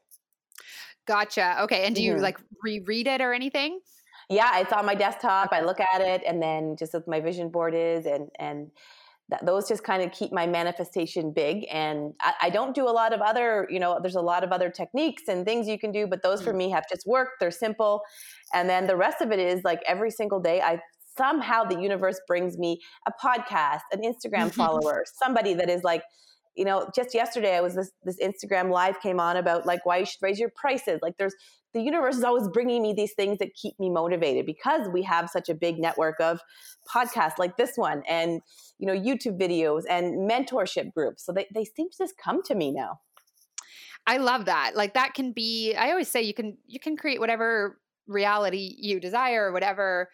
Gotcha. 1.07 1.63
Okay. 1.63 1.87
And 1.87 1.95
do 1.95 2.03
mm-hmm. 2.03 2.17
you 2.17 2.23
like 2.23 2.39
reread 2.63 3.07
it 3.07 3.21
or 3.21 3.33
anything? 3.33 3.81
Yeah, 4.29 4.59
it's 4.59 4.73
on 4.73 4.85
my 4.85 4.95
desktop. 4.95 5.51
I 5.53 5.61
look 5.61 5.79
at 5.81 6.01
it 6.01 6.23
and 6.27 6.43
then 6.43 6.77
just 6.77 6.95
what 6.95 7.07
my 7.07 7.21
vision 7.21 7.49
board 7.49 7.75
is 7.75 8.07
and 8.07 8.29
and 8.39 8.71
that 9.29 9.45
those 9.45 9.67
just 9.69 9.83
kind 9.83 10.03
of 10.03 10.13
keep 10.13 10.33
my 10.33 10.47
manifestation 10.47 11.33
big 11.33 11.67
and 11.73 12.15
I, 12.21 12.35
I, 12.43 12.51
don't 12.51 12.75
do 12.75 12.89
a 12.89 12.91
lot 12.91 13.13
of 13.13 13.21
other 13.21 13.67
you 13.71 13.81
know 13.81 13.99
there's 14.01 14.15
a 14.15 14.21
lot 14.21 14.45
of 14.45 14.53
other 14.53 14.71
techniques 14.71 15.25
and 15.29 15.45
things 15.45 15.67
you 15.67 15.79
can 15.79 15.93
do 15.93 16.07
but 16.07 16.23
those 16.23 16.43
for 16.43 16.53
mm. 16.53 16.59
me 16.59 16.71
have 16.71 16.85
just 16.89 17.07
worked 17.07 17.33
they're 17.41 17.51
simple 17.51 18.03
and 18.55 18.69
then 18.69 18.87
the 18.87 18.97
rest 18.97 19.21
of 19.21 19.33
it 19.33 19.39
is 19.39 19.63
like 19.65 19.81
every 19.87 20.11
single 20.11 20.41
day 20.41 20.61
i 20.61 20.79
somehow 21.17 21.65
the 21.65 21.81
universe 21.81 22.21
brings 22.29 22.57
me 22.59 22.81
a 23.07 23.13
podcast 23.25 23.81
an 23.93 24.03
instagram 24.03 24.53
follower 24.55 25.05
somebody 25.21 25.55
that 25.55 25.69
is 25.69 25.83
like 25.83 26.03
you 26.55 26.65
know 26.65 26.89
just 26.95 27.15
yesterday 27.15 27.57
i 27.57 27.61
was 27.61 27.75
this 27.75 27.91
this 28.05 28.19
instagram 28.23 28.71
live 28.71 29.01
came 29.01 29.19
on 29.19 29.37
about 29.37 29.67
like 29.67 29.85
why 29.85 29.99
you 29.99 30.07
should 30.07 30.23
raise 30.23 30.39
your 30.39 30.51
prices 30.55 31.01
like 31.03 31.15
there's 31.19 31.35
the 31.77 31.83
universe 31.83 32.17
is 32.17 32.25
always 32.25 32.49
bringing 32.49 32.81
me 32.81 32.95
these 32.95 33.13
things 33.13 33.37
that 33.37 33.55
keep 33.55 33.79
me 33.79 33.91
motivated 33.91 34.47
because 34.47 34.89
we 34.89 35.03
have 35.03 35.29
such 35.29 35.51
a 35.51 35.55
big 35.55 35.79
network 35.79 36.19
of 36.21 36.41
podcasts 36.91 37.39
like 37.39 37.59
this 37.59 37.73
one 37.77 38.03
and 38.09 38.41
you 38.79 38.87
know 38.87 38.95
youtube 38.95 39.39
videos 39.39 39.83
and 39.89 40.29
mentorship 40.29 40.91
groups. 40.95 41.27
So 41.27 41.33
they, 41.33 41.47
they 41.55 41.65
seem 41.65 41.91
to 41.91 41.99
just 41.99 42.17
come 42.17 42.43
to 42.45 42.55
me 42.55 42.73
now. 42.73 43.01
I 44.07 44.17
love 44.17 44.47
that. 44.47 44.73
Like 44.75 44.95
that 44.95 45.13
can 45.13 45.33
be 45.33 45.75
i 45.75 45.91
always 45.91 46.09
say 46.09 46.23
you 46.23 46.33
can 46.33 46.57
you 46.67 46.81
can 46.81 46.97
create 46.97 47.21
whatever 47.21 47.79
reality 48.07 48.75
you 48.79 48.99
desire 48.99 49.49
or 49.49 49.53
whatever 49.53 50.09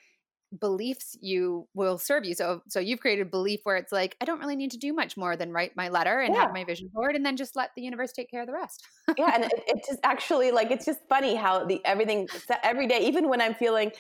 beliefs 0.61 1.17
you 1.21 1.67
will 1.75 1.99
serve 1.99 2.25
you. 2.25 2.35
So 2.35 2.63
so 2.69 2.81
you've 2.81 3.01
created 3.01 3.27
a 3.27 3.31
belief 3.31 3.61
where 3.65 3.77
it's 3.77 3.93
like 3.93 4.17
I 4.21 4.25
don't 4.25 4.41
really 4.41 4.57
need 4.57 4.71
to 4.73 4.79
do 4.79 4.93
much 4.93 5.17
more 5.17 5.37
than 5.37 5.53
write 5.53 5.77
my 5.77 5.89
letter 5.89 6.21
and 6.21 6.35
yeah. 6.35 6.43
have 6.43 6.53
my 6.53 6.65
vision 6.65 6.91
board 6.93 7.17
and 7.17 7.25
then 7.25 7.37
just 7.37 7.57
let 7.57 7.71
the 7.77 7.83
universe 7.83 8.13
take 8.13 8.31
care 8.31 8.43
of 8.43 8.47
the 8.47 8.53
rest. 8.53 8.87
yeah, 9.17 9.35
and 9.35 9.45
it, 9.53 9.53
it's 9.67 9.89
just 9.89 10.01
actually 10.05 10.51
like 10.51 10.71
it's 10.71 10.85
just 10.85 11.01
funny 11.09 11.35
how 11.35 11.65
the 11.65 11.81
everything 11.85 12.29
every 12.63 12.87
day 12.87 13.01
even 13.01 13.29
when 13.29 13.41
I'm 13.41 13.55
feeling 13.55 13.93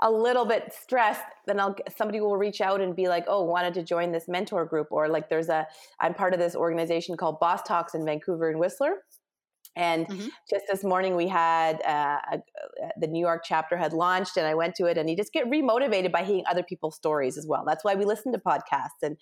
a 0.00 0.10
little 0.10 0.44
bit 0.44 0.72
stressed 0.72 1.22
then 1.46 1.58
I'll 1.58 1.74
somebody 1.96 2.20
will 2.20 2.36
reach 2.36 2.60
out 2.60 2.80
and 2.80 2.94
be 2.94 3.08
like, 3.08 3.24
"Oh, 3.26 3.42
wanted 3.42 3.74
to 3.74 3.82
join 3.82 4.12
this 4.12 4.28
mentor 4.28 4.64
group 4.64 4.88
or 4.90 5.08
like 5.08 5.28
there's 5.28 5.48
a 5.48 5.66
I'm 5.98 6.14
part 6.14 6.34
of 6.34 6.40
this 6.40 6.54
organization 6.54 7.16
called 7.16 7.40
Boss 7.40 7.62
Talks 7.62 7.94
in 7.94 8.04
Vancouver 8.04 8.50
and 8.50 8.58
Whistler." 8.58 8.98
And 9.78 10.08
mm-hmm. 10.08 10.28
just 10.50 10.64
this 10.70 10.82
morning, 10.82 11.14
we 11.14 11.28
had 11.28 11.80
uh, 11.86 12.18
a, 12.32 12.38
the 13.00 13.06
New 13.06 13.20
York 13.20 13.44
chapter 13.44 13.76
had 13.76 13.92
launched, 13.92 14.36
and 14.36 14.44
I 14.44 14.54
went 14.54 14.74
to 14.74 14.86
it, 14.86 14.98
and 14.98 15.08
you 15.08 15.16
just 15.16 15.32
get 15.32 15.46
remotivated 15.46 16.10
by 16.10 16.24
hearing 16.24 16.44
other 16.50 16.64
people's 16.64 16.96
stories 16.96 17.38
as 17.38 17.46
well. 17.46 17.62
That's 17.64 17.84
why 17.84 17.94
we 17.94 18.04
listen 18.04 18.32
to 18.32 18.38
podcasts 18.38 19.00
and 19.02 19.16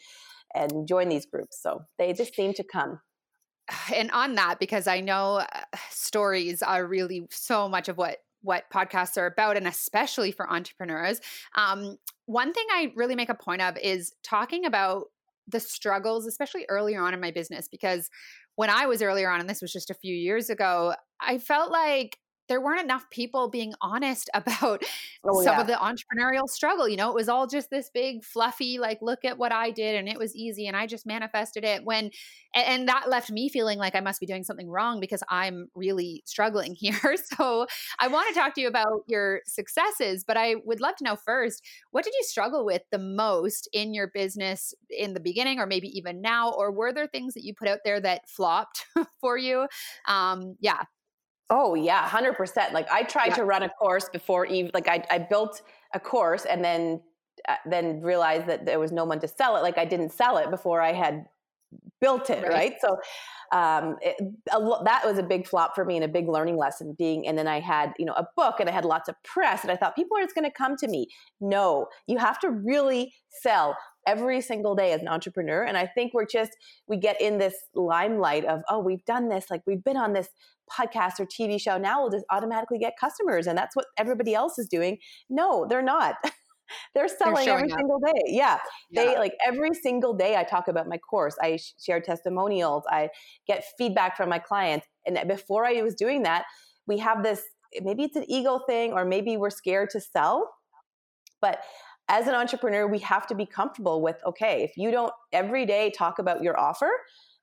and 0.55 0.89
join 0.89 1.11
these 1.11 1.27
groups. 1.27 1.61
So 1.63 1.83
they 1.99 2.15
just 2.15 2.35
seem 2.35 2.55
to 2.55 2.65
come. 2.65 3.01
and 3.95 4.11
on 4.13 4.35
that 4.37 4.59
because 4.59 4.87
I 4.87 5.01
know 5.01 5.37
uh, 5.37 5.47
stories 5.91 6.63
are 6.63 6.87
really 6.87 7.27
so 7.31 7.69
much 7.69 7.89
of 7.89 7.99
what 7.99 8.19
what 8.43 8.65
podcasts 8.73 9.17
are 9.17 9.27
about 9.27 9.57
and 9.57 9.67
especially 9.67 10.31
for 10.31 10.49
entrepreneurs. 10.49 11.21
Um, 11.57 11.99
one 12.27 12.53
thing 12.53 12.65
I 12.71 12.93
really 12.95 13.17
make 13.17 13.29
a 13.29 13.35
point 13.35 13.61
of 13.61 13.77
is 13.79 14.15
talking 14.23 14.65
about 14.65 15.07
the 15.49 15.59
struggles, 15.59 16.27
especially 16.27 16.65
earlier 16.69 17.01
on 17.03 17.13
in 17.13 17.21
my 17.21 17.31
business, 17.31 17.67
because 17.69 18.09
when 18.57 18.71
I 18.71 18.87
was 18.87 19.03
earlier 19.03 19.31
on, 19.31 19.41
and 19.41 19.49
this 19.49 19.63
was 19.63 19.73
just 19.73 19.91
a 19.91 19.95
few 19.95 20.15
years 20.15 20.51
ago, 20.51 20.95
I 21.21 21.39
felt 21.39 21.71
like 21.71 22.19
there 22.49 22.61
weren't 22.61 22.83
enough 22.83 23.09
people 23.11 23.49
being 23.49 23.75
honest 23.81 24.31
about 24.35 24.83
oh, 25.25 25.43
some 25.43 25.55
yeah. 25.55 25.61
of 25.61 25.67
the 25.67 25.75
entrepreneurial 25.75 26.49
struggle. 26.49 26.89
You 26.89 26.97
know, 26.97 27.11
it 27.11 27.15
was 27.15 27.29
all 27.29 27.47
just 27.47 27.71
this 27.71 27.91
big, 27.91 28.25
fluffy, 28.25 28.79
like, 28.79 28.99
look 29.03 29.25
at 29.25 29.39
what 29.39 29.53
I 29.53 29.71
did 29.71 29.97
and 29.97 30.09
it 30.09 30.19
was 30.19 30.35
easy 30.35 30.67
and 30.67 30.77
I 30.77 30.87
just 30.87 31.07
manifested 31.07 31.65
it. 31.65 31.85
When, 31.85 32.11
and 32.55 32.89
that 32.89 33.09
left 33.09 33.31
me 33.31 33.49
feeling 33.49 33.79
like 33.79 33.95
I 33.95 34.01
must 34.01 34.21
be 34.21 34.27
doing 34.27 34.45
something 34.45 34.69
wrong 34.69 35.01
because 35.01 35.23
I'm 35.29 35.69
really 35.75 36.23
struggling 36.27 36.75
here. 36.79 37.17
So 37.37 37.67
I 37.99 38.09
want 38.09 38.29
to 38.29 38.35
talk 38.35 38.55
to 38.55 38.61
you 38.61 38.69
about 38.69 39.05
your 39.07 39.41
successes, 39.47 40.25
but 40.27 40.37
I 40.37 40.57
would 40.65 40.81
love 40.81 40.97
to 40.97 41.05
know 41.05 41.17
first, 41.17 41.63
what 41.91 42.05
did 42.05 42.15
you 42.15 42.23
struggle 42.25 42.65
with 42.65 42.83
the 42.91 42.99
most 42.99 43.69
in 43.73 43.95
your 43.95 44.09
business 44.09 44.75
in 44.91 45.15
the 45.15 45.21
beginning 45.21 45.59
or 45.59 45.67
maybe 45.67 45.89
even 45.97 46.21
now? 46.21 46.53
Or 46.53 46.71
were 46.71 46.93
there 46.93 47.07
things 47.07 47.35
that 47.35 47.45
you 47.45 47.55
put 47.55 47.69
out 47.69 47.81
there 47.85 48.01
that 48.01 48.29
flopped 48.29 48.87
for 49.21 49.37
you? 49.37 49.67
Um, 50.07 50.57
yeah, 50.61 50.83
Oh 51.49 51.75
yeah, 51.75 52.07
hundred 52.09 52.35
percent. 52.35 52.73
Like 52.73 52.91
I 52.91 53.03
tried 53.03 53.29
yeah. 53.29 53.37
to 53.37 53.45
run 53.45 53.63
a 53.63 53.69
course 53.69 54.09
before 54.09 54.47
even 54.47 54.71
like 54.75 54.89
I, 54.89 55.05
I 55.11 55.19
built 55.19 55.63
a 55.95 56.01
course 56.01 56.45
and 56.45 56.65
then 56.65 57.01
uh, 57.49 57.55
then 57.67 58.01
realized 58.01 58.47
that 58.47 58.67
there 58.67 58.81
was 58.81 58.91
no 58.91 59.05
one 59.05 59.21
to 59.21 59.29
sell 59.29 59.57
it. 59.57 59.61
Like 59.61 59.79
I 59.79 59.85
didn't 59.85 60.13
sell 60.13 60.39
it 60.39 60.51
before 60.51 60.81
I 60.81 60.93
had 60.93 61.27
built 62.01 62.31
it, 62.31 62.43
right? 62.43 62.53
right? 62.53 62.75
So 62.81 62.99
um, 63.53 63.97
it, 64.01 64.17
a, 64.53 64.85
that 64.85 65.03
was 65.05 65.19
a 65.19 65.23
big 65.23 65.47
flop 65.47 65.77
for 65.77 65.85
me 65.85 65.95
and 65.95 66.05
a 66.05 66.09
big 66.09 66.29
learning 66.29 66.57
lesson. 66.57 66.97
Being 66.99 67.29
and 67.29 67.39
then 67.39 67.47
I 67.47 67.61
had 67.61 67.93
you 67.97 68.07
know 68.07 68.15
a 68.15 68.27
book 68.37 68.57
and 68.59 68.69
I 68.69 68.73
had 68.73 68.85
lots 68.85 69.09
of 69.09 69.15
press 69.23 69.63
and 69.63 69.71
I 69.71 69.77
thought 69.77 69.95
people 69.95 70.17
are 70.19 70.23
just 70.23 70.35
going 70.35 70.51
to 70.51 70.57
come 70.57 70.77
to 70.79 70.89
me. 70.89 71.07
No, 71.41 71.87
you 72.09 72.19
have 72.19 72.41
to 72.41 72.51
really 72.51 73.13
sell 73.29 73.77
every 74.07 74.41
single 74.41 74.75
day 74.75 74.93
as 74.93 75.03
an 75.03 75.09
entrepreneur. 75.09 75.65
And 75.65 75.77
I 75.77 75.87
think 75.87 76.15
we're 76.15 76.27
just, 76.27 76.57
we 76.87 76.97
get 76.97 77.21
in 77.21 77.39
this 77.39 77.55
limelight 77.75 78.45
of, 78.45 78.63
oh, 78.71 78.79
we've 78.79 79.05
done 79.05 79.29
this, 79.29 79.47
like 79.51 79.63
we've 79.67 79.83
been 79.83 79.97
on 79.97 80.13
this 80.13 80.29
podcast 80.71 81.21
or 81.21 81.27
TV 81.27 81.61
show. 81.61 81.79
Now 81.79 82.01
we'll 82.01 82.11
just 82.11 82.25
automatically 82.31 82.79
get 82.79 82.95
customers. 82.99 83.47
And 83.47 83.57
that's 83.57 83.77
what 83.77 83.87
everybody 83.97 84.35
else 84.35 84.59
is 84.59 84.67
doing. 84.67 84.99
No, 85.29 85.67
they're 85.69 85.83
not. 85.83 86.17
they're 86.95 87.09
selling 87.09 87.47
they're 87.47 87.55
every 87.55 87.71
up. 87.71 87.79
single 87.79 88.01
day. 88.01 88.23
Yeah. 88.27 88.59
yeah. 88.91 89.05
They 89.05 89.19
like 89.19 89.35
every 89.47 89.75
single 89.75 90.15
day 90.15 90.37
I 90.37 90.45
talk 90.45 90.69
about 90.69 90.89
my 90.89 90.99
course. 90.99 91.37
I 91.41 91.59
share 91.85 92.01
testimonials. 92.01 92.85
I 92.89 93.11
get 93.47 93.65
feedback 93.79 94.17
from 94.17 94.29
my 94.29 94.39
clients. 94.39 94.87
And 95.07 95.29
before 95.29 95.65
I 95.65 95.83
was 95.83 95.95
doing 95.95 96.23
that, 96.25 96.45
we 96.87 96.99
have 96.99 97.23
this 97.23 97.43
maybe 97.83 98.05
it's 98.05 98.17
an 98.17 98.25
ego 98.29 98.61
thing 98.67 98.93
or 98.93 99.05
maybe 99.05 99.37
we're 99.37 99.51
scared 99.51 99.91
to 99.91 100.01
sell. 100.01 100.51
But 101.41 101.61
as 102.09 102.29
an 102.29 102.35
entrepreneur, 102.35 102.87
we 102.87 103.01
have 103.01 103.27
to 103.27 103.35
be 103.35 103.47
comfortable 103.47 104.01
with 104.01 104.17
okay, 104.27 104.63
if 104.63 104.77
you 104.77 104.91
don't 104.91 105.13
every 105.33 105.67
day 105.67 105.93
talk 105.97 106.19
about 106.19 106.43
your 106.43 106.59
offer 106.59 106.91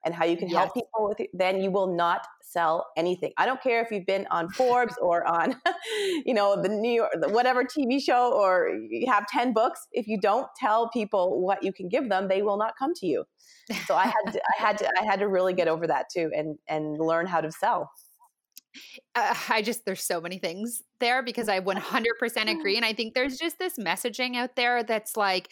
and 0.04 0.14
how 0.14 0.24
you 0.24 0.36
can 0.36 0.48
yes. 0.48 0.58
help 0.58 0.74
people 0.74 1.08
with 1.08 1.20
it, 1.20 1.30
then 1.32 1.60
you 1.60 1.70
will 1.70 1.94
not 1.94 2.26
sell 2.40 2.86
anything. 2.96 3.32
I 3.36 3.46
don't 3.46 3.62
care 3.62 3.82
if 3.82 3.90
you've 3.90 4.06
been 4.06 4.26
on 4.30 4.48
Forbes 4.50 4.94
or 5.00 5.26
on, 5.26 5.56
you 6.24 6.34
know, 6.34 6.60
the 6.60 6.68
New 6.68 6.92
York, 6.92 7.10
whatever 7.28 7.64
TV 7.64 8.00
show, 8.00 8.32
or 8.32 8.70
you 8.88 9.10
have 9.10 9.26
10 9.28 9.52
books. 9.52 9.86
If 9.92 10.06
you 10.06 10.20
don't 10.20 10.46
tell 10.58 10.88
people 10.90 11.42
what 11.42 11.62
you 11.62 11.72
can 11.72 11.88
give 11.88 12.08
them, 12.08 12.28
they 12.28 12.42
will 12.42 12.58
not 12.58 12.74
come 12.78 12.94
to 12.94 13.06
you. 13.06 13.24
So 13.86 13.96
I 13.96 14.04
had 14.04 14.32
to, 14.32 14.40
I 14.40 14.62
had 14.62 14.78
to, 14.78 14.90
I 15.00 15.04
had 15.04 15.20
to 15.20 15.28
really 15.28 15.54
get 15.54 15.68
over 15.68 15.86
that 15.86 16.06
too 16.12 16.30
and, 16.36 16.58
and 16.68 16.98
learn 16.98 17.26
how 17.26 17.40
to 17.40 17.50
sell. 17.50 17.90
Uh, 19.14 19.34
I 19.48 19.62
just, 19.62 19.84
there's 19.84 20.02
so 20.02 20.20
many 20.20 20.38
things 20.38 20.82
there 20.98 21.22
because 21.22 21.48
I 21.48 21.60
100% 21.60 21.80
agree. 22.58 22.76
And 22.76 22.84
I 22.84 22.92
think 22.92 23.14
there's 23.14 23.38
just 23.38 23.58
this 23.58 23.78
messaging 23.78 24.36
out 24.36 24.56
there 24.56 24.82
that's 24.82 25.16
like, 25.16 25.48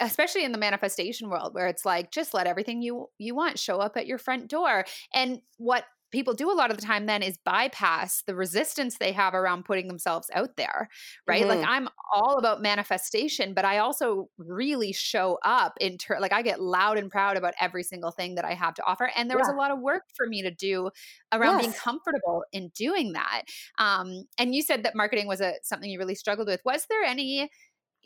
especially 0.00 0.44
in 0.44 0.52
the 0.52 0.58
manifestation 0.58 1.28
world 1.28 1.54
where 1.54 1.66
it's 1.66 1.84
like 1.84 2.10
just 2.10 2.34
let 2.34 2.46
everything 2.46 2.82
you 2.82 3.08
you 3.18 3.34
want 3.34 3.58
show 3.58 3.78
up 3.78 3.96
at 3.96 4.06
your 4.06 4.18
front 4.18 4.48
door 4.48 4.84
and 5.14 5.40
what 5.58 5.84
people 6.12 6.34
do 6.34 6.50
a 6.50 6.54
lot 6.54 6.70
of 6.70 6.76
the 6.76 6.82
time 6.82 7.06
then 7.06 7.22
is 7.22 7.36
bypass 7.38 8.22
the 8.26 8.34
resistance 8.34 8.96
they 8.98 9.12
have 9.12 9.34
around 9.34 9.64
putting 9.64 9.88
themselves 9.88 10.30
out 10.34 10.56
there 10.56 10.88
right 11.26 11.44
mm-hmm. 11.44 11.60
like 11.60 11.68
i'm 11.68 11.88
all 12.14 12.38
about 12.38 12.62
manifestation 12.62 13.52
but 13.52 13.64
i 13.64 13.78
also 13.78 14.28
really 14.38 14.92
show 14.92 15.38
up 15.44 15.74
in 15.80 15.98
ter- 15.98 16.20
like 16.20 16.32
i 16.32 16.42
get 16.42 16.60
loud 16.60 16.96
and 16.96 17.10
proud 17.10 17.36
about 17.36 17.54
every 17.60 17.82
single 17.82 18.10
thing 18.10 18.36
that 18.36 18.44
i 18.44 18.54
have 18.54 18.72
to 18.72 18.84
offer 18.84 19.10
and 19.16 19.28
there 19.28 19.36
yeah. 19.36 19.42
was 19.42 19.52
a 19.52 19.56
lot 19.56 19.70
of 19.70 19.80
work 19.80 20.04
for 20.16 20.26
me 20.26 20.42
to 20.42 20.50
do 20.50 20.88
around 21.32 21.54
yes. 21.54 21.62
being 21.62 21.72
comfortable 21.72 22.44
in 22.52 22.68
doing 22.68 23.12
that 23.12 23.42
um, 23.78 24.24
and 24.38 24.54
you 24.54 24.62
said 24.62 24.84
that 24.84 24.94
marketing 24.94 25.26
was 25.26 25.40
a 25.40 25.54
something 25.62 25.90
you 25.90 25.98
really 25.98 26.14
struggled 26.14 26.46
with 26.46 26.60
was 26.64 26.86
there 26.88 27.02
any 27.02 27.50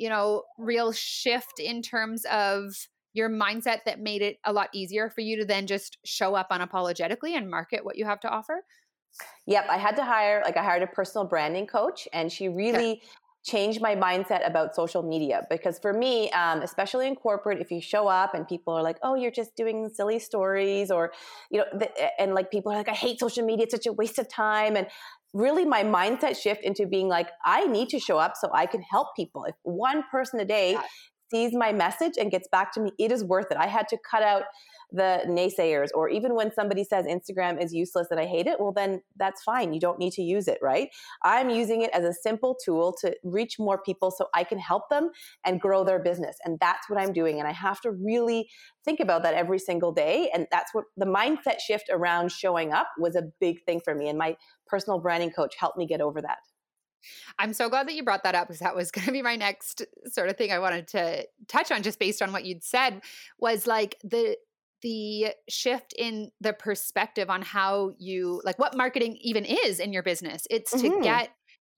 you 0.00 0.08
know 0.08 0.44
real 0.58 0.92
shift 0.92 1.60
in 1.60 1.82
terms 1.82 2.24
of 2.32 2.74
your 3.12 3.28
mindset 3.28 3.80
that 3.86 4.00
made 4.00 4.22
it 4.22 4.38
a 4.44 4.52
lot 4.52 4.68
easier 4.72 5.10
for 5.10 5.20
you 5.20 5.36
to 5.36 5.44
then 5.44 5.66
just 5.66 5.98
show 6.04 6.34
up 6.34 6.48
unapologetically 6.50 7.36
and 7.36 7.50
market 7.50 7.84
what 7.84 7.96
you 7.96 8.04
have 8.04 8.20
to 8.20 8.28
offer? 8.28 8.64
Yep, 9.46 9.66
I 9.68 9.78
had 9.78 9.96
to 9.96 10.04
hire 10.04 10.42
like 10.44 10.56
I 10.56 10.62
hired 10.62 10.82
a 10.82 10.86
personal 10.86 11.26
branding 11.26 11.66
coach 11.66 12.06
and 12.12 12.30
she 12.30 12.48
really 12.48 12.90
okay. 12.92 13.02
changed 13.42 13.80
my 13.80 13.96
mindset 13.96 14.46
about 14.46 14.74
social 14.74 15.02
media 15.02 15.46
because 15.50 15.78
for 15.78 15.92
me, 15.92 16.30
um, 16.30 16.60
especially 16.62 17.08
in 17.08 17.16
corporate, 17.16 17.58
if 17.60 17.70
you 17.70 17.80
show 17.80 18.06
up 18.06 18.34
and 18.34 18.46
people 18.46 18.74
are 18.74 18.82
like, 18.82 18.98
"Oh, 19.02 19.14
you're 19.14 19.30
just 19.30 19.56
doing 19.56 19.88
silly 19.88 20.18
stories," 20.18 20.90
or 20.90 21.12
you 21.50 21.58
know, 21.58 21.64
the, 21.72 21.88
and 22.20 22.34
like 22.34 22.50
people 22.50 22.70
are 22.72 22.76
like, 22.76 22.88
"I 22.88 22.94
hate 22.94 23.18
social 23.18 23.44
media; 23.44 23.64
it's 23.64 23.74
such 23.74 23.86
a 23.86 23.92
waste 23.92 24.18
of 24.18 24.28
time," 24.28 24.76
and 24.76 24.86
really 25.32 25.64
my 25.64 25.84
mindset 25.84 26.36
shift 26.36 26.62
into 26.64 26.86
being 26.86 27.08
like 27.08 27.28
i 27.44 27.66
need 27.66 27.88
to 27.88 28.00
show 28.00 28.18
up 28.18 28.32
so 28.34 28.48
i 28.52 28.66
can 28.66 28.82
help 28.82 29.08
people 29.14 29.44
if 29.44 29.54
one 29.62 30.02
person 30.10 30.40
a 30.40 30.44
day 30.44 30.76
sees 31.30 31.52
my 31.54 31.72
message 31.72 32.14
and 32.18 32.30
gets 32.30 32.48
back 32.48 32.72
to 32.72 32.80
me, 32.80 32.90
it 32.98 33.12
is 33.12 33.24
worth 33.24 33.46
it. 33.50 33.56
I 33.56 33.66
had 33.66 33.88
to 33.88 33.98
cut 34.10 34.22
out 34.22 34.42
the 34.92 35.22
naysayers, 35.26 35.88
or 35.94 36.08
even 36.08 36.34
when 36.34 36.52
somebody 36.52 36.84
says 36.84 37.06
Instagram 37.06 37.62
is 37.62 37.72
useless 37.72 38.08
and 38.10 38.20
I 38.20 38.26
hate 38.26 38.46
it, 38.46 38.60
well, 38.60 38.72
then 38.72 39.02
that's 39.16 39.42
fine. 39.42 39.72
You 39.72 39.80
don't 39.80 39.98
need 39.98 40.12
to 40.14 40.22
use 40.22 40.48
it, 40.48 40.58
right? 40.62 40.88
I'm 41.22 41.50
using 41.50 41.82
it 41.82 41.90
as 41.92 42.04
a 42.04 42.12
simple 42.12 42.56
tool 42.64 42.94
to 43.00 43.14
reach 43.22 43.58
more 43.58 43.78
people 43.78 44.10
so 44.10 44.28
I 44.34 44.44
can 44.44 44.58
help 44.58 44.88
them 44.88 45.10
and 45.44 45.60
grow 45.60 45.84
their 45.84 45.98
business. 45.98 46.36
And 46.44 46.58
that's 46.60 46.88
what 46.88 47.00
I'm 47.00 47.12
doing. 47.12 47.38
And 47.38 47.48
I 47.48 47.52
have 47.52 47.80
to 47.82 47.90
really 47.90 48.48
think 48.84 49.00
about 49.00 49.22
that 49.22 49.34
every 49.34 49.58
single 49.58 49.92
day. 49.92 50.30
And 50.34 50.46
that's 50.50 50.74
what 50.74 50.84
the 50.96 51.06
mindset 51.06 51.60
shift 51.60 51.88
around 51.90 52.32
showing 52.32 52.72
up 52.72 52.88
was 52.98 53.16
a 53.16 53.22
big 53.40 53.64
thing 53.64 53.80
for 53.80 53.94
me. 53.94 54.08
And 54.08 54.18
my 54.18 54.36
personal 54.66 54.98
branding 54.98 55.30
coach 55.30 55.54
helped 55.58 55.78
me 55.78 55.86
get 55.86 56.00
over 56.00 56.20
that. 56.22 56.38
I'm 57.38 57.52
so 57.52 57.68
glad 57.68 57.88
that 57.88 57.94
you 57.94 58.02
brought 58.02 58.24
that 58.24 58.34
up 58.34 58.48
because 58.48 58.60
that 58.60 58.76
was 58.76 58.90
going 58.92 59.06
to 59.06 59.12
be 59.12 59.22
my 59.22 59.36
next 59.36 59.84
sort 60.06 60.28
of 60.28 60.36
thing 60.36 60.52
I 60.52 60.58
wanted 60.58 60.88
to 60.88 61.26
touch 61.48 61.70
on 61.70 61.82
just 61.82 61.98
based 61.98 62.22
on 62.22 62.32
what 62.32 62.44
you'd 62.44 62.64
said 62.64 63.02
was 63.38 63.66
like 63.66 63.96
the 64.02 64.36
the 64.82 65.28
shift 65.48 65.94
in 65.98 66.30
the 66.40 66.52
perspective 66.52 67.30
on 67.30 67.42
how 67.42 67.92
you 67.98 68.40
like 68.44 68.58
what 68.58 68.76
marketing 68.76 69.18
even 69.20 69.44
is 69.44 69.80
in 69.80 69.92
your 69.92 70.02
business. 70.02 70.46
It's 70.50 70.72
to 70.72 70.88
mm-hmm. 70.88 71.02
get 71.02 71.30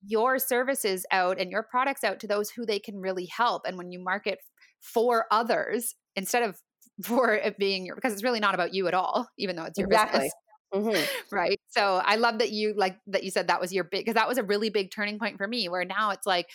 your 0.05 0.39
services 0.39 1.05
out 1.11 1.39
and 1.39 1.51
your 1.51 1.63
products 1.63 2.03
out 2.03 2.19
to 2.19 2.27
those 2.27 2.49
who 2.49 2.65
they 2.65 2.79
can 2.79 2.99
really 2.99 3.25
help 3.25 3.63
and 3.65 3.77
when 3.77 3.91
you 3.91 3.99
market 3.99 4.39
for 4.81 5.25
others 5.31 5.95
instead 6.15 6.43
of 6.43 6.59
for 7.03 7.33
it 7.33 7.57
being 7.57 7.85
your 7.85 7.95
because 7.95 8.13
it's 8.13 8.23
really 8.23 8.39
not 8.39 8.53
about 8.53 8.73
you 8.73 8.87
at 8.87 8.93
all 8.93 9.27
even 9.39 9.55
though 9.55 9.63
it's 9.63 9.79
your 9.79 9.87
exactly. 9.87 10.19
business 10.19 10.33
Mm-hmm. 10.73 11.05
right 11.35 11.59
so 11.67 12.01
i 12.03 12.15
love 12.15 12.39
that 12.39 12.49
you 12.49 12.73
like 12.75 12.97
that 13.05 13.23
you 13.23 13.29
said 13.29 13.47
that 13.47 13.61
was 13.61 13.71
your 13.71 13.83
big 13.83 14.01
because 14.01 14.15
that 14.15 14.27
was 14.27 14.39
a 14.39 14.43
really 14.43 14.71
big 14.71 14.89
turning 14.89 15.19
point 15.19 15.37
for 15.37 15.47
me 15.47 15.69
where 15.69 15.85
now 15.85 16.09
it's 16.09 16.25
like 16.25 16.47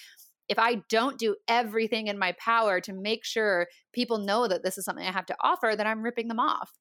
if 0.48 0.58
i 0.58 0.76
don't 0.88 1.18
do 1.18 1.36
everything 1.46 2.06
in 2.06 2.18
my 2.18 2.32
power 2.38 2.80
to 2.80 2.92
make 2.92 3.24
sure 3.24 3.66
people 3.92 4.18
know 4.18 4.48
that 4.48 4.62
this 4.62 4.78
is 4.78 4.84
something 4.84 5.06
i 5.06 5.12
have 5.12 5.26
to 5.26 5.36
offer 5.40 5.74
then 5.76 5.86
i'm 5.86 6.02
ripping 6.02 6.28
them 6.28 6.40
off 6.40 6.72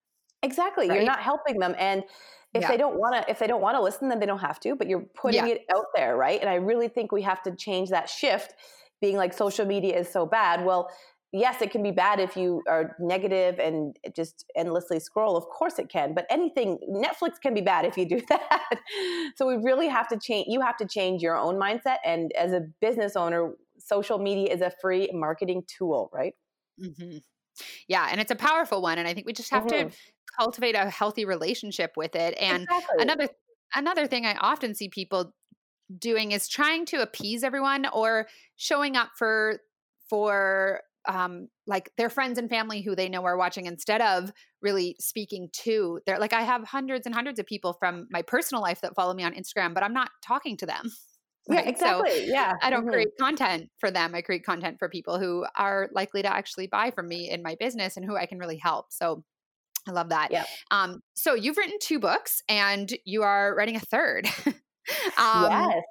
exactly 0.43 0.87
right? 0.87 0.95
you're 0.95 1.05
not 1.05 1.19
helping 1.19 1.59
them 1.59 1.75
and 1.77 2.03
if 2.53 2.61
yeah. 2.61 2.67
they 2.69 2.77
don't 2.77 2.97
want 2.97 3.13
to 3.13 3.29
if 3.29 3.39
they 3.39 3.47
don't 3.47 3.61
want 3.61 3.75
to 3.75 3.81
listen 3.81 4.09
then 4.09 4.19
they 4.19 4.25
don't 4.25 4.39
have 4.39 4.59
to 4.59 4.75
but 4.75 4.87
you're 4.87 5.05
putting 5.15 5.45
yeah. 5.45 5.53
it 5.53 5.61
out 5.75 5.85
there 5.95 6.15
right 6.15 6.39
and 6.41 6.49
i 6.49 6.55
really 6.55 6.87
think 6.87 7.11
we 7.11 7.21
have 7.21 7.41
to 7.41 7.55
change 7.55 7.89
that 7.89 8.09
shift 8.09 8.53
being 9.01 9.15
like 9.15 9.33
social 9.33 9.65
media 9.65 9.97
is 9.97 10.11
so 10.11 10.25
bad 10.25 10.65
well 10.65 10.89
yes, 11.33 11.61
it 11.61 11.71
can 11.71 11.83
be 11.83 11.91
bad 11.91 12.19
if 12.19 12.37
you 12.37 12.63
are 12.69 12.95
negative 12.99 13.59
and 13.59 13.97
just 14.15 14.45
endlessly 14.55 14.99
scroll. 14.99 15.35
Of 15.35 15.45
course 15.49 15.77
it 15.79 15.89
can, 15.89 16.13
but 16.13 16.25
anything, 16.29 16.79
Netflix 16.89 17.39
can 17.41 17.53
be 17.53 17.61
bad 17.61 17.85
if 17.85 17.97
you 17.97 18.07
do 18.07 18.21
that. 18.29 18.79
so 19.35 19.47
we 19.47 19.57
really 19.57 19.87
have 19.87 20.07
to 20.09 20.17
change, 20.17 20.47
you 20.49 20.61
have 20.61 20.77
to 20.77 20.87
change 20.87 21.21
your 21.21 21.37
own 21.37 21.55
mindset. 21.55 21.97
And 22.05 22.31
as 22.37 22.53
a 22.53 22.61
business 22.81 23.15
owner, 23.15 23.53
social 23.77 24.17
media 24.17 24.53
is 24.53 24.61
a 24.61 24.71
free 24.81 25.09
marketing 25.13 25.63
tool, 25.67 26.09
right? 26.13 26.33
Mm-hmm. 26.81 27.17
Yeah. 27.87 28.07
And 28.09 28.21
it's 28.21 28.31
a 28.31 28.35
powerful 28.35 28.81
one. 28.81 28.97
And 28.97 29.07
I 29.07 29.13
think 29.13 29.25
we 29.25 29.33
just 29.33 29.51
have 29.51 29.65
mm-hmm. 29.65 29.89
to 29.89 29.95
cultivate 30.37 30.75
a 30.75 30.89
healthy 30.89 31.25
relationship 31.25 31.93
with 31.97 32.15
it. 32.15 32.35
And 32.39 32.63
exactly. 32.63 33.03
another, 33.03 33.29
another 33.75 34.07
thing 34.07 34.25
I 34.25 34.35
often 34.35 34.75
see 34.75 34.89
people 34.89 35.33
doing 35.97 36.31
is 36.31 36.47
trying 36.47 36.85
to 36.85 37.01
appease 37.01 37.43
everyone 37.43 37.85
or 37.91 38.27
showing 38.55 38.95
up 38.95 39.09
for 39.17 39.59
for 40.09 40.81
um, 41.07 41.47
like 41.65 41.91
their 41.97 42.09
friends 42.09 42.37
and 42.37 42.49
family 42.49 42.81
who 42.81 42.95
they 42.95 43.09
know 43.09 43.23
are 43.25 43.37
watching 43.37 43.65
instead 43.65 44.01
of 44.01 44.31
really 44.61 44.95
speaking 44.99 45.49
to 45.63 45.99
their 46.05 46.19
like 46.19 46.33
I 46.33 46.41
have 46.41 46.63
hundreds 46.63 47.05
and 47.05 47.15
hundreds 47.15 47.39
of 47.39 47.45
people 47.45 47.73
from 47.73 48.07
my 48.09 48.21
personal 48.21 48.61
life 48.61 48.81
that 48.81 48.95
follow 48.95 49.13
me 49.13 49.23
on 49.23 49.33
Instagram, 49.33 49.73
but 49.73 49.83
I'm 49.83 49.93
not 49.93 50.09
talking 50.23 50.57
to 50.57 50.65
them. 50.65 50.91
Right? 51.49 51.63
Yeah, 51.63 51.69
exactly. 51.69 52.09
So 52.09 52.15
yeah. 52.25 52.53
I 52.61 52.69
don't 52.69 52.81
mm-hmm. 52.81 52.89
create 52.89 53.07
content 53.17 53.69
for 53.77 53.89
them. 53.89 54.13
I 54.13 54.21
create 54.21 54.43
content 54.43 54.79
for 54.79 54.89
people 54.89 55.17
who 55.17 55.45
are 55.55 55.89
likely 55.93 56.21
to 56.21 56.27
actually 56.27 56.67
buy 56.67 56.91
from 56.91 57.07
me 57.07 57.29
in 57.29 57.41
my 57.41 57.55
business 57.57 57.95
and 57.95 58.05
who 58.05 58.17
I 58.17 58.25
can 58.25 58.37
really 58.37 58.57
help. 58.57 58.87
So 58.89 59.23
I 59.87 59.91
love 59.91 60.09
that. 60.09 60.29
Yeah. 60.31 60.43
Um, 60.71 60.99
so 61.15 61.35
you've 61.35 61.55
written 61.55 61.77
two 61.81 61.99
books 61.99 62.41
and 62.49 62.91
you 63.05 63.23
are 63.23 63.55
writing 63.55 63.77
a 63.77 63.79
third. 63.79 64.27
um, 64.45 65.47
yes. 65.49 65.83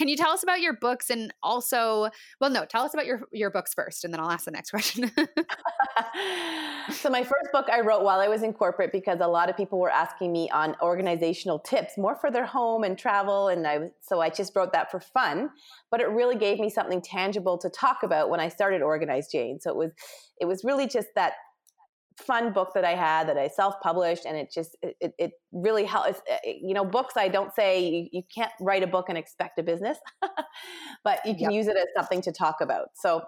Can 0.00 0.08
you 0.08 0.16
tell 0.16 0.30
us 0.30 0.42
about 0.42 0.62
your 0.62 0.72
books 0.72 1.10
and 1.10 1.30
also, 1.42 2.08
well, 2.40 2.48
no, 2.48 2.64
tell 2.64 2.84
us 2.84 2.94
about 2.94 3.04
your 3.04 3.20
your 3.32 3.50
books 3.50 3.74
first, 3.74 4.02
and 4.02 4.14
then 4.14 4.18
I'll 4.18 4.30
ask 4.30 4.46
the 4.46 4.50
next 4.50 4.70
question. 4.70 5.10
so 6.90 7.10
my 7.10 7.22
first 7.22 7.52
book 7.52 7.66
I 7.70 7.80
wrote 7.80 8.02
while 8.02 8.18
I 8.18 8.26
was 8.26 8.42
in 8.42 8.54
corporate 8.54 8.92
because 8.92 9.20
a 9.20 9.26
lot 9.26 9.50
of 9.50 9.58
people 9.58 9.78
were 9.78 9.90
asking 9.90 10.32
me 10.32 10.48
on 10.54 10.74
organizational 10.80 11.58
tips, 11.58 11.98
more 11.98 12.16
for 12.16 12.30
their 12.30 12.46
home 12.46 12.82
and 12.82 12.96
travel, 12.96 13.48
and 13.48 13.66
I 13.66 13.90
so 14.00 14.22
I 14.22 14.30
just 14.30 14.56
wrote 14.56 14.72
that 14.72 14.90
for 14.90 15.00
fun. 15.00 15.50
But 15.90 16.00
it 16.00 16.08
really 16.08 16.36
gave 16.36 16.58
me 16.58 16.70
something 16.70 17.02
tangible 17.02 17.58
to 17.58 17.68
talk 17.68 17.98
about 18.02 18.30
when 18.30 18.40
I 18.40 18.48
started 18.48 18.80
Organized 18.80 19.32
Jane. 19.32 19.60
So 19.60 19.68
it 19.68 19.76
was 19.76 19.90
it 20.40 20.46
was 20.46 20.64
really 20.64 20.86
just 20.86 21.08
that 21.14 21.34
fun 22.20 22.52
book 22.52 22.70
that 22.74 22.84
I 22.84 22.94
had 22.94 23.28
that 23.28 23.36
I 23.36 23.48
self-published, 23.48 24.24
and 24.24 24.36
it 24.36 24.50
just 24.52 24.76
it, 24.82 25.14
it 25.18 25.32
really 25.52 25.84
helps. 25.84 26.20
Eh, 26.28 26.54
you 26.62 26.74
know, 26.74 26.84
books 26.84 27.14
I 27.16 27.28
don't 27.28 27.52
say 27.54 27.82
you, 27.82 28.08
you 28.12 28.22
can't 28.34 28.52
write 28.60 28.82
a 28.82 28.86
book 28.86 29.06
and 29.08 29.18
expect 29.18 29.58
a 29.58 29.62
business, 29.62 29.98
but 31.04 31.20
you 31.24 31.34
can 31.34 31.50
yep. 31.50 31.52
use 31.52 31.66
it 31.66 31.76
as 31.76 31.86
something 31.96 32.22
to 32.22 32.32
talk 32.32 32.56
about. 32.60 32.88
So, 32.94 33.22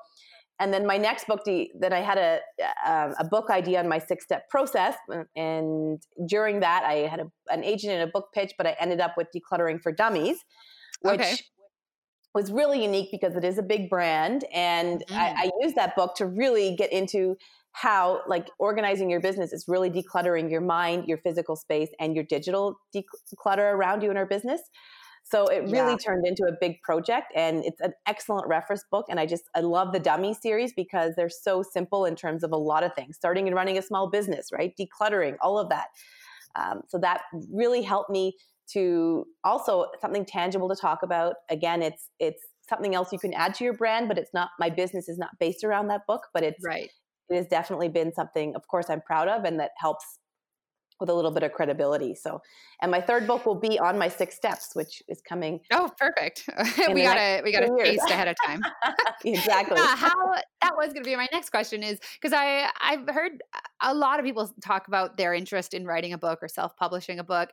and 0.61 0.73
then 0.73 0.87
my 0.87 0.99
next 0.99 1.27
book 1.27 1.41
that 1.45 1.93
I 1.93 2.01
had 2.01 2.19
a 2.19 2.41
uh, 2.87 3.13
a 3.19 3.25
book 3.25 3.51
idea 3.51 3.81
on 3.81 3.89
my 3.89 3.99
six 3.99 4.25
step 4.25 4.49
process, 4.49 4.97
and 5.37 6.03
during 6.27 6.61
that 6.61 6.85
I 6.85 7.09
had 7.09 7.21
a, 7.21 7.31
an 7.49 7.65
agent 7.65 7.93
in 7.93 8.01
a 8.01 8.07
book 8.07 8.29
pitch, 8.35 8.53
but 8.57 8.67
I 8.67 8.77
ended 8.81 9.01
up 9.01 9.15
with 9.17 9.29
decluttering 9.35 9.81
for 9.83 9.93
dummies, 9.93 10.39
which. 11.03 11.21
Okay 11.21 11.37
was 12.35 12.51
really 12.51 12.83
unique 12.83 13.11
because 13.11 13.37
it 13.37 13.45
is 13.45 13.59
a 13.59 13.63
big 13.63 13.91
brand 13.91 14.45
and 14.55 15.05
mm. 15.09 15.17
I, 15.17 15.35
I 15.37 15.51
used 15.61 15.77
that 15.77 15.95
book 15.95 16.15
to 16.17 16.27
really 16.27 16.75
get 16.77 16.93
into 16.93 17.37
how 17.73 18.21
like 18.27 18.49
organizing 18.59 19.11
your 19.11 19.21
business 19.21 19.53
is 19.53 19.65
really 19.67 19.91
decluttering 19.91 20.51
your 20.51 20.61
mind, 20.61 21.09
your 21.09 21.19
physical 21.19 21.57
space, 21.57 21.89
and 21.99 22.15
your 22.15 22.25
digital 22.25 22.79
declutter 22.95 23.73
around 23.73 24.03
you 24.03 24.11
in 24.11 24.17
our 24.17 24.27
business. 24.27 24.61
So 25.25 25.47
it 25.47 25.63
really 25.63 25.93
yeah. 25.93 25.97
turned 25.97 26.27
into 26.27 26.45
a 26.45 26.53
big 26.61 26.83
project 26.83 27.33
and 27.35 27.65
it's 27.65 27.81
an 27.81 27.93
excellent 28.07 28.49
reference 28.49 28.85
book. 28.91 29.07
And 29.09 29.21
I 29.21 29.27
just, 29.27 29.45
I 29.55 29.61
love 29.61 29.93
the 29.93 30.01
dummy 30.01 30.35
series 30.35 30.73
because 30.73 31.15
they're 31.17 31.31
so 31.31 31.63
simple 31.63 32.05
in 32.05 32.17
terms 32.17 32.43
of 32.43 32.53
a 32.53 32.57
lot 32.57 32.83
of 32.83 32.95
things, 32.95 33.17
starting 33.17 33.47
and 33.47 33.55
running 33.55 33.79
a 33.79 33.83
small 33.83 34.11
business, 34.11 34.49
right? 34.53 34.75
Decluttering, 34.79 35.37
all 35.41 35.59
of 35.59 35.69
that. 35.71 35.87
Um, 36.57 36.83
so 36.89 36.99
that 36.99 37.23
really 37.51 37.83
helped 37.83 38.11
me 38.11 38.37
to 38.73 39.25
also 39.45 39.87
something 40.01 40.25
tangible 40.27 40.69
to 40.69 40.77
talk 40.77 41.03
about. 41.03 41.37
Again, 41.49 41.83
it's, 41.83 42.11
it's, 42.19 42.43
something 42.69 42.95
else 42.95 43.13
you 43.13 43.19
can 43.19 43.35
add 43.35 43.53
to 43.53 43.65
your 43.65 43.75
brand 43.75 44.07
but 44.07 44.17
it's 44.17 44.33
not 44.33 44.51
my 44.59 44.71
business 44.71 45.09
is 45.09 45.19
not 45.19 45.31
based 45.41 45.65
around 45.65 45.89
that 45.89 46.07
book 46.07 46.29
but 46.33 46.45
it's 46.45 46.65
right 46.65 46.91
it 47.29 47.37
has 47.37 47.47
definitely 47.47 47.89
been 47.89 48.13
something, 48.13 48.55
of 48.55 48.67
course, 48.69 48.91
I'm 48.91 49.01
proud 49.01 49.29
of 49.29 49.45
and 49.45 49.59
that 49.61 49.71
helps 49.79 50.19
with 51.03 51.11
a 51.11 51.15
little 51.15 51.33
bit 51.33 51.43
of 51.43 51.53
credibility. 51.53 52.15
So, 52.15 52.41
and 52.81 52.91
my 52.91 53.01
third 53.01 53.27
book 53.27 53.45
will 53.45 53.57
be 53.57 53.79
on 53.79 53.99
my 53.99 54.09
six 54.09 54.37
steps, 54.37 54.71
which 54.75 55.03
is 55.09 55.21
coming. 55.21 55.61
Oh, 55.73 55.91
perfect. 55.99 56.49
we 56.93 57.03
got 57.03 57.19
a 57.19 57.43
we 57.43 57.53
got 57.53 57.65
a 57.65 57.85
taste 57.85 58.09
ahead 58.09 58.29
of 58.29 58.37
time. 58.47 58.63
exactly. 59.25 59.77
yeah, 59.77 59.97
how 59.97 60.35
that 60.63 60.77
was 60.77 60.93
going 60.93 61.03
to 61.03 61.11
be 61.11 61.17
my 61.17 61.29
next 61.33 61.51
question 61.51 61.83
is 61.83 61.99
because 62.15 62.33
I 62.33 62.71
I've 62.81 63.09
heard 63.09 63.43
a 63.83 63.93
lot 63.93 64.21
of 64.21 64.25
people 64.25 64.51
talk 64.63 64.87
about 64.87 65.17
their 65.17 65.35
interest 65.35 65.75
in 65.75 65.85
writing 65.85 66.13
a 66.13 66.19
book 66.19 66.39
or 66.41 66.49
self 66.49 66.77
publishing 66.77 67.19
a 67.19 67.25
book, 67.25 67.51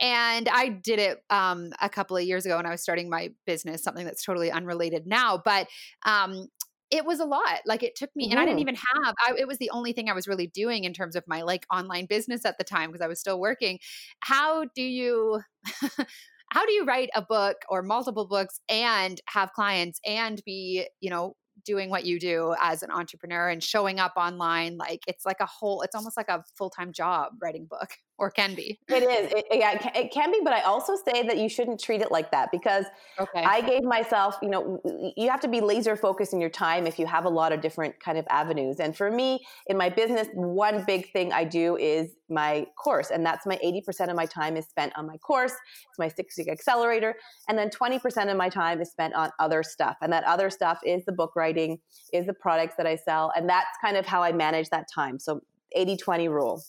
and 0.00 0.48
I 0.48 0.68
did 0.68 1.00
it 1.00 1.24
um, 1.28 1.72
a 1.80 1.88
couple 1.88 2.16
of 2.16 2.22
years 2.22 2.46
ago 2.46 2.56
when 2.56 2.66
I 2.66 2.70
was 2.70 2.82
starting 2.82 3.10
my 3.10 3.30
business, 3.46 3.82
something 3.82 4.06
that's 4.06 4.24
totally 4.24 4.52
unrelated 4.52 5.06
now, 5.06 5.42
but 5.44 5.66
um, 6.06 6.46
it 6.92 7.06
was 7.06 7.20
a 7.20 7.24
lot. 7.24 7.60
Like 7.66 7.82
it 7.82 7.96
took 7.96 8.14
me, 8.14 8.30
and 8.30 8.38
I 8.38 8.44
didn't 8.44 8.60
even 8.60 8.74
have, 8.74 9.14
I, 9.26 9.34
it 9.38 9.48
was 9.48 9.58
the 9.58 9.70
only 9.70 9.92
thing 9.92 10.10
I 10.10 10.12
was 10.12 10.28
really 10.28 10.46
doing 10.46 10.84
in 10.84 10.92
terms 10.92 11.16
of 11.16 11.24
my 11.26 11.42
like 11.42 11.66
online 11.72 12.06
business 12.06 12.44
at 12.44 12.58
the 12.58 12.64
time 12.64 12.90
because 12.90 13.00
I 13.00 13.08
was 13.08 13.18
still 13.18 13.40
working. 13.40 13.78
How 14.20 14.66
do 14.74 14.82
you, 14.82 15.40
how 16.52 16.66
do 16.66 16.72
you 16.72 16.84
write 16.84 17.08
a 17.16 17.22
book 17.22 17.56
or 17.70 17.82
multiple 17.82 18.28
books 18.28 18.60
and 18.68 19.20
have 19.26 19.52
clients 19.54 20.00
and 20.06 20.42
be, 20.44 20.86
you 21.00 21.08
know, 21.08 21.34
doing 21.64 21.88
what 21.90 22.04
you 22.04 22.20
do 22.20 22.54
as 22.60 22.82
an 22.82 22.90
entrepreneur 22.90 23.48
and 23.48 23.62
showing 23.62 24.00
up 24.00 24.14
online 24.16 24.76
like 24.78 25.00
it's 25.06 25.24
like 25.24 25.36
a 25.38 25.46
whole 25.46 25.82
it's 25.82 25.94
almost 25.94 26.16
like 26.16 26.28
a 26.28 26.42
full-time 26.56 26.92
job 26.92 27.32
writing 27.40 27.66
book 27.66 27.90
or 28.22 28.30
can 28.30 28.54
be. 28.54 28.78
It 28.88 29.02
is 29.02 29.32
it, 29.32 29.46
yeah, 29.50 29.72
it 29.72 29.80
can, 29.80 29.92
it 29.96 30.12
can 30.12 30.30
be 30.30 30.38
but 30.44 30.52
i 30.52 30.60
also 30.60 30.94
say 30.94 31.24
that 31.24 31.38
you 31.38 31.48
shouldn't 31.48 31.80
treat 31.80 32.00
it 32.00 32.12
like 32.12 32.30
that 32.30 32.50
because 32.52 32.86
okay. 33.18 33.42
i 33.42 33.60
gave 33.60 33.82
myself 33.82 34.36
you 34.40 34.48
know 34.48 34.80
you 35.16 35.28
have 35.28 35.40
to 35.40 35.48
be 35.48 35.60
laser 35.60 35.96
focused 35.96 36.32
in 36.32 36.40
your 36.40 36.48
time 36.48 36.86
if 36.86 37.00
you 37.00 37.06
have 37.06 37.24
a 37.24 37.28
lot 37.28 37.52
of 37.52 37.60
different 37.60 37.98
kind 37.98 38.16
of 38.16 38.24
avenues. 38.30 38.78
And 38.78 38.96
for 38.96 39.10
me 39.10 39.44
in 39.66 39.76
my 39.76 39.88
business 39.88 40.28
one 40.34 40.84
big 40.86 41.12
thing 41.12 41.32
i 41.32 41.42
do 41.42 41.76
is 41.76 42.12
my 42.28 42.64
course 42.82 43.10
and 43.10 43.26
that's 43.26 43.44
my 43.44 43.58
80% 43.62 44.08
of 44.08 44.14
my 44.16 44.26
time 44.26 44.56
is 44.56 44.66
spent 44.66 44.92
on 44.96 45.06
my 45.06 45.18
course. 45.18 45.52
It's 45.52 45.98
my 45.98 46.08
six 46.08 46.38
week 46.38 46.48
accelerator 46.48 47.16
and 47.48 47.58
then 47.58 47.70
20% 47.70 48.30
of 48.30 48.36
my 48.36 48.48
time 48.48 48.80
is 48.80 48.90
spent 48.90 49.14
on 49.14 49.30
other 49.40 49.62
stuff. 49.62 49.96
And 50.00 50.12
that 50.12 50.24
other 50.24 50.48
stuff 50.48 50.78
is 50.86 51.04
the 51.04 51.12
book 51.12 51.34
writing 51.34 51.78
is 52.12 52.26
the 52.26 52.34
products 52.34 52.76
that 52.76 52.86
i 52.86 52.94
sell 52.94 53.32
and 53.36 53.48
that's 53.48 53.76
kind 53.84 53.96
of 53.96 54.06
how 54.06 54.22
i 54.22 54.30
manage 54.30 54.70
that 54.70 54.86
time. 54.94 55.18
So 55.18 55.40
80 55.74 55.96
20 55.96 56.28
rule 56.28 56.62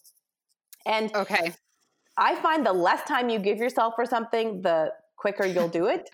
and 0.86 1.14
okay 1.16 1.54
i 2.18 2.36
find 2.36 2.66
the 2.66 2.74
less 2.74 3.04
time 3.08 3.30
you 3.30 3.40
give 3.40 3.58
yourself 3.58 3.94
for 3.96 4.06
something 4.06 4.62
the 4.62 4.92
quicker 5.24 5.46
you'll 5.46 5.70
do 5.70 5.86
it. 5.88 6.10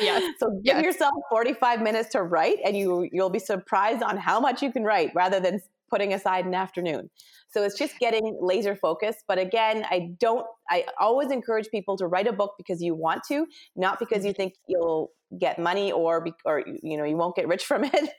yes. 0.00 0.34
so 0.38 0.48
give 0.64 0.76
yes. 0.76 0.84
yourself 0.84 1.14
45 1.28 1.82
minutes 1.82 2.10
to 2.10 2.22
write 2.22 2.58
and 2.64 2.76
you 2.76 3.08
you'll 3.10 3.30
be 3.30 3.40
surprised 3.40 4.00
on 4.00 4.16
how 4.16 4.38
much 4.38 4.62
you 4.62 4.70
can 4.70 4.84
write 4.84 5.10
rather 5.12 5.40
than 5.40 5.60
putting 5.90 6.12
aside 6.14 6.46
an 6.46 6.54
afternoon. 6.54 7.10
So 7.50 7.64
it's 7.64 7.76
just 7.76 7.98
getting 7.98 8.38
laser 8.40 8.76
focused. 8.76 9.24
But 9.26 9.38
again, 9.38 9.84
I 9.90 10.10
don't, 10.20 10.46
I 10.68 10.84
always 11.00 11.30
encourage 11.32 11.68
people 11.70 11.96
to 11.96 12.06
write 12.06 12.28
a 12.28 12.32
book 12.32 12.54
because 12.58 12.80
you 12.82 12.94
want 12.94 13.22
to, 13.28 13.46
not 13.74 13.98
because 13.98 14.24
you 14.24 14.30
mm-hmm. 14.32 14.36
think 14.36 14.54
you'll 14.68 15.10
get 15.40 15.58
money 15.58 15.90
or, 15.90 16.26
or 16.44 16.62
you 16.82 16.96
know, 16.96 17.04
you 17.04 17.16
won't 17.16 17.34
get 17.34 17.48
rich 17.48 17.64
from 17.70 17.84
it 17.84 18.10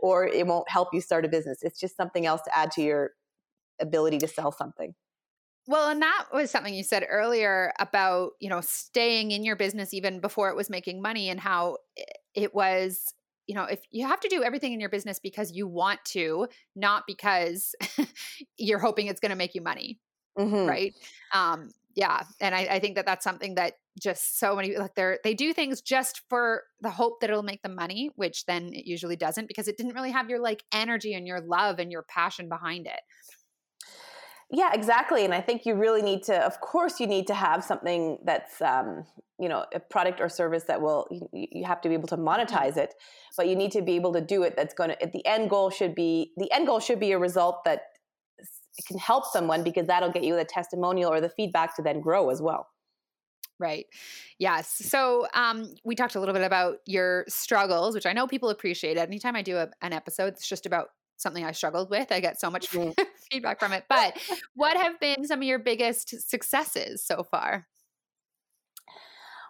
or 0.00 0.26
it 0.26 0.46
won't 0.46 0.68
help 0.68 0.88
you 0.92 1.00
start 1.00 1.24
a 1.24 1.28
business. 1.28 1.58
It's 1.62 1.80
just 1.80 1.96
something 1.96 2.26
else 2.26 2.42
to 2.42 2.56
add 2.56 2.70
to 2.72 2.82
your 2.82 3.12
ability 3.80 4.18
to 4.18 4.28
sell 4.28 4.52
something. 4.52 4.94
Well, 5.66 5.88
and 5.88 6.02
that 6.02 6.26
was 6.32 6.50
something 6.50 6.74
you 6.74 6.82
said 6.82 7.06
earlier 7.08 7.72
about, 7.78 8.32
you 8.38 8.50
know, 8.50 8.60
staying 8.60 9.30
in 9.30 9.44
your 9.44 9.56
business 9.56 9.94
even 9.94 10.20
before 10.20 10.50
it 10.50 10.56
was 10.56 10.68
making 10.68 11.00
money 11.00 11.30
and 11.30 11.40
how 11.40 11.78
it 12.34 12.54
was 12.54 13.14
you 13.46 13.54
know, 13.54 13.64
if 13.64 13.80
you 13.90 14.06
have 14.06 14.20
to 14.20 14.28
do 14.28 14.42
everything 14.42 14.72
in 14.72 14.80
your 14.80 14.88
business 14.88 15.18
because 15.18 15.52
you 15.52 15.66
want 15.66 16.02
to, 16.06 16.48
not 16.74 17.04
because 17.06 17.74
you're 18.56 18.78
hoping 18.78 19.06
it's 19.06 19.20
going 19.20 19.30
to 19.30 19.36
make 19.36 19.54
you 19.54 19.60
money. 19.60 19.98
Mm-hmm. 20.38 20.66
Right. 20.66 20.94
Um, 21.32 21.70
yeah. 21.94 22.22
And 22.40 22.54
I, 22.54 22.60
I, 22.62 22.78
think 22.80 22.96
that 22.96 23.06
that's 23.06 23.22
something 23.22 23.54
that 23.54 23.74
just 24.00 24.40
so 24.40 24.56
many, 24.56 24.76
like 24.76 24.96
they're, 24.96 25.20
they 25.22 25.34
do 25.34 25.52
things 25.52 25.80
just 25.80 26.22
for 26.28 26.64
the 26.80 26.90
hope 26.90 27.20
that 27.20 27.30
it'll 27.30 27.44
make 27.44 27.62
them 27.62 27.76
money, 27.76 28.10
which 28.16 28.44
then 28.46 28.72
it 28.72 28.84
usually 28.84 29.14
doesn't 29.14 29.46
because 29.46 29.68
it 29.68 29.76
didn't 29.76 29.94
really 29.94 30.10
have 30.10 30.28
your 30.28 30.40
like 30.40 30.64
energy 30.72 31.14
and 31.14 31.26
your 31.26 31.40
love 31.40 31.78
and 31.78 31.92
your 31.92 32.02
passion 32.02 32.48
behind 32.48 32.86
it. 32.86 33.00
Yeah, 34.50 34.70
exactly. 34.72 35.24
And 35.24 35.34
I 35.34 35.40
think 35.40 35.66
you 35.66 35.74
really 35.74 36.02
need 36.02 36.22
to, 36.24 36.36
of 36.44 36.60
course, 36.60 37.00
you 37.00 37.06
need 37.06 37.26
to 37.28 37.34
have 37.34 37.64
something 37.64 38.18
that's, 38.24 38.60
um, 38.60 39.04
you 39.38 39.48
know, 39.48 39.64
a 39.74 39.80
product 39.80 40.20
or 40.20 40.28
service 40.28 40.64
that 40.64 40.80
will, 40.80 41.06
you, 41.10 41.46
you, 41.50 41.64
have 41.64 41.80
to 41.80 41.88
be 41.88 41.94
able 41.94 42.08
to 42.08 42.16
monetize 42.16 42.76
it, 42.76 42.94
but 43.36 43.48
you 43.48 43.56
need 43.56 43.72
to 43.72 43.82
be 43.82 43.96
able 43.96 44.12
to 44.12 44.20
do 44.20 44.42
it. 44.42 44.54
That's 44.56 44.74
going 44.74 44.90
to, 44.90 45.10
the 45.12 45.26
end 45.26 45.50
goal 45.50 45.70
should 45.70 45.94
be, 45.94 46.32
the 46.36 46.50
end 46.52 46.66
goal 46.66 46.78
should 46.78 47.00
be 47.00 47.12
a 47.12 47.18
result 47.18 47.64
that 47.64 47.82
can 48.86 48.98
help 48.98 49.24
someone 49.26 49.62
because 49.62 49.86
that'll 49.86 50.12
get 50.12 50.24
you 50.24 50.36
the 50.36 50.44
testimonial 50.44 51.12
or 51.12 51.20
the 51.20 51.30
feedback 51.30 51.74
to 51.76 51.82
then 51.82 52.00
grow 52.00 52.30
as 52.30 52.42
well. 52.42 52.68
Right. 53.58 53.86
Yes. 54.38 54.68
So 54.68 55.26
um, 55.32 55.74
we 55.84 55.94
talked 55.94 56.16
a 56.16 56.20
little 56.20 56.34
bit 56.34 56.42
about 56.42 56.78
your 56.86 57.24
struggles, 57.28 57.94
which 57.94 58.06
I 58.06 58.12
know 58.12 58.26
people 58.26 58.50
appreciate. 58.50 58.98
Anytime 58.98 59.36
I 59.36 59.42
do 59.42 59.56
a, 59.56 59.68
an 59.80 59.92
episode, 59.92 60.34
it's 60.34 60.48
just 60.48 60.66
about 60.66 60.88
something 61.16 61.44
I 61.44 61.52
struggled 61.52 61.90
with. 61.90 62.10
I 62.10 62.20
get 62.20 62.40
so 62.40 62.50
much 62.50 62.68
feedback 63.30 63.58
from 63.60 63.72
it. 63.72 63.84
But 63.88 64.18
what 64.54 64.76
have 64.76 64.98
been 65.00 65.26
some 65.26 65.40
of 65.40 65.44
your 65.44 65.58
biggest 65.58 66.28
successes 66.28 67.04
so 67.04 67.22
far? 67.22 67.66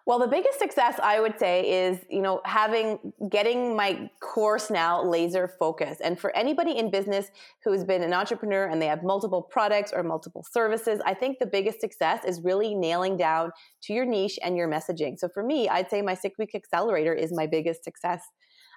Well, 0.07 0.19
the 0.19 0.27
biggest 0.27 0.59
success 0.59 1.01
I 1.03 1.19
would 1.19 1.39
say 1.39 1.87
is, 1.87 1.99
you 2.11 2.21
know, 2.21 2.43
having 2.45 3.15
getting 3.31 3.75
my 3.75 4.11
course 4.21 4.71
now 4.71 5.03
laser 5.03 5.49
focused. 5.49 6.03
And 6.05 6.21
for 6.21 6.35
anybody 6.37 6.77
in 6.77 6.91
business 6.91 7.31
who's 7.65 7.85
been 7.85 8.03
an 8.03 8.13
entrepreneur 8.13 8.67
and 8.67 8.83
they 8.83 8.87
have 8.87 9.03
multiple 9.03 9.41
products 9.41 9.95
or 9.95 10.03
multiple 10.03 10.45
services, 10.53 11.01
I 11.07 11.15
think 11.15 11.39
the 11.39 11.47
biggest 11.47 11.81
success 11.81 12.23
is 12.27 12.43
really 12.43 12.75
nailing 12.75 13.17
down 13.17 13.51
to 13.85 13.95
your 13.95 14.05
niche 14.05 14.39
and 14.43 14.59
your 14.59 14.69
messaging. 14.69 15.19
So 15.19 15.31
for 15.31 15.43
me, 15.43 15.71
I'd 15.71 15.89
say 15.89 16.03
my 16.03 16.15
six 16.15 16.37
week 16.39 16.55
accelerator 16.55 17.15
is 17.15 17.33
my 17.33 17.47
biggest 17.47 17.83
success 17.83 18.23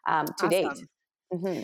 um, 0.08 0.28
to 0.28 0.46
awesome. 0.46 0.50
date. 0.50 0.88
Mm-hmm. 1.34 1.62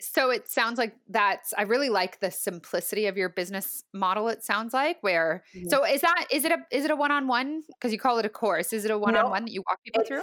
So 0.00 0.30
it 0.30 0.48
sounds 0.48 0.78
like 0.78 0.94
that's 1.08 1.54
I 1.56 1.62
really 1.62 1.88
like 1.88 2.20
the 2.20 2.30
simplicity 2.30 3.06
of 3.06 3.16
your 3.16 3.30
business 3.30 3.82
model 3.94 4.28
it 4.28 4.44
sounds 4.44 4.74
like 4.74 4.98
where 5.02 5.42
mm-hmm. 5.54 5.68
so 5.68 5.84
is 5.84 6.02
that 6.02 6.26
is 6.30 6.44
it 6.44 6.52
a 6.52 6.58
is 6.70 6.84
it 6.84 6.90
a 6.90 6.96
one-on-one 6.96 7.62
because 7.68 7.92
you 7.92 7.98
call 7.98 8.18
it 8.18 8.26
a 8.26 8.28
course 8.28 8.72
is 8.72 8.84
it 8.84 8.90
a 8.90 8.98
one-on-one 8.98 9.46
that 9.46 9.52
you 9.52 9.62
walk 9.66 9.78
people 9.84 10.04
through? 10.04 10.22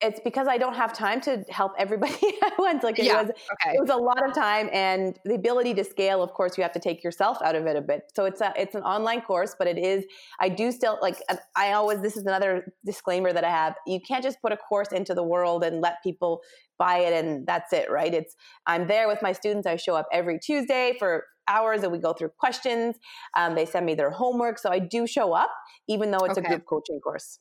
It's 0.00 0.20
because 0.20 0.46
I 0.46 0.58
don't 0.58 0.74
have 0.74 0.92
time 0.92 1.20
to 1.22 1.44
help 1.48 1.72
everybody 1.76 2.14
at 2.44 2.52
once. 2.58 2.84
Like 2.84 2.98
it 2.98 3.06
yeah, 3.06 3.22
was, 3.22 3.30
okay. 3.30 3.76
it 3.76 3.80
was 3.80 3.90
a 3.90 3.96
lot 3.96 4.26
of 4.26 4.34
time, 4.34 4.68
and 4.72 5.18
the 5.24 5.34
ability 5.34 5.74
to 5.74 5.84
scale. 5.84 6.22
Of 6.22 6.32
course, 6.32 6.56
you 6.56 6.62
have 6.62 6.72
to 6.72 6.80
take 6.80 7.02
yourself 7.02 7.38
out 7.42 7.56
of 7.56 7.66
it 7.66 7.76
a 7.76 7.80
bit. 7.80 8.02
So 8.14 8.24
it's 8.24 8.40
a 8.40 8.52
it's 8.56 8.74
an 8.74 8.82
online 8.82 9.22
course, 9.22 9.56
but 9.58 9.66
it 9.66 9.78
is. 9.78 10.04
I 10.40 10.48
do 10.48 10.70
still 10.70 10.98
like. 11.02 11.16
I 11.56 11.72
always. 11.72 12.00
This 12.00 12.16
is 12.16 12.24
another 12.24 12.72
disclaimer 12.86 13.32
that 13.32 13.44
I 13.44 13.50
have. 13.50 13.74
You 13.86 14.00
can't 14.00 14.22
just 14.22 14.40
put 14.40 14.52
a 14.52 14.56
course 14.56 14.92
into 14.92 15.14
the 15.14 15.24
world 15.24 15.64
and 15.64 15.80
let 15.80 16.02
people 16.02 16.42
buy 16.78 16.98
it 16.98 17.12
and 17.12 17.44
that's 17.44 17.72
it, 17.72 17.90
right? 17.90 18.14
It's 18.14 18.36
I'm 18.66 18.86
there 18.86 19.08
with 19.08 19.20
my 19.20 19.32
students. 19.32 19.66
I 19.66 19.76
show 19.76 19.96
up 19.96 20.06
every 20.12 20.38
Tuesday 20.38 20.94
for 20.98 21.24
hours 21.48 21.82
and 21.82 21.90
we 21.90 21.98
go 21.98 22.12
through 22.12 22.30
questions. 22.38 22.96
Um, 23.36 23.56
they 23.56 23.66
send 23.66 23.84
me 23.84 23.94
their 23.94 24.10
homework, 24.10 24.58
so 24.58 24.70
I 24.70 24.78
do 24.78 25.06
show 25.06 25.32
up, 25.32 25.50
even 25.88 26.12
though 26.12 26.24
it's 26.24 26.38
okay. 26.38 26.46
a 26.46 26.50
group 26.50 26.66
coaching 26.66 27.00
course. 27.00 27.40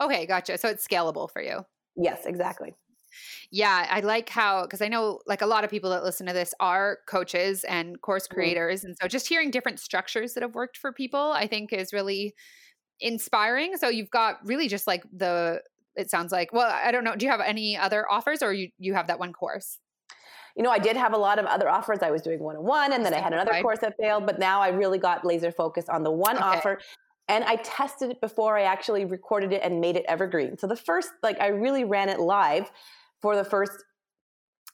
Okay, 0.00 0.26
gotcha. 0.26 0.58
So 0.58 0.68
it's 0.68 0.86
scalable 0.86 1.30
for 1.30 1.42
you. 1.42 1.62
Yes, 1.96 2.26
exactly. 2.26 2.74
Yeah, 3.50 3.86
I 3.90 4.00
like 4.00 4.28
how 4.28 4.62
because 4.62 4.82
I 4.82 4.88
know 4.88 5.20
like 5.26 5.42
a 5.42 5.46
lot 5.46 5.64
of 5.64 5.70
people 5.70 5.90
that 5.90 6.04
listen 6.04 6.26
to 6.26 6.32
this 6.32 6.54
are 6.60 6.98
coaches 7.08 7.64
and 7.64 8.00
course 8.00 8.24
mm-hmm. 8.24 8.34
creators, 8.34 8.80
mm-hmm. 8.80 8.88
and 8.88 8.96
so 9.00 9.08
just 9.08 9.28
hearing 9.28 9.50
different 9.50 9.80
structures 9.80 10.34
that 10.34 10.42
have 10.42 10.54
worked 10.54 10.76
for 10.76 10.92
people, 10.92 11.32
I 11.32 11.46
think 11.46 11.72
is 11.72 11.92
really 11.92 12.34
inspiring. 13.00 13.76
So 13.76 13.88
you've 13.88 14.10
got 14.10 14.36
really 14.44 14.68
just 14.68 14.86
like 14.86 15.04
the 15.12 15.62
it 15.96 16.10
sounds 16.10 16.32
like. 16.32 16.52
Well, 16.52 16.70
I 16.70 16.90
don't 16.92 17.04
know. 17.04 17.16
Do 17.16 17.26
you 17.26 17.32
have 17.32 17.40
any 17.40 17.76
other 17.76 18.10
offers, 18.10 18.42
or 18.42 18.52
you 18.52 18.68
you 18.78 18.94
have 18.94 19.08
that 19.08 19.18
one 19.18 19.32
course? 19.32 19.78
You 20.56 20.64
know, 20.64 20.70
I 20.70 20.78
did 20.78 20.96
have 20.96 21.12
a 21.12 21.18
lot 21.18 21.38
of 21.38 21.46
other 21.46 21.68
offers. 21.68 22.00
I 22.02 22.10
was 22.10 22.22
doing 22.22 22.40
one 22.40 22.56
on 22.56 22.64
one, 22.64 22.92
and 22.92 23.04
then 23.04 23.14
I 23.14 23.20
had 23.20 23.32
another 23.32 23.60
course 23.62 23.78
that 23.80 23.94
failed. 24.00 24.26
But 24.26 24.38
now 24.38 24.60
I 24.60 24.68
really 24.68 24.98
got 24.98 25.24
laser 25.24 25.52
focused 25.52 25.88
on 25.88 26.02
the 26.02 26.10
one 26.10 26.36
okay. 26.36 26.44
offer 26.44 26.78
and 27.28 27.44
I 27.44 27.56
tested 27.56 28.10
it 28.10 28.20
before 28.20 28.56
I 28.56 28.62
actually 28.62 29.04
recorded 29.04 29.52
it 29.52 29.62
and 29.62 29.80
made 29.80 29.96
it 29.96 30.04
evergreen. 30.08 30.58
So 30.58 30.66
the 30.66 30.76
first, 30.76 31.10
like, 31.22 31.40
I 31.40 31.48
really 31.48 31.84
ran 31.84 32.08
it 32.08 32.20
live 32.20 32.70
for 33.20 33.36
the 33.36 33.44
first 33.44 33.84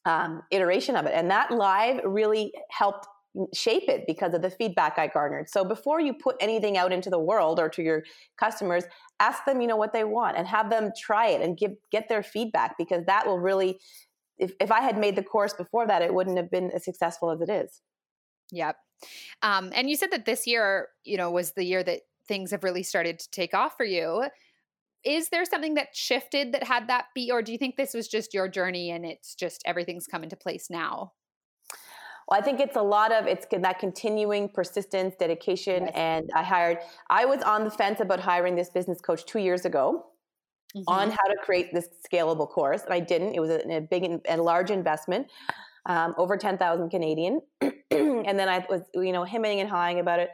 um, 0.05 0.43
iteration 0.51 0.97
of 0.97 1.07
it, 1.07 1.13
and 1.15 1.31
that 1.31 1.51
live 1.51 2.01
really 2.05 2.53
helped 2.71 3.07
shape 3.53 3.89
it 3.89 4.05
because 4.07 4.33
of 4.33 4.43
the 4.43 4.51
feedback 4.51 4.97
I 4.97 5.09
garnered. 5.09 5.49
So 5.49 5.65
before 5.65 6.01
you 6.01 6.15
put 6.15 6.37
anything 6.41 6.77
out 6.77 6.93
into 6.93 7.11
the 7.11 7.19
world 7.19 7.59
or 7.59 7.69
to 7.71 7.83
your 7.83 8.05
customers, 8.39 8.85
ask 9.19 9.45
them, 9.45 9.61
you 9.61 9.67
know, 9.67 9.77
what 9.77 9.93
they 9.93 10.05
want 10.05 10.37
and 10.37 10.47
have 10.47 10.71
them 10.71 10.93
try 10.97 11.29
it 11.29 11.41
and 11.41 11.57
give 11.57 11.73
get 11.91 12.09
their 12.09 12.23
feedback 12.23 12.77
because 12.79 13.05
that 13.07 13.27
will 13.27 13.41
really 13.41 13.81
if, 14.39 14.53
if 14.61 14.71
I 14.71 14.81
had 14.81 14.99
made 14.99 15.17
the 15.17 15.23
course 15.23 15.53
before 15.53 15.87
that, 15.87 16.03
it 16.03 16.13
wouldn't 16.13 16.37
have 16.37 16.51
been 16.51 16.71
as 16.73 16.85
successful 16.85 17.31
as 17.31 17.41
it 17.41 17.51
is. 17.51 17.81
Yep. 18.53 18.77
Um, 19.43 19.71
and 19.75 19.89
you 19.89 19.97
said 19.97 20.11
that 20.13 20.25
this 20.25 20.47
year, 20.47 20.89
you 21.05 21.17
know, 21.17 21.31
was 21.31 21.53
the 21.53 21.65
year 21.65 21.83
that 21.83 22.01
things 22.27 22.51
have 22.51 22.65
really 22.65 22.83
started 22.83 23.19
to 23.19 23.31
take 23.31 23.55
off 23.55 23.77
for 23.77 23.85
you. 23.85 24.25
Is 25.05 25.29
there 25.29 25.45
something 25.45 25.75
that 25.75 25.95
shifted 25.95 26.53
that 26.53 26.65
had 26.65 26.89
that 26.89 27.07
be, 27.15 27.31
or 27.31 27.43
do 27.43 27.53
you 27.53 27.59
think 27.59 27.77
this 27.77 27.93
was 27.93 28.09
just 28.09 28.33
your 28.33 28.49
journey 28.49 28.91
and 28.91 29.05
it's 29.05 29.35
just 29.35 29.63
everything's 29.67 30.07
come 30.07 30.23
into 30.23 30.37
place 30.37 30.69
now? 30.71 31.13
Well, 32.29 32.41
I 32.41 32.43
think 32.43 32.61
it's 32.61 32.77
a 32.77 32.83
lot 32.83 33.13
of 33.13 33.27
it's 33.27 33.47
that 33.51 33.79
continuing 33.79 34.49
persistence, 34.49 35.15
dedication, 35.19 35.85
yes. 35.85 35.93
and 35.95 36.31
I 36.35 36.43
hired. 36.43 36.79
I 37.11 37.27
was 37.27 37.43
on 37.43 37.65
the 37.65 37.71
fence 37.71 38.01
about 38.01 38.21
hiring 38.21 38.57
this 38.57 38.71
business 38.71 39.01
coach 39.01 39.27
two 39.27 39.41
years 39.41 39.67
ago 39.67 40.07
mm-hmm. 40.75 40.85
on 40.89 41.11
how 41.11 41.25
to 41.25 41.37
create 41.43 41.75
this 41.75 41.89
scalable 42.11 42.49
course, 42.49 42.83
and 42.83 42.95
I 42.95 43.01
didn't. 43.01 43.35
It 43.35 43.41
was 43.41 43.51
a, 43.51 43.77
a 43.77 43.81
big 43.81 44.05
and 44.05 44.43
large 44.43 44.71
investment, 44.71 45.27
um, 45.85 46.15
over 46.17 46.39
ten 46.39 46.57
thousand 46.57 46.89
Canadian, 46.89 47.43
and 47.61 48.39
then 48.39 48.49
I 48.49 48.65
was 48.71 48.83
you 48.95 49.13
know 49.13 49.25
hemming 49.25 49.61
and 49.61 49.69
hawing 49.69 50.01
about 50.01 50.19
it. 50.19 50.31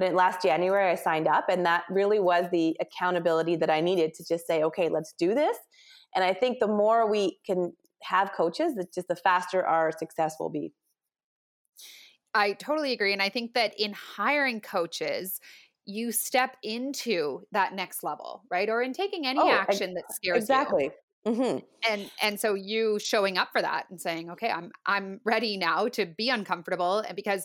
But 0.00 0.08
in 0.08 0.14
last 0.14 0.40
January, 0.40 0.90
I 0.90 0.94
signed 0.94 1.28
up, 1.28 1.50
and 1.50 1.66
that 1.66 1.84
really 1.90 2.20
was 2.20 2.46
the 2.50 2.74
accountability 2.80 3.56
that 3.56 3.68
I 3.68 3.82
needed 3.82 4.14
to 4.14 4.24
just 4.26 4.46
say, 4.46 4.62
okay, 4.62 4.88
let's 4.88 5.12
do 5.12 5.34
this. 5.34 5.58
And 6.14 6.24
I 6.24 6.32
think 6.32 6.58
the 6.58 6.68
more 6.68 7.10
we 7.10 7.38
can 7.44 7.74
have 8.02 8.32
coaches, 8.32 8.72
just 8.94 9.08
the 9.08 9.16
faster 9.16 9.62
our 9.66 9.92
success 9.92 10.36
will 10.40 10.48
be. 10.48 10.72
I 12.32 12.54
totally 12.54 12.92
agree. 12.92 13.12
And 13.12 13.20
I 13.20 13.28
think 13.28 13.52
that 13.52 13.74
in 13.78 13.92
hiring 13.92 14.62
coaches, 14.62 15.38
you 15.84 16.12
step 16.12 16.56
into 16.62 17.42
that 17.52 17.74
next 17.74 18.02
level, 18.02 18.44
right? 18.50 18.70
Or 18.70 18.80
in 18.80 18.94
taking 18.94 19.26
any 19.26 19.40
oh, 19.40 19.50
action 19.50 19.92
that 19.94 20.04
scares 20.14 20.44
exactly. 20.44 20.84
you. 20.84 20.92
Exactly. 21.26 21.44
Mm-hmm. 21.52 21.92
And 21.92 22.10
and 22.22 22.40
so 22.40 22.54
you 22.54 22.98
showing 22.98 23.36
up 23.36 23.48
for 23.52 23.60
that 23.60 23.84
and 23.90 24.00
saying, 24.00 24.30
okay, 24.30 24.50
I'm 24.50 24.70
I'm 24.86 25.20
ready 25.26 25.58
now 25.58 25.88
to 25.88 26.06
be 26.06 26.30
uncomfortable, 26.30 27.00
and 27.00 27.14
because 27.14 27.44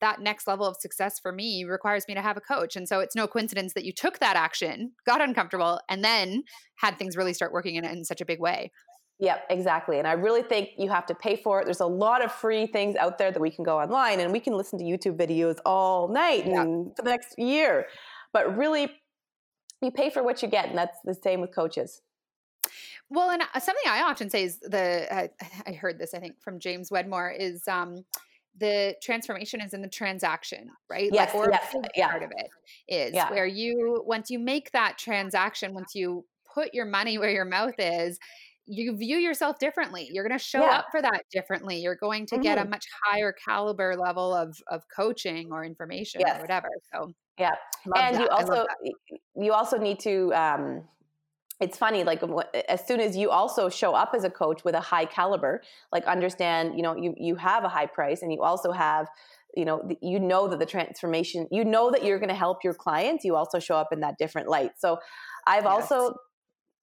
that 0.00 0.20
next 0.20 0.46
level 0.46 0.66
of 0.66 0.76
success 0.76 1.18
for 1.18 1.32
me 1.32 1.64
requires 1.64 2.06
me 2.08 2.14
to 2.14 2.22
have 2.22 2.36
a 2.36 2.40
coach. 2.40 2.76
And 2.76 2.88
so 2.88 3.00
it's 3.00 3.14
no 3.14 3.26
coincidence 3.26 3.74
that 3.74 3.84
you 3.84 3.92
took 3.92 4.18
that 4.18 4.36
action, 4.36 4.92
got 5.06 5.20
uncomfortable, 5.20 5.80
and 5.88 6.02
then 6.04 6.44
had 6.76 6.98
things 6.98 7.16
really 7.16 7.34
start 7.34 7.52
working 7.52 7.76
in, 7.76 7.84
in 7.84 8.04
such 8.04 8.20
a 8.20 8.24
big 8.24 8.40
way. 8.40 8.70
Yep, 9.18 9.44
exactly. 9.50 9.98
And 9.98 10.08
I 10.08 10.12
really 10.12 10.42
think 10.42 10.70
you 10.78 10.88
have 10.88 11.04
to 11.06 11.14
pay 11.14 11.36
for 11.36 11.60
it. 11.60 11.66
There's 11.66 11.80
a 11.80 11.86
lot 11.86 12.24
of 12.24 12.32
free 12.32 12.66
things 12.66 12.96
out 12.96 13.18
there 13.18 13.30
that 13.30 13.40
we 13.40 13.50
can 13.50 13.64
go 13.64 13.78
online 13.78 14.18
and 14.18 14.32
we 14.32 14.40
can 14.40 14.54
listen 14.54 14.78
to 14.78 14.84
YouTube 14.84 15.18
videos 15.18 15.58
all 15.66 16.08
night 16.08 16.46
yeah. 16.46 16.62
and 16.62 16.96
for 16.96 17.02
the 17.02 17.10
next 17.10 17.38
year. 17.38 17.86
But 18.32 18.56
really, 18.56 18.90
you 19.82 19.90
pay 19.90 20.08
for 20.08 20.22
what 20.22 20.42
you 20.42 20.48
get. 20.48 20.70
And 20.70 20.78
that's 20.78 20.96
the 21.04 21.14
same 21.14 21.42
with 21.42 21.54
coaches. 21.54 22.00
Well, 23.10 23.30
and 23.30 23.42
uh, 23.42 23.60
something 23.60 23.84
I 23.88 24.02
often 24.02 24.30
say 24.30 24.44
is 24.44 24.58
the, 24.60 25.06
uh, 25.14 25.28
I 25.66 25.72
heard 25.72 25.98
this, 25.98 26.14
I 26.14 26.18
think, 26.18 26.40
from 26.40 26.58
James 26.58 26.90
Wedmore 26.90 27.30
is, 27.30 27.68
um, 27.68 28.04
the 28.58 28.94
transformation 29.02 29.60
is 29.60 29.74
in 29.74 29.82
the 29.82 29.88
transaction, 29.88 30.68
right? 30.88 31.10
Yes, 31.12 31.34
like, 31.34 31.48
or 31.48 31.50
yes, 31.50 31.74
yeah. 31.94 32.08
part 32.08 32.22
of 32.22 32.30
it 32.36 32.48
is 32.88 33.14
yeah. 33.14 33.30
where 33.30 33.46
you 33.46 34.02
once 34.06 34.30
you 34.30 34.38
make 34.38 34.70
that 34.72 34.98
transaction, 34.98 35.74
once 35.74 35.94
you 35.94 36.24
put 36.52 36.74
your 36.74 36.84
money 36.86 37.18
where 37.18 37.30
your 37.30 37.44
mouth 37.44 37.74
is, 37.78 38.18
you 38.66 38.96
view 38.96 39.16
yourself 39.16 39.58
differently. 39.58 40.08
You're 40.10 40.26
going 40.26 40.38
to 40.38 40.44
show 40.44 40.62
yeah. 40.62 40.78
up 40.78 40.86
for 40.90 41.02
that 41.02 41.24
differently. 41.32 41.80
You're 41.80 41.96
going 41.96 42.26
to 42.26 42.36
mm-hmm. 42.36 42.42
get 42.42 42.58
a 42.58 42.62
mm-hmm. 42.62 42.70
much 42.70 42.86
higher 43.04 43.32
caliber 43.32 43.96
level 43.96 44.34
of 44.34 44.56
of 44.68 44.82
coaching 44.94 45.50
or 45.52 45.64
information 45.64 46.20
yes. 46.20 46.38
or 46.38 46.40
whatever. 46.42 46.68
So 46.92 47.12
yeah, 47.38 47.54
and 47.96 48.16
that. 48.16 48.20
you 48.20 48.28
also 48.28 48.66
you 49.36 49.52
also 49.52 49.78
need 49.78 49.98
to 50.00 50.32
um, 50.34 50.84
it's 51.60 51.76
funny 51.76 52.04
like 52.04 52.22
as 52.68 52.86
soon 52.86 53.00
as 53.00 53.16
you 53.16 53.30
also 53.30 53.68
show 53.68 53.92
up 53.92 54.12
as 54.14 54.24
a 54.24 54.30
coach 54.30 54.64
with 54.64 54.74
a 54.74 54.80
high 54.80 55.04
caliber 55.04 55.62
like 55.92 56.04
understand 56.04 56.74
you 56.74 56.82
know 56.82 56.96
you 56.96 57.14
you 57.18 57.36
have 57.36 57.64
a 57.64 57.68
high 57.68 57.86
price 57.86 58.22
and 58.22 58.32
you 58.32 58.42
also 58.42 58.72
have 58.72 59.08
you 59.54 59.64
know 59.64 59.88
you 60.00 60.18
know 60.18 60.48
that 60.48 60.58
the 60.58 60.66
transformation 60.66 61.46
you 61.50 61.64
know 61.64 61.90
that 61.90 62.04
you're 62.04 62.18
going 62.18 62.30
to 62.30 62.34
help 62.34 62.64
your 62.64 62.74
clients 62.74 63.24
you 63.24 63.36
also 63.36 63.58
show 63.58 63.76
up 63.76 63.88
in 63.92 64.00
that 64.00 64.16
different 64.18 64.48
light. 64.48 64.72
So 64.78 64.98
i've 65.46 65.64
yes. 65.64 65.92
also 65.92 66.14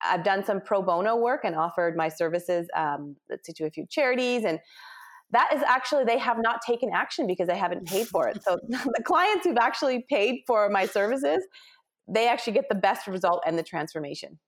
i've 0.03 0.23
done 0.23 0.45
some 0.45 0.61
pro 0.61 0.81
bono 0.81 1.15
work 1.15 1.41
and 1.43 1.55
offered 1.55 1.97
my 1.97 2.09
services 2.09 2.67
um, 2.75 3.15
to 3.43 3.65
a 3.65 3.71
few 3.71 3.85
charities 3.89 4.45
and 4.45 4.59
that 5.31 5.51
is 5.53 5.61
actually 5.63 6.05
they 6.05 6.17
have 6.17 6.37
not 6.39 6.61
taken 6.65 6.89
action 6.93 7.27
because 7.27 7.49
they 7.49 7.57
haven't 7.57 7.85
paid 7.85 8.07
for 8.07 8.29
it. 8.29 8.41
So 8.43 8.57
the 8.69 9.03
clients 9.03 9.45
who've 9.45 9.57
actually 9.57 10.05
paid 10.09 10.43
for 10.47 10.69
my 10.69 10.85
services 10.85 11.45
they 12.07 12.29
actually 12.29 12.53
get 12.53 12.69
the 12.69 12.75
best 12.75 13.07
result 13.07 13.43
and 13.45 13.57
the 13.57 13.63
transformation 13.63 14.39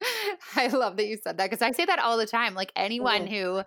I 0.56 0.68
love 0.68 0.96
that 0.96 1.06
you 1.06 1.18
said 1.22 1.38
that 1.38 1.50
because 1.50 1.62
I 1.62 1.72
say 1.72 1.84
that 1.84 1.98
all 1.98 2.16
the 2.16 2.26
time. 2.26 2.54
Like 2.54 2.72
anyone 2.76 3.26
mm-hmm. 3.26 3.34
who 3.34 3.62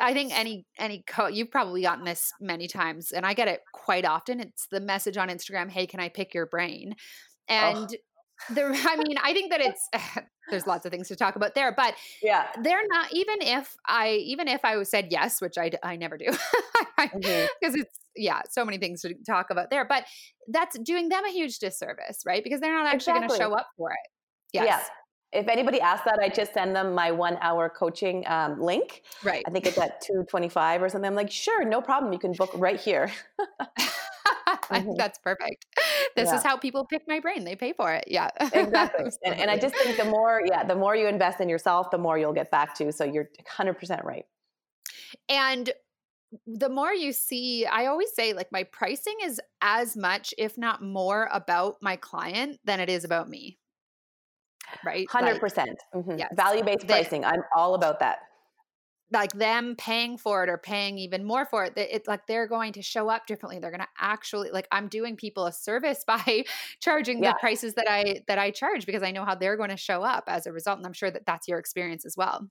I 0.00 0.12
think 0.12 0.36
any 0.36 0.66
any 0.78 1.04
co 1.06 1.26
you've 1.26 1.50
probably 1.50 1.82
gotten 1.82 2.04
this 2.04 2.32
many 2.40 2.68
times 2.68 3.12
and 3.12 3.24
I 3.24 3.34
get 3.34 3.48
it 3.48 3.60
quite 3.72 4.04
often. 4.04 4.40
It's 4.40 4.66
the 4.70 4.80
message 4.80 5.16
on 5.16 5.28
Instagram, 5.28 5.70
"Hey, 5.70 5.86
can 5.86 6.00
I 6.00 6.08
pick 6.08 6.34
your 6.34 6.46
brain?" 6.46 6.94
And 7.48 7.90
oh. 8.50 8.54
the 8.54 8.62
I 8.88 8.96
mean, 8.96 9.16
I 9.22 9.32
think 9.32 9.50
that 9.50 9.60
it's 9.60 9.88
there's 10.50 10.66
lots 10.66 10.84
of 10.86 10.92
things 10.92 11.08
to 11.08 11.16
talk 11.16 11.36
about 11.36 11.54
there, 11.54 11.72
but 11.72 11.94
yeah. 12.22 12.46
They're 12.62 12.86
not 12.88 13.12
even 13.12 13.36
if 13.40 13.76
I 13.86 14.10
even 14.10 14.48
if 14.48 14.64
I 14.64 14.82
said 14.82 15.08
yes, 15.10 15.40
which 15.40 15.58
I 15.58 15.70
I 15.82 15.96
never 15.96 16.16
do. 16.16 16.26
Because 16.96 17.22
mm-hmm. 17.22 17.80
it's 17.80 17.98
yeah, 18.16 18.42
so 18.50 18.64
many 18.64 18.78
things 18.78 19.02
to 19.02 19.14
talk 19.26 19.50
about 19.50 19.70
there, 19.70 19.84
but 19.84 20.04
that's 20.48 20.76
doing 20.80 21.08
them 21.08 21.24
a 21.24 21.30
huge 21.30 21.60
disservice, 21.60 22.22
right? 22.26 22.42
Because 22.42 22.60
they're 22.60 22.74
not 22.74 22.86
actually 22.86 23.12
exactly. 23.12 23.28
going 23.28 23.38
to 23.38 23.44
show 23.44 23.52
up 23.54 23.68
for 23.76 23.92
it. 23.92 23.98
Yes. 24.52 24.66
Yeah 24.66 24.80
if 25.32 25.46
anybody 25.48 25.80
asks 25.80 26.04
that, 26.06 26.18
I 26.20 26.28
just 26.28 26.54
send 26.54 26.74
them 26.74 26.94
my 26.94 27.10
one 27.10 27.36
hour 27.40 27.68
coaching 27.68 28.24
um, 28.26 28.60
link. 28.60 29.02
Right. 29.22 29.42
I 29.46 29.50
think 29.50 29.66
it's 29.66 29.76
at 29.76 30.00
225 30.00 30.82
or 30.82 30.88
something. 30.88 31.06
I'm 31.06 31.14
like, 31.14 31.30
sure, 31.30 31.64
no 31.64 31.82
problem. 31.82 32.12
You 32.12 32.18
can 32.18 32.32
book 32.32 32.50
right 32.54 32.80
here. 32.80 33.10
mm-hmm. 33.60 34.94
That's 34.96 35.18
perfect. 35.18 35.66
This 36.16 36.30
yeah. 36.30 36.36
is 36.36 36.42
how 36.42 36.56
people 36.56 36.86
pick 36.86 37.02
my 37.06 37.20
brain. 37.20 37.44
They 37.44 37.56
pay 37.56 37.74
for 37.74 37.92
it. 37.92 38.04
Yeah. 38.06 38.30
exactly. 38.40 39.10
And, 39.24 39.38
and 39.40 39.50
I 39.50 39.58
just 39.58 39.74
think 39.76 39.96
the 39.96 40.04
more, 40.04 40.42
yeah, 40.46 40.64
the 40.64 40.74
more 40.74 40.96
you 40.96 41.06
invest 41.06 41.40
in 41.40 41.48
yourself, 41.48 41.90
the 41.90 41.98
more 41.98 42.18
you'll 42.18 42.32
get 42.32 42.50
back 42.50 42.74
to. 42.76 42.90
So 42.92 43.04
you're 43.04 43.28
100% 43.58 44.04
right. 44.04 44.24
And 45.28 45.70
the 46.46 46.68
more 46.68 46.92
you 46.92 47.12
see, 47.12 47.66
I 47.66 47.86
always 47.86 48.14
say, 48.14 48.32
like, 48.32 48.48
my 48.52 48.64
pricing 48.64 49.16
is 49.22 49.40
as 49.60 49.96
much, 49.96 50.32
if 50.38 50.56
not 50.56 50.82
more, 50.82 51.28
about 51.32 51.76
my 51.82 51.96
client 51.96 52.60
than 52.64 52.80
it 52.80 52.88
is 52.88 53.04
about 53.04 53.28
me 53.28 53.58
right? 54.84 55.06
100%. 55.08 55.42
Like, 55.42 55.68
mm-hmm. 55.94 56.18
yes. 56.18 56.32
Value 56.34 56.64
based 56.64 56.86
pricing. 56.86 57.24
I'm 57.24 57.42
all 57.56 57.74
about 57.74 58.00
that. 58.00 58.18
like 59.10 59.32
them 59.32 59.74
paying 59.76 60.18
for 60.18 60.44
it 60.44 60.50
or 60.50 60.58
paying 60.58 60.98
even 60.98 61.24
more 61.24 61.46
for 61.46 61.64
it 61.64 61.72
it's 61.76 62.06
like 62.06 62.26
they're 62.26 62.46
going 62.46 62.74
to 62.74 62.82
show 62.82 63.08
up 63.08 63.26
differently 63.26 63.58
they're 63.58 63.70
going 63.70 63.80
to 63.80 63.88
actually 63.98 64.50
like 64.50 64.68
i'm 64.70 64.86
doing 64.88 65.16
people 65.16 65.46
a 65.46 65.52
service 65.52 66.04
by 66.06 66.44
charging 66.80 67.22
yeah. 67.22 67.32
the 67.32 67.38
prices 67.40 67.72
that 67.74 67.86
i 67.88 68.20
that 68.28 68.38
i 68.38 68.50
charge 68.50 68.84
because 68.84 69.02
i 69.02 69.10
know 69.10 69.24
how 69.24 69.34
they're 69.34 69.56
going 69.56 69.70
to 69.70 69.78
show 69.78 70.02
up 70.02 70.24
as 70.26 70.46
a 70.46 70.52
result 70.52 70.76
and 70.76 70.86
i'm 70.86 70.92
sure 70.92 71.10
that 71.10 71.24
that's 71.24 71.48
your 71.48 71.58
experience 71.58 72.04
as 72.04 72.16
well 72.18 72.46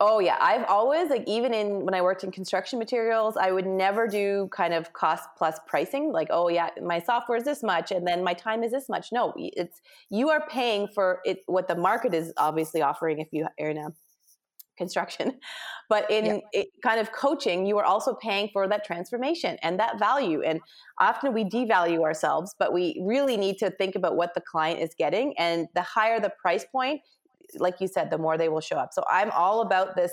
Oh 0.00 0.18
yeah, 0.18 0.36
I've 0.40 0.64
always 0.64 1.08
like 1.08 1.22
even 1.26 1.54
in 1.54 1.84
when 1.84 1.94
I 1.94 2.02
worked 2.02 2.24
in 2.24 2.32
construction 2.32 2.78
materials, 2.78 3.36
I 3.36 3.52
would 3.52 3.66
never 3.66 4.08
do 4.08 4.48
kind 4.52 4.74
of 4.74 4.92
cost 4.92 5.28
plus 5.38 5.58
pricing 5.68 6.10
like 6.10 6.28
oh 6.30 6.48
yeah, 6.48 6.70
my 6.82 7.00
software 7.00 7.38
is 7.38 7.44
this 7.44 7.62
much 7.62 7.92
and 7.92 8.06
then 8.06 8.24
my 8.24 8.34
time 8.34 8.64
is 8.64 8.72
this 8.72 8.88
much. 8.88 9.12
No, 9.12 9.32
it's 9.36 9.80
you 10.10 10.30
are 10.30 10.46
paying 10.48 10.88
for 10.88 11.20
it 11.24 11.38
what 11.46 11.68
the 11.68 11.76
market 11.76 12.12
is 12.12 12.32
obviously 12.36 12.82
offering 12.82 13.20
if 13.20 13.28
you 13.30 13.46
are 13.60 13.68
in 13.68 13.78
a 13.78 13.92
construction. 14.76 15.38
But 15.90 16.10
in 16.10 16.24
yeah. 16.24 16.38
it, 16.54 16.68
kind 16.82 16.98
of 16.98 17.12
coaching, 17.12 17.66
you 17.66 17.76
are 17.76 17.84
also 17.84 18.14
paying 18.14 18.48
for 18.54 18.66
that 18.66 18.86
transformation 18.86 19.58
and 19.62 19.78
that 19.78 19.98
value. 19.98 20.40
And 20.40 20.60
often 20.98 21.34
we 21.34 21.44
devalue 21.44 22.02
ourselves, 22.02 22.54
but 22.58 22.72
we 22.72 22.98
really 23.04 23.36
need 23.36 23.58
to 23.58 23.70
think 23.70 23.94
about 23.94 24.16
what 24.16 24.32
the 24.32 24.40
client 24.40 24.80
is 24.80 24.94
getting. 24.98 25.34
And 25.36 25.68
the 25.74 25.82
higher 25.82 26.20
the 26.20 26.32
price 26.40 26.64
point, 26.64 27.02
like 27.58 27.80
you 27.80 27.88
said, 27.88 28.10
the 28.10 28.18
more 28.18 28.36
they 28.38 28.48
will 28.48 28.60
show 28.60 28.76
up. 28.76 28.90
So 28.92 29.02
I'm 29.10 29.30
all 29.32 29.60
about 29.60 29.96
this 29.96 30.12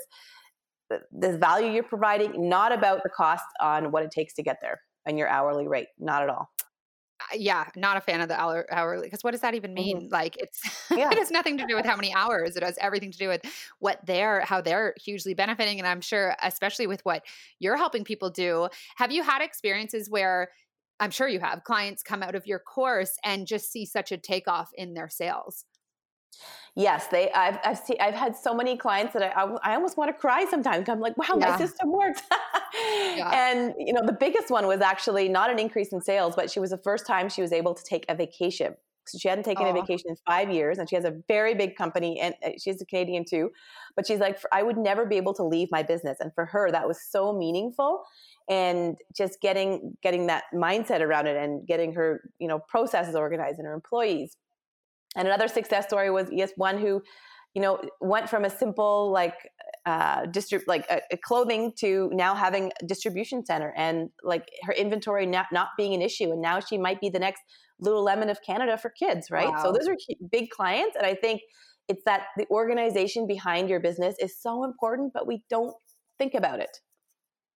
this 1.10 1.36
value 1.36 1.72
you're 1.72 1.82
providing, 1.82 2.50
not 2.50 2.70
about 2.70 3.02
the 3.02 3.08
cost 3.08 3.44
on 3.60 3.92
what 3.92 4.02
it 4.02 4.10
takes 4.10 4.34
to 4.34 4.42
get 4.42 4.58
there 4.60 4.78
and 5.06 5.16
your 5.16 5.26
hourly 5.26 5.66
rate. 5.66 5.88
Not 5.98 6.22
at 6.22 6.28
all 6.28 6.50
yeah, 7.34 7.66
not 7.76 7.96
a 7.96 8.00
fan 8.00 8.20
of 8.20 8.28
the 8.28 8.38
hour, 8.38 8.66
hourly 8.70 9.06
because 9.06 9.22
what 9.22 9.32
does 9.32 9.40
that 9.40 9.54
even 9.54 9.70
mm-hmm. 9.74 9.84
mean? 9.84 9.96
Mm-hmm. 10.02 10.12
Like 10.12 10.36
it's 10.38 10.60
yeah. 10.90 11.10
it 11.10 11.18
has 11.18 11.30
nothing 11.30 11.58
to 11.58 11.66
do 11.66 11.74
with 11.74 11.84
how 11.84 11.96
many 11.96 12.14
hours. 12.14 12.56
It 12.56 12.62
has 12.62 12.78
everything 12.80 13.10
to 13.12 13.18
do 13.18 13.28
with 13.28 13.42
what 13.78 14.00
they're 14.06 14.40
how 14.40 14.60
they're 14.60 14.94
hugely 15.02 15.34
benefiting. 15.34 15.78
And 15.78 15.86
I'm 15.86 16.00
sure, 16.00 16.36
especially 16.42 16.86
with 16.86 17.04
what 17.04 17.24
you're 17.58 17.76
helping 17.76 18.04
people 18.04 18.30
do, 18.30 18.68
have 18.96 19.12
you 19.12 19.22
had 19.22 19.42
experiences 19.42 20.10
where 20.10 20.50
I'm 21.00 21.10
sure 21.10 21.28
you 21.28 21.40
have 21.40 21.64
clients 21.64 22.02
come 22.02 22.22
out 22.22 22.34
of 22.34 22.46
your 22.46 22.60
course 22.60 23.12
and 23.24 23.46
just 23.46 23.72
see 23.72 23.84
such 23.84 24.12
a 24.12 24.16
takeoff 24.16 24.70
in 24.76 24.94
their 24.94 25.08
sales? 25.08 25.64
Yes, 26.74 27.08
they. 27.08 27.30
I've 27.32 27.58
I've 27.64 27.78
seen. 27.78 27.96
I've 28.00 28.14
had 28.14 28.34
so 28.34 28.54
many 28.54 28.76
clients 28.76 29.12
that 29.12 29.22
I 29.22 29.42
I, 29.42 29.56
I 29.62 29.74
almost 29.74 29.98
want 29.98 30.08
to 30.08 30.18
cry 30.18 30.46
sometimes. 30.48 30.88
I'm 30.88 31.00
like, 31.00 31.16
wow, 31.18 31.36
yeah. 31.38 31.50
my 31.50 31.58
system 31.58 31.92
works. 31.92 32.22
yeah. 33.14 33.30
And 33.34 33.74
you 33.78 33.92
know, 33.92 34.00
the 34.04 34.14
biggest 34.14 34.50
one 34.50 34.66
was 34.66 34.80
actually 34.80 35.28
not 35.28 35.50
an 35.50 35.58
increase 35.58 35.92
in 35.92 36.00
sales, 36.00 36.34
but 36.34 36.50
she 36.50 36.60
was 36.60 36.70
the 36.70 36.78
first 36.78 37.06
time 37.06 37.28
she 37.28 37.42
was 37.42 37.52
able 37.52 37.74
to 37.74 37.84
take 37.84 38.06
a 38.08 38.14
vacation. 38.14 38.74
So 39.06 39.18
she 39.18 39.28
hadn't 39.28 39.44
taken 39.44 39.66
oh. 39.66 39.70
a 39.70 39.72
vacation 39.74 40.10
in 40.10 40.16
five 40.26 40.50
years, 40.50 40.78
and 40.78 40.88
she 40.88 40.94
has 40.94 41.04
a 41.04 41.14
very 41.28 41.54
big 41.54 41.76
company, 41.76 42.20
and 42.20 42.34
uh, 42.42 42.50
she's 42.58 42.80
a 42.80 42.86
Canadian 42.86 43.24
too. 43.28 43.50
But 43.94 44.06
she's 44.06 44.20
like, 44.20 44.38
I 44.52 44.62
would 44.62 44.78
never 44.78 45.04
be 45.04 45.16
able 45.16 45.34
to 45.34 45.42
leave 45.42 45.68
my 45.70 45.82
business, 45.82 46.18
and 46.20 46.32
for 46.34 46.46
her, 46.46 46.70
that 46.70 46.88
was 46.88 47.02
so 47.02 47.34
meaningful 47.34 48.02
and 48.48 48.96
just 49.14 49.40
getting 49.40 49.96
getting 50.02 50.26
that 50.26 50.44
mindset 50.54 51.00
around 51.00 51.26
it 51.26 51.36
and 51.36 51.66
getting 51.66 51.92
her 51.92 52.22
you 52.38 52.48
know 52.48 52.58
processes 52.58 53.14
organized 53.14 53.58
and 53.58 53.66
her 53.66 53.74
employees 53.74 54.36
and 55.16 55.28
another 55.28 55.48
success 55.48 55.86
story 55.86 56.10
was 56.10 56.28
yes, 56.30 56.52
one 56.56 56.78
who, 56.78 57.02
you 57.54 57.62
know, 57.62 57.80
went 58.00 58.28
from 58.28 58.44
a 58.44 58.50
simple 58.50 59.10
like 59.10 59.34
uh, 59.84 60.22
distrib- 60.26 60.66
like 60.66 60.86
a, 60.90 61.00
a 61.10 61.16
clothing 61.16 61.72
to 61.80 62.10
now 62.12 62.34
having 62.34 62.72
a 62.80 62.86
distribution 62.86 63.44
center 63.44 63.74
and 63.76 64.10
like 64.22 64.48
her 64.62 64.72
inventory 64.72 65.26
not, 65.26 65.46
not 65.52 65.68
being 65.76 65.94
an 65.94 66.02
issue. 66.02 66.30
And 66.32 66.40
now 66.40 66.60
she 66.60 66.78
might 66.78 67.00
be 67.00 67.10
the 67.10 67.18
next 67.18 67.42
Lululemon 67.82 68.30
of 68.30 68.38
Canada 68.46 68.78
for 68.78 68.90
kids, 68.90 69.30
right? 69.30 69.48
Wow. 69.48 69.62
So 69.64 69.72
those 69.72 69.88
are 69.88 69.96
big 70.30 70.50
clients. 70.50 70.96
And 70.96 71.04
I 71.04 71.14
think 71.14 71.42
it's 71.88 72.02
that 72.04 72.26
the 72.36 72.46
organization 72.50 73.26
behind 73.26 73.68
your 73.68 73.80
business 73.80 74.14
is 74.20 74.40
so 74.40 74.64
important, 74.64 75.12
but 75.12 75.26
we 75.26 75.42
don't 75.50 75.74
think 76.18 76.34
about 76.34 76.60
it 76.60 76.78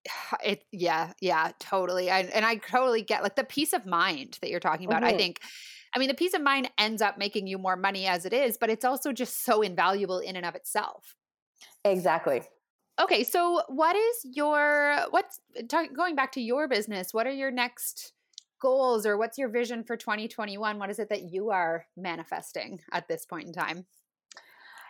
it 0.44 0.64
yeah 0.72 1.12
yeah 1.20 1.50
totally 1.60 2.10
I, 2.10 2.20
and 2.20 2.44
i 2.44 2.56
totally 2.56 3.02
get 3.02 3.22
like 3.22 3.36
the 3.36 3.44
peace 3.44 3.72
of 3.72 3.86
mind 3.86 4.38
that 4.40 4.50
you're 4.50 4.60
talking 4.60 4.86
about 4.86 5.02
mm-hmm. 5.02 5.14
i 5.14 5.18
think 5.18 5.40
I 5.96 5.98
mean, 5.98 6.08
the 6.08 6.14
peace 6.14 6.34
of 6.34 6.42
mind 6.42 6.70
ends 6.76 7.00
up 7.00 7.16
making 7.16 7.46
you 7.46 7.56
more 7.56 7.74
money 7.74 8.06
as 8.06 8.26
it 8.26 8.34
is, 8.34 8.58
but 8.58 8.68
it's 8.68 8.84
also 8.84 9.14
just 9.14 9.46
so 9.46 9.62
invaluable 9.62 10.18
in 10.18 10.36
and 10.36 10.44
of 10.44 10.54
itself. 10.54 11.16
Exactly. 11.86 12.42
Okay, 13.00 13.24
so 13.24 13.62
what 13.68 13.96
is 13.96 14.16
your 14.24 15.06
what's 15.08 15.40
uh, 15.58 15.62
talk, 15.66 15.94
going 15.96 16.14
back 16.14 16.32
to 16.32 16.40
your 16.42 16.68
business? 16.68 17.14
What 17.14 17.26
are 17.26 17.32
your 17.32 17.50
next 17.50 18.12
goals 18.60 19.06
or 19.06 19.16
what's 19.16 19.38
your 19.38 19.48
vision 19.48 19.84
for 19.84 19.96
2021? 19.96 20.78
What 20.78 20.90
is 20.90 20.98
it 20.98 21.08
that 21.08 21.32
you 21.32 21.48
are 21.48 21.86
manifesting 21.96 22.80
at 22.92 23.08
this 23.08 23.24
point 23.24 23.46
in 23.46 23.54
time? 23.54 23.86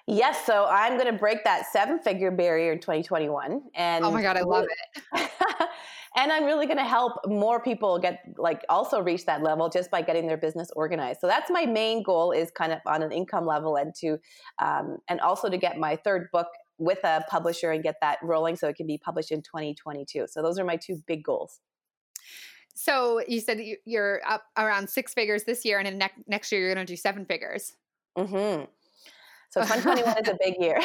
Yes, 0.07 0.46
so 0.46 0.66
I'm 0.66 0.94
going 0.94 1.12
to 1.12 1.18
break 1.18 1.42
that 1.44 1.66
seven 1.72 1.98
figure 1.98 2.30
barrier 2.30 2.72
in 2.72 2.80
2021 2.80 3.62
and 3.74 4.04
Oh 4.04 4.11
my 4.11 4.22
god, 4.22 4.36
I 4.36 4.42
love 4.42 4.66
it. 5.14 5.30
and 6.16 6.32
i'm 6.32 6.44
really 6.44 6.66
going 6.66 6.78
to 6.78 6.84
help 6.84 7.12
more 7.26 7.61
people 7.61 7.98
get 7.98 8.20
like 8.36 8.64
also 8.68 9.00
reach 9.00 9.24
that 9.26 9.42
level 9.42 9.68
just 9.68 9.90
by 9.90 10.02
getting 10.02 10.26
their 10.26 10.36
business 10.36 10.70
organized 10.74 11.20
so 11.20 11.26
that's 11.26 11.50
my 11.50 11.64
main 11.64 12.02
goal 12.02 12.32
is 12.32 12.50
kind 12.50 12.72
of 12.72 12.80
on 12.86 13.02
an 13.02 13.12
income 13.12 13.46
level 13.46 13.76
and 13.76 13.94
to 13.94 14.18
um, 14.59 14.98
and 15.09 15.20
also 15.20 15.48
to 15.48 15.57
get 15.57 15.78
my 15.78 15.94
third 15.96 16.28
book 16.32 16.48
with 16.78 16.98
a 17.04 17.22
publisher 17.28 17.70
and 17.70 17.82
get 17.82 17.96
that 18.00 18.18
rolling 18.22 18.57
so 18.57 18.68
it 18.68 18.76
can 18.76 18.86
be 18.86 18.98
published 18.98 19.30
in 19.30 19.40
2022 19.42 20.26
so 20.28 20.42
those 20.42 20.59
are 20.59 20.64
my 20.64 20.76
two 20.76 21.00
big 21.07 21.22
goals 21.22 21.61
so 22.74 23.22
you 23.26 23.40
said 23.40 23.59
you're 23.84 24.20
up 24.26 24.44
around 24.59 24.88
six 24.88 25.14
figures 25.14 25.44
this 25.44 25.64
year 25.64 25.78
and 25.78 25.98
ne- 25.98 26.24
next 26.26 26.50
year 26.50 26.61
you're 26.62 26.74
going 26.74 26.86
to 26.86 26.92
do 26.92 26.96
seven 26.96 27.24
figures 27.24 27.76
mm-hmm. 28.18 28.64
So 29.51 29.61
2021 29.62 30.18
is 30.22 30.28
a 30.28 30.38
big 30.42 30.55
year 30.61 30.78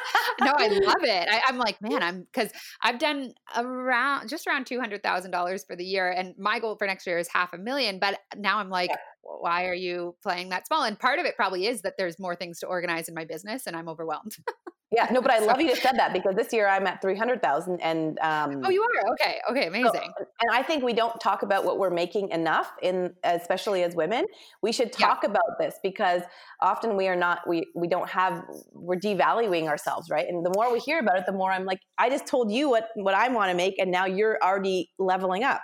no, 0.40 0.52
I 0.56 0.68
love 0.68 1.02
it. 1.02 1.28
I, 1.28 1.42
am 1.48 1.58
like, 1.58 1.80
man, 1.80 2.02
I'm 2.02 2.22
because 2.22 2.50
I've 2.82 2.98
done 2.98 3.34
around 3.56 4.28
just 4.28 4.46
around 4.46 4.66
two 4.66 4.80
hundred 4.80 5.02
thousand 5.02 5.30
dollars 5.30 5.64
for 5.64 5.76
the 5.76 5.84
year, 5.84 6.10
and 6.10 6.34
my 6.38 6.58
goal 6.58 6.76
for 6.76 6.86
next 6.86 7.06
year 7.06 7.18
is 7.18 7.28
half 7.28 7.52
a 7.52 7.58
million. 7.58 7.98
But 7.98 8.18
now 8.36 8.58
I'm 8.58 8.70
like, 8.70 8.90
yeah. 8.90 8.96
why 9.22 9.66
are 9.66 9.74
you 9.74 10.16
playing 10.22 10.50
that 10.50 10.66
small? 10.66 10.84
And 10.84 10.98
part 10.98 11.18
of 11.18 11.26
it 11.26 11.36
probably 11.36 11.66
is 11.66 11.82
that 11.82 11.94
there's 11.98 12.18
more 12.18 12.34
things 12.34 12.60
to 12.60 12.66
organize 12.66 13.08
in 13.08 13.14
my 13.14 13.24
business, 13.24 13.66
and 13.66 13.76
I'm 13.76 13.88
overwhelmed. 13.88 14.36
Yeah, 14.92 15.08
no, 15.10 15.22
but 15.22 15.30
I 15.30 15.38
love 15.44 15.60
you 15.60 15.68
just 15.68 15.82
said 15.82 15.96
that 15.96 16.12
because 16.12 16.34
this 16.36 16.52
year 16.52 16.68
I'm 16.68 16.86
at 16.86 17.00
300,000 17.00 17.80
and 17.80 18.18
um, 18.20 18.62
Oh, 18.64 18.70
you 18.70 18.82
are. 18.82 19.12
Okay. 19.12 19.40
Okay, 19.50 19.66
amazing. 19.66 20.12
So, 20.18 20.26
and 20.40 20.50
I 20.52 20.62
think 20.62 20.84
we 20.84 20.92
don't 20.92 21.18
talk 21.20 21.42
about 21.42 21.64
what 21.64 21.78
we're 21.78 21.90
making 21.90 22.30
enough 22.30 22.70
in 22.82 23.14
especially 23.24 23.82
as 23.82 23.94
women. 23.94 24.26
We 24.62 24.72
should 24.72 24.92
talk 24.92 25.20
yeah. 25.22 25.30
about 25.30 25.58
this 25.58 25.76
because 25.82 26.22
often 26.60 26.96
we 26.96 27.08
are 27.08 27.16
not 27.16 27.40
we 27.48 27.66
we 27.74 27.88
don't 27.88 28.08
have 28.08 28.44
we're 28.72 29.00
devaluing 29.00 29.66
ourselves, 29.66 30.10
right? 30.10 30.26
And 30.28 30.44
the 30.44 30.52
more 30.54 30.70
we 30.72 30.78
hear 30.78 31.00
about 31.00 31.18
it, 31.18 31.24
the 31.26 31.32
more 31.32 31.50
I'm 31.50 31.64
like 31.64 31.80
I 31.98 32.10
just 32.10 32.26
told 32.26 32.52
you 32.52 32.68
what 32.68 32.88
what 32.94 33.14
I 33.14 33.28
want 33.28 33.50
to 33.50 33.56
make 33.56 33.78
and 33.78 33.90
now 33.90 34.04
you're 34.04 34.38
already 34.42 34.90
leveling 34.98 35.42
up. 35.42 35.62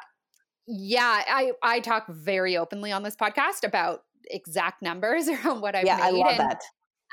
Yeah, 0.67 1.23
I 1.27 1.53
I 1.63 1.81
talk 1.81 2.07
very 2.09 2.57
openly 2.57 2.93
on 2.93 3.03
this 3.03 3.17
podcast 3.17 3.65
about 3.65 4.01
exact 4.31 4.83
numbers 4.83 5.29
around 5.29 5.61
what 5.61 5.75
I've 5.75 5.85
yeah, 5.85 5.97
made. 5.97 6.03
I 6.03 6.11
love 6.11 6.31
and, 6.33 6.41
that. 6.41 6.61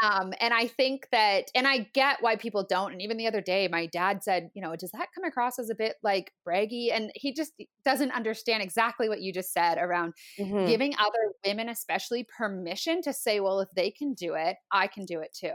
Um, 0.03 0.33
and 0.39 0.53
I 0.53 0.67
think 0.67 1.07
that, 1.11 1.45
and 1.55 1.67
I 1.67 1.89
get 1.93 2.17
why 2.21 2.35
people 2.35 2.65
don't. 2.67 2.91
And 2.91 3.01
even 3.01 3.17
the 3.17 3.27
other 3.27 3.41
day, 3.41 3.67
my 3.67 3.85
dad 3.85 4.23
said, 4.23 4.49
you 4.53 4.61
know, 4.61 4.75
does 4.75 4.91
that 4.91 5.09
come 5.15 5.23
across 5.23 5.57
as 5.57 5.69
a 5.69 5.75
bit 5.75 5.95
like 6.03 6.31
braggy? 6.47 6.93
And 6.93 7.11
he 7.15 7.33
just 7.33 7.53
doesn't 7.83 8.11
understand 8.11 8.61
exactly 8.61 9.07
what 9.07 9.21
you 9.21 9.31
just 9.31 9.53
said 9.53 9.77
around 9.77 10.13
mm-hmm. 10.39 10.65
giving 10.65 10.93
other 10.99 11.31
women, 11.45 11.69
especially, 11.69 12.27
permission 12.37 13.01
to 13.03 13.13
say, 13.13 13.39
well, 13.39 13.59
if 13.59 13.69
they 13.75 13.91
can 13.91 14.13
do 14.13 14.33
it, 14.33 14.57
I 14.71 14.87
can 14.87 15.05
do 15.05 15.21
it 15.21 15.33
too. 15.33 15.53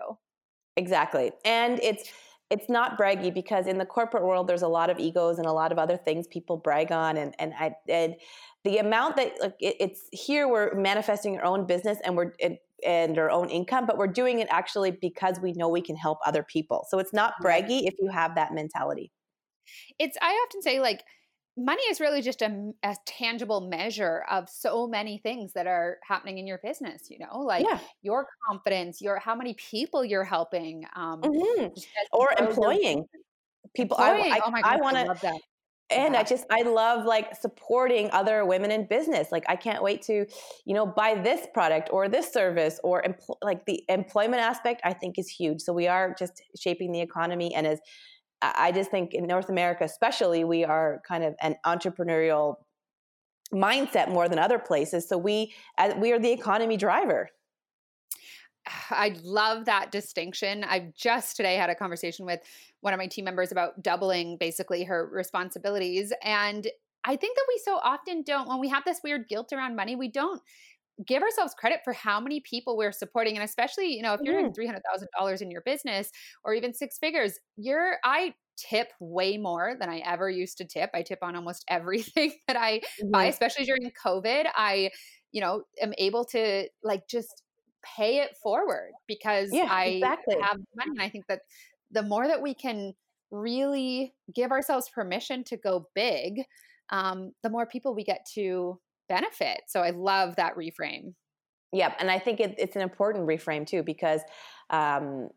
Exactly. 0.77 1.33
And 1.45 1.79
it's, 1.83 2.11
it's 2.51 2.69
not 2.69 2.99
braggy 2.99 3.33
because 3.33 3.67
in 3.67 3.79
the 3.79 3.87
corporate 3.87 4.25
world 4.25 4.49
there's 4.49 4.63
a 4.63 4.69
lot 4.69 4.91
of 4.91 4.99
egos 4.99 5.39
and 5.39 5.47
a 5.47 5.53
lot 5.53 5.71
of 5.73 5.79
other 5.79 5.97
things 5.97 6.27
people 6.27 6.57
brag 6.57 6.91
on 6.91 7.17
and 7.17 7.35
and 7.39 7.55
I, 7.59 7.77
and 7.89 8.17
the 8.65 8.79
amount 8.79 9.17
that 9.17 9.35
like 9.41 9.55
it, 9.61 9.77
it's 9.79 10.03
here 10.11 10.49
we're 10.49 10.75
manifesting 10.75 11.39
our 11.39 11.45
own 11.45 11.67
business 11.67 11.99
and 12.05 12.17
we're 12.17 12.33
it, 12.39 12.61
and 12.87 13.19
our 13.19 13.31
own 13.31 13.49
income, 13.49 13.87
but 13.87 13.99
we're 13.99 14.07
doing 14.07 14.41
it 14.41 14.49
actually 14.51 14.91
because 14.91 15.39
we 15.41 15.53
know 15.53 15.69
we 15.69 15.81
can 15.81 15.97
help 15.97 16.19
other 16.27 16.43
people. 16.43 16.87
So 16.89 16.99
it's 16.99 17.13
not 17.13 17.35
braggy 17.43 17.87
if 17.87 17.95
you 17.99 18.11
have 18.11 18.35
that 18.35 18.53
mentality. 18.53 19.11
It's, 19.99 20.17
I 20.21 20.33
often 20.33 20.63
say, 20.63 20.81
like, 20.81 21.05
money 21.57 21.83
is 21.85 22.01
really 22.01 22.23
just 22.23 22.43
a, 22.43 22.73
a, 22.83 22.97
tangible 23.07 23.61
measure 23.61 24.25
of 24.31 24.49
so 24.49 24.87
many 24.87 25.19
things 25.19 25.53
that 25.53 25.67
are 25.67 25.99
happening 26.07 26.39
in 26.39 26.47
your 26.47 26.61
business 26.63 27.11
you 27.11 27.19
know 27.19 27.41
like 27.41 27.67
yeah. 27.69 27.79
your 28.03 28.27
confidence 28.49 29.01
your 29.01 29.19
how 29.19 29.35
many 29.35 29.55
people 29.55 30.05
you're 30.05 30.25
helping 30.25 30.85
um 30.95 31.21
mm-hmm. 31.21 31.67
or 32.13 32.29
employing 32.39 33.05
people 33.75 33.97
employing. 33.97 34.33
I, 34.33 34.37
I, 34.37 34.41
oh 34.45 34.51
my 34.51 34.63
God, 34.63 34.73
I 34.73 34.77
want 34.77 34.97
to 34.97 35.39
and 35.91 36.15
yeah. 36.15 36.21
i 36.21 36.23
just 36.23 36.45
i 36.51 36.63
love 36.63 37.05
like 37.05 37.35
supporting 37.37 38.11
other 38.13 38.45
women 38.45 38.71
in 38.71 38.87
business 38.87 39.33
like 39.33 39.45
i 39.49 39.57
can't 39.57 39.83
wait 39.83 40.03
to 40.03 40.27
you 40.65 40.75
know 40.75 40.87
buy 40.87 41.15
this 41.15 41.47
product 41.53 41.89
or 41.93 42.09
this 42.09 42.33
service 42.33 42.81
or 42.85 43.03
empl- 43.03 43.37
like 43.43 43.65
the 43.67 43.85
employment 43.89 44.43
aspect 44.43 44.81
i 44.85 44.93
think 44.93 45.19
is 45.19 45.29
huge. 45.29 45.61
So 45.61 45.73
we 45.73 45.89
are 45.89 46.15
just 46.19 46.43
shaping 46.59 46.93
the 46.93 47.01
economy 47.01 47.55
and 47.55 47.67
as 47.67 47.81
i 48.43 48.73
just 48.73 48.91
think 48.91 49.15
in 49.15 49.27
north 49.27 49.49
america 49.49 49.85
especially 49.85 50.45
we 50.45 50.65
are 50.65 51.03
kind 51.07 51.25
of 51.25 51.35
an 51.41 51.57
entrepreneurial 51.67 52.57
mindset 53.53 54.09
more 54.09 54.29
than 54.29 54.39
other 54.39 54.59
places. 54.59 55.09
So 55.09 55.19
we 55.19 55.53
as 55.77 55.95
we 55.97 56.13
are 56.13 56.19
the 56.19 56.31
economy 56.31 56.77
driver 56.77 57.29
I 58.91 59.17
love 59.23 59.67
that 59.67 59.91
distinction. 59.91 60.65
I've 60.65 60.95
just 60.95 61.37
today 61.37 61.57
had 61.57 61.71
a 61.71 61.75
conversation 61.75 62.27
with 62.27 62.41
one 62.81 62.93
of 62.93 62.99
my 62.99 63.07
team 63.07 63.25
members 63.25 63.53
about 63.53 63.83
doubling 63.83 64.37
basically 64.39 64.85
her 64.85 65.09
responsibilities. 65.13 66.13
And 66.23 66.67
I 67.05 67.17
think 67.17 67.37
that 67.37 67.45
we 67.49 67.61
so 67.65 67.77
often 67.77 68.23
don't, 68.23 68.49
when 68.49 68.61
we 68.61 68.69
have 68.69 68.85
this 68.85 69.01
weird 69.03 69.29
guilt 69.29 69.53
around 69.53 69.77
money, 69.77 69.97
we 69.97 70.11
don't 70.11 70.41
give 71.07 71.23
ourselves 71.23 71.55
credit 71.55 71.81
for 71.85 71.93
how 71.93 72.21
many 72.21 72.41
people 72.41 72.77
we're 72.77 72.93
supporting 72.93 73.35
and 73.35 73.45
especially 73.45 73.95
you 73.95 74.03
know 74.03 74.13
if 74.13 74.21
you're 74.23 74.35
mm. 74.35 74.53
doing 74.53 74.71
$300000 75.19 75.41
in 75.41 75.51
your 75.51 75.63
business 75.63 76.11
or 76.45 76.53
even 76.53 76.75
six 76.75 76.99
figures 76.99 77.39
you're 77.57 77.97
i 78.05 78.35
tip 78.59 78.89
way 79.01 79.39
more 79.39 79.75
than 79.81 79.89
i 79.89 79.99
ever 80.01 80.29
used 80.29 80.59
to 80.59 80.65
tip 80.65 80.91
i 80.93 81.01
tip 81.03 81.21
on 81.23 81.37
almost 81.37 81.65
everything 81.69 82.33
that 82.47 82.57
i 82.57 82.79
mm-hmm. 82.79 83.11
buy 83.11 83.25
especially 83.27 83.65
during 83.65 83.91
covid 84.05 84.45
i 84.55 84.91
you 85.33 85.41
know 85.41 85.63
am 85.81 85.95
able 85.97 86.25
to 86.25 86.67
like 86.83 87.07
just 87.09 87.43
pay 87.97 88.19
it 88.19 88.37
forward 88.43 88.91
because 89.07 89.51
yeah, 89.53 89.69
i 89.71 89.85
exactly. 89.87 90.37
have 90.41 90.59
money 90.77 90.91
and 90.91 91.03
i 91.03 91.09
think 91.09 91.27
that 91.29 91.41
the 91.91 92.03
more 92.03 92.27
that 92.27 92.43
we 92.43 92.55
can 92.55 92.93
really 93.31 94.13
give 94.35 94.51
ourselves 94.51 94.89
permission 94.89 95.45
to 95.45 95.57
go 95.57 95.87
big 95.95 96.43
um, 96.91 97.33
the 97.43 97.51
more 97.51 97.67
people 97.67 97.95
we 97.95 98.05
get 98.05 98.27
to 98.35 98.79
benefit. 99.09 99.63
So 99.69 99.81
I 99.81 99.91
love 99.91 100.37
that 100.37 100.57
reframe. 100.57 101.15
Yep. 101.73 101.97
And 102.01 102.11
I 102.11 102.19
think 102.19 102.41
it, 102.41 102.55
it's 102.59 102.77
an 102.77 102.83
important 102.83 103.27
reframe 103.27 103.67
too, 103.67 103.83
because, 103.83 104.23
um, 104.71 105.29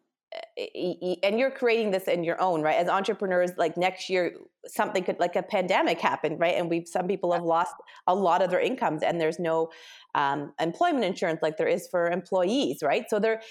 Eh, 0.58 0.68
eh, 0.76 1.16
and 1.24 1.40
you're 1.40 1.52
creating 1.52 1.92
this 1.92 2.08
in 2.08 2.24
your 2.24 2.40
own 2.42 2.62
right 2.62 2.78
as 2.78 2.88
entrepreneurs 2.88 3.52
like 3.58 3.76
next 3.76 4.10
year 4.10 4.36
something 4.68 5.04
could 5.04 5.20
like 5.20 5.36
a 5.36 5.44
pandemic 5.44 6.00
happen 6.00 6.38
right 6.38 6.56
and 6.56 6.70
we've 6.70 6.88
some 6.88 7.08
people 7.08 7.32
have 7.34 7.44
lost 7.44 7.74
a 8.08 8.14
lot 8.14 8.42
of 8.42 8.50
their 8.50 8.60
incomes 8.60 9.04
and 9.04 9.20
there's 9.20 9.40
no 9.40 9.70
um, 10.16 10.54
employment 10.60 11.04
insurance 11.04 11.40
like 11.42 11.58
there 11.58 11.68
is 11.68 11.88
for 11.90 12.08
employees 12.08 12.80
right 12.84 13.06
so 13.10 13.20
there 13.20 13.42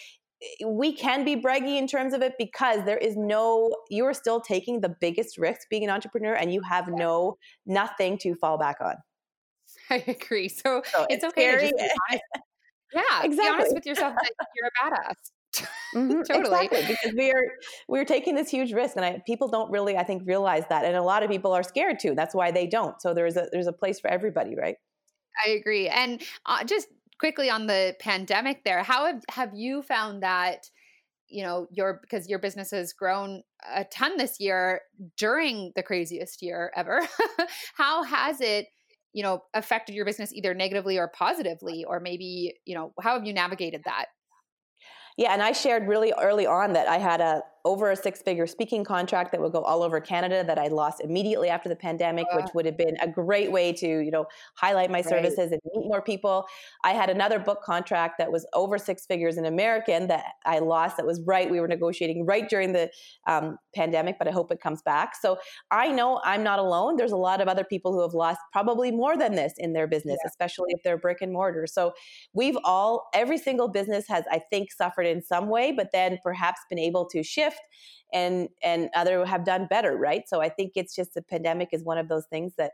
eh, 0.42 0.66
we 0.66 0.92
can 0.92 1.24
be 1.24 1.36
braggy 1.36 1.76
in 1.76 1.86
terms 1.86 2.14
of 2.14 2.22
it 2.22 2.34
because 2.38 2.84
there 2.84 2.98
is 2.98 3.16
no 3.16 3.70
you 3.90 4.04
are 4.04 4.14
still 4.14 4.40
taking 4.40 4.80
the 4.80 4.94
biggest 5.00 5.38
risk 5.38 5.68
being 5.68 5.84
an 5.84 5.90
entrepreneur 5.90 6.34
and 6.34 6.52
you 6.52 6.60
have 6.62 6.88
no 6.88 7.36
nothing 7.66 8.16
to 8.16 8.34
fall 8.36 8.58
back 8.58 8.76
on 8.80 8.94
I 9.90 10.04
agree. 10.06 10.48
So, 10.48 10.82
so 10.84 11.06
it's, 11.08 11.16
it's, 11.16 11.24
okay 11.24 11.48
scary. 11.48 11.70
to 11.70 11.70
just 11.70 11.76
be 11.76 11.90
honest. 12.10 12.24
Yeah, 12.94 13.22
exactly. 13.22 13.36
Be 13.36 13.48
honest 13.48 13.74
with 13.74 13.86
yourself 13.86 14.14
that 14.14 14.46
you're 14.54 14.68
a 14.68 14.90
badass. 14.90 15.14
Mm-hmm, 15.94 16.22
totally. 16.28 16.66
Exactly, 16.66 16.82
because 16.86 17.14
we 17.16 17.30
are 17.30 17.44
we're 17.88 18.04
taking 18.04 18.34
this 18.34 18.48
huge 18.48 18.72
risk, 18.72 18.96
and 18.96 19.04
I, 19.04 19.22
people 19.26 19.48
don't 19.48 19.70
really, 19.70 19.96
I 19.96 20.04
think, 20.04 20.22
realize 20.26 20.64
that, 20.68 20.84
and 20.84 20.96
a 20.96 21.02
lot 21.02 21.22
of 21.22 21.30
people 21.30 21.52
are 21.52 21.62
scared 21.62 21.98
too. 22.00 22.14
That's 22.14 22.34
why 22.34 22.50
they 22.50 22.66
don't. 22.66 23.00
So 23.00 23.14
there's 23.14 23.36
a 23.36 23.48
there's 23.52 23.66
a 23.66 23.72
place 23.72 24.00
for 24.00 24.08
everybody, 24.08 24.56
right? 24.56 24.76
I 25.44 25.50
agree. 25.50 25.88
And 25.88 26.22
uh, 26.46 26.64
just 26.64 26.88
quickly 27.18 27.48
on 27.50 27.66
the 27.66 27.94
pandemic, 27.98 28.64
there, 28.64 28.82
how 28.82 29.06
have 29.06 29.22
have 29.30 29.50
you 29.54 29.82
found 29.82 30.22
that? 30.22 30.68
you 31.32 31.42
know 31.42 31.66
your 31.70 31.98
because 32.02 32.28
your 32.28 32.38
business 32.38 32.70
has 32.70 32.92
grown 32.92 33.42
a 33.74 33.84
ton 33.84 34.18
this 34.18 34.38
year 34.38 34.82
during 35.16 35.72
the 35.74 35.82
craziest 35.82 36.42
year 36.42 36.70
ever 36.76 37.00
how 37.74 38.02
has 38.02 38.40
it 38.40 38.66
you 39.12 39.22
know 39.22 39.42
affected 39.54 39.94
your 39.94 40.04
business 40.04 40.32
either 40.32 40.54
negatively 40.54 40.98
or 40.98 41.08
positively 41.08 41.84
or 41.84 41.98
maybe 42.00 42.54
you 42.64 42.74
know 42.74 42.92
how 43.00 43.14
have 43.14 43.26
you 43.26 43.32
navigated 43.32 43.82
that 43.84 44.06
yeah 45.16 45.32
and 45.32 45.42
i 45.42 45.52
shared 45.52 45.86
really 45.86 46.12
early 46.20 46.46
on 46.46 46.72
that 46.72 46.88
i 46.88 46.98
had 46.98 47.20
a 47.20 47.42
over 47.64 47.90
a 47.90 47.96
six 47.96 48.22
figure 48.22 48.46
speaking 48.46 48.82
contract 48.82 49.30
that 49.30 49.40
would 49.40 49.52
go 49.52 49.62
all 49.62 49.82
over 49.82 50.00
Canada 50.00 50.42
that 50.44 50.58
I 50.58 50.66
lost 50.66 51.00
immediately 51.00 51.48
after 51.48 51.68
the 51.68 51.76
pandemic, 51.76 52.26
which 52.32 52.48
would 52.54 52.66
have 52.66 52.76
been 52.76 52.96
a 53.00 53.08
great 53.08 53.52
way 53.52 53.72
to, 53.74 53.86
you 53.86 54.10
know, 54.10 54.26
highlight 54.56 54.90
my 54.90 55.00
services 55.00 55.52
and 55.52 55.60
meet 55.72 55.86
more 55.86 56.02
people. 56.02 56.46
I 56.82 56.92
had 56.92 57.08
another 57.08 57.38
book 57.38 57.62
contract 57.62 58.18
that 58.18 58.32
was 58.32 58.44
over 58.52 58.78
six 58.78 59.06
figures 59.06 59.36
in 59.36 59.44
American 59.44 60.08
that 60.08 60.24
I 60.44 60.58
lost 60.58 60.96
that 60.96 61.06
was 61.06 61.20
right. 61.24 61.48
We 61.48 61.60
were 61.60 61.68
negotiating 61.68 62.26
right 62.26 62.48
during 62.48 62.72
the 62.72 62.90
um, 63.28 63.58
pandemic, 63.76 64.18
but 64.18 64.26
I 64.26 64.32
hope 64.32 64.50
it 64.50 64.60
comes 64.60 64.82
back. 64.82 65.14
So 65.20 65.38
I 65.70 65.88
know 65.88 66.20
I'm 66.24 66.42
not 66.42 66.58
alone. 66.58 66.96
There's 66.96 67.12
a 67.12 67.16
lot 67.16 67.40
of 67.40 67.46
other 67.46 67.64
people 67.64 67.92
who 67.92 68.02
have 68.02 68.14
lost 68.14 68.40
probably 68.50 68.90
more 68.90 69.16
than 69.16 69.34
this 69.36 69.54
in 69.58 69.72
their 69.72 69.86
business, 69.86 70.18
yeah. 70.24 70.28
especially 70.28 70.70
if 70.70 70.82
they're 70.82 70.98
brick 70.98 71.18
and 71.20 71.32
mortar. 71.32 71.68
So 71.68 71.92
we've 72.32 72.58
all, 72.64 73.08
every 73.14 73.38
single 73.38 73.68
business 73.68 74.08
has, 74.08 74.24
I 74.32 74.40
think, 74.50 74.72
suffered 74.72 75.06
in 75.06 75.22
some 75.22 75.48
way, 75.48 75.70
but 75.70 75.90
then 75.92 76.18
perhaps 76.24 76.60
been 76.68 76.78
able 76.80 77.06
to 77.10 77.22
shift 77.22 77.51
shift 77.52 77.60
and 78.12 78.48
and 78.62 78.90
other 78.94 79.24
have 79.24 79.44
done 79.44 79.66
better 79.68 79.96
right? 79.96 80.28
So 80.28 80.40
i 80.40 80.48
think 80.48 80.72
it's 80.74 80.94
just 80.94 81.14
the 81.14 81.22
pandemic 81.22 81.68
is 81.72 81.82
one 81.82 81.98
of 81.98 82.08
those 82.08 82.26
things 82.30 82.52
that 82.58 82.72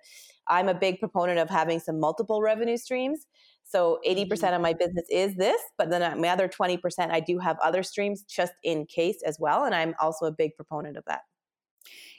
i'm 0.48 0.68
a 0.68 0.74
big 0.74 0.98
proponent 0.98 1.38
of 1.38 1.48
having 1.48 1.80
some 1.80 2.00
multiple 2.00 2.42
revenue 2.42 2.76
streams. 2.76 3.26
So 3.70 3.98
80% 4.08 4.28
mm-hmm. 4.28 4.54
of 4.54 4.60
my 4.62 4.72
business 4.72 5.04
is 5.10 5.34
this 5.36 5.60
but 5.76 5.90
then 5.90 6.20
my 6.20 6.28
other 6.28 6.48
20% 6.48 6.80
i 7.10 7.20
do 7.20 7.38
have 7.38 7.58
other 7.62 7.82
streams 7.82 8.22
just 8.22 8.52
in 8.64 8.86
case 8.86 9.22
as 9.26 9.38
well 9.38 9.64
and 9.64 9.74
i'm 9.74 9.94
also 10.00 10.26
a 10.26 10.32
big 10.32 10.56
proponent 10.56 10.96
of 10.96 11.04
that 11.06 11.20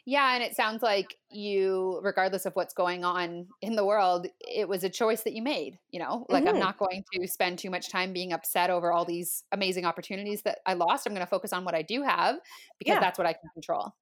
yeah, 0.09 0.33
and 0.33 0.43
it 0.43 0.55
sounds 0.55 0.81
like 0.81 1.15
you, 1.29 1.99
regardless 2.01 2.47
of 2.47 2.55
what's 2.55 2.73
going 2.73 3.05
on 3.05 3.45
in 3.61 3.75
the 3.75 3.85
world, 3.85 4.25
it 4.41 4.67
was 4.67 4.83
a 4.83 4.89
choice 4.89 5.21
that 5.21 5.33
you 5.33 5.43
made. 5.43 5.77
You 5.91 5.99
know, 5.99 6.25
like 6.29 6.45
mm-hmm. 6.45 6.55
I'm 6.55 6.59
not 6.59 6.79
going 6.79 7.03
to 7.13 7.27
spend 7.27 7.59
too 7.59 7.69
much 7.69 7.91
time 7.91 8.11
being 8.11 8.33
upset 8.33 8.71
over 8.71 8.91
all 8.91 9.05
these 9.05 9.43
amazing 9.51 9.85
opportunities 9.85 10.41
that 10.41 10.59
I 10.65 10.73
lost. 10.73 11.05
I'm 11.05 11.13
going 11.13 11.23
to 11.23 11.29
focus 11.29 11.53
on 11.53 11.63
what 11.63 11.75
I 11.75 11.83
do 11.83 12.01
have 12.01 12.37
because 12.79 12.95
yeah. 12.95 12.99
that's 12.99 13.19
what 13.19 13.27
I 13.27 13.33
can 13.33 13.51
control. 13.53 13.93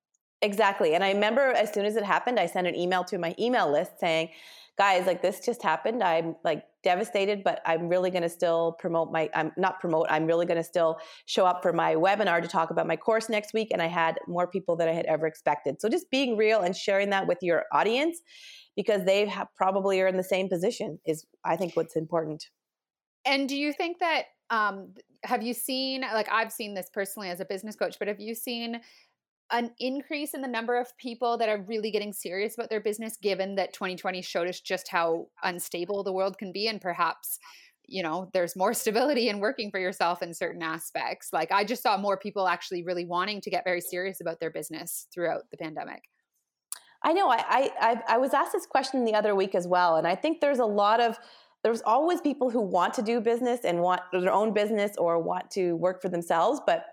Exactly. 0.41 0.93
And 0.93 1.03
I 1.03 1.11
remember 1.11 1.41
as 1.41 1.73
soon 1.73 1.85
as 1.85 1.95
it 1.95 2.03
happened, 2.03 2.39
I 2.39 2.45
sent 2.45 2.67
an 2.67 2.75
email 2.75 3.03
to 3.05 3.17
my 3.17 3.33
email 3.39 3.71
list 3.71 3.99
saying, 3.99 4.29
guys, 4.77 5.07
like 5.07 5.23
this 5.23 5.39
just 5.43 5.63
happened. 5.63 6.03
I'm 6.03 6.35
like 6.43 6.63
devastated, 6.83 7.43
but 7.43 7.61
I'm 7.65 7.89
really 7.89 8.11
going 8.11 8.21
to 8.21 8.29
still 8.29 8.73
promote 8.73 9.11
my, 9.11 9.29
I'm 9.33 9.51
not 9.57 9.79
promote, 9.79 10.05
I'm 10.11 10.27
really 10.27 10.45
going 10.45 10.57
to 10.57 10.63
still 10.63 10.99
show 11.25 11.47
up 11.47 11.63
for 11.63 11.73
my 11.73 11.95
webinar 11.95 12.39
to 12.43 12.47
talk 12.47 12.69
about 12.69 12.85
my 12.85 12.95
course 12.95 13.29
next 13.29 13.53
week. 13.53 13.69
And 13.71 13.81
I 13.81 13.87
had 13.87 14.19
more 14.27 14.45
people 14.45 14.75
than 14.75 14.87
I 14.87 14.93
had 14.93 15.07
ever 15.07 15.25
expected. 15.25 15.81
So 15.81 15.89
just 15.89 16.11
being 16.11 16.37
real 16.37 16.61
and 16.61 16.75
sharing 16.75 17.09
that 17.09 17.25
with 17.27 17.39
your 17.41 17.63
audience 17.73 18.21
because 18.75 19.03
they 19.05 19.33
probably 19.55 19.99
are 20.01 20.07
in 20.07 20.17
the 20.17 20.23
same 20.23 20.47
position 20.47 20.99
is, 21.07 21.25
I 21.43 21.55
think, 21.55 21.75
what's 21.75 21.95
important. 21.95 22.45
And 23.25 23.49
do 23.49 23.57
you 23.57 23.73
think 23.73 23.97
that, 23.99 24.25
um, 24.51 24.93
have 25.23 25.41
you 25.41 25.53
seen, 25.55 26.01
like 26.01 26.31
I've 26.31 26.51
seen 26.51 26.75
this 26.75 26.87
personally 26.93 27.29
as 27.29 27.39
a 27.39 27.45
business 27.45 27.75
coach, 27.75 27.97
but 27.97 28.07
have 28.07 28.19
you 28.19 28.35
seen 28.35 28.79
an 29.51 29.71
increase 29.79 30.33
in 30.33 30.41
the 30.41 30.47
number 30.47 30.77
of 30.77 30.95
people 30.97 31.37
that 31.37 31.49
are 31.49 31.63
really 31.67 31.91
getting 31.91 32.11
serious 32.11 32.55
about 32.55 32.69
their 32.69 32.81
business 32.81 33.17
given 33.17 33.55
that 33.55 33.73
2020 33.73 34.21
showed 34.21 34.47
us 34.47 34.59
just 34.59 34.87
how 34.89 35.27
unstable 35.43 36.03
the 36.03 36.11
world 36.11 36.37
can 36.37 36.51
be 36.51 36.67
and 36.67 36.81
perhaps 36.81 37.39
you 37.85 38.03
know 38.03 38.29
there's 38.33 38.55
more 38.55 38.73
stability 38.83 39.29
in 39.29 39.39
working 39.39 39.71
for 39.71 39.79
yourself 39.79 40.21
in 40.21 40.33
certain 40.33 40.61
aspects. 40.61 41.29
Like 41.31 41.51
i 41.51 41.63
just 41.63 41.83
saw 41.83 41.97
more 41.97 42.17
people 42.17 42.47
actually 42.47 42.83
really 42.83 43.05
wanting 43.05 43.41
to 43.41 43.49
get 43.49 43.63
very 43.63 43.81
serious 43.81 44.21
about 44.21 44.39
their 44.39 44.51
business 44.51 45.07
throughout 45.13 45.49
the 45.51 45.57
pandemic. 45.57 46.03
I 47.03 47.13
know 47.13 47.29
i 47.29 47.71
i, 47.79 48.01
I 48.07 48.17
was 48.17 48.33
asked 48.33 48.53
this 48.53 48.65
question 48.65 49.05
the 49.05 49.13
other 49.13 49.35
week 49.35 49.55
as 49.55 49.67
well 49.67 49.95
and 49.95 50.07
i 50.07 50.15
think 50.15 50.41
there's 50.41 50.59
a 50.59 50.65
lot 50.65 50.99
of 50.99 51.17
there's 51.63 51.81
always 51.81 52.21
people 52.21 52.49
who 52.49 52.61
want 52.61 52.93
to 52.95 53.01
do 53.01 53.19
business 53.19 53.61
and 53.63 53.81
want 53.81 54.01
their 54.11 54.31
own 54.31 54.53
business 54.53 54.95
or 54.97 55.19
want 55.19 55.51
to 55.51 55.73
work 55.75 56.01
for 56.01 56.09
themselves 56.09 56.59
but 56.65 56.85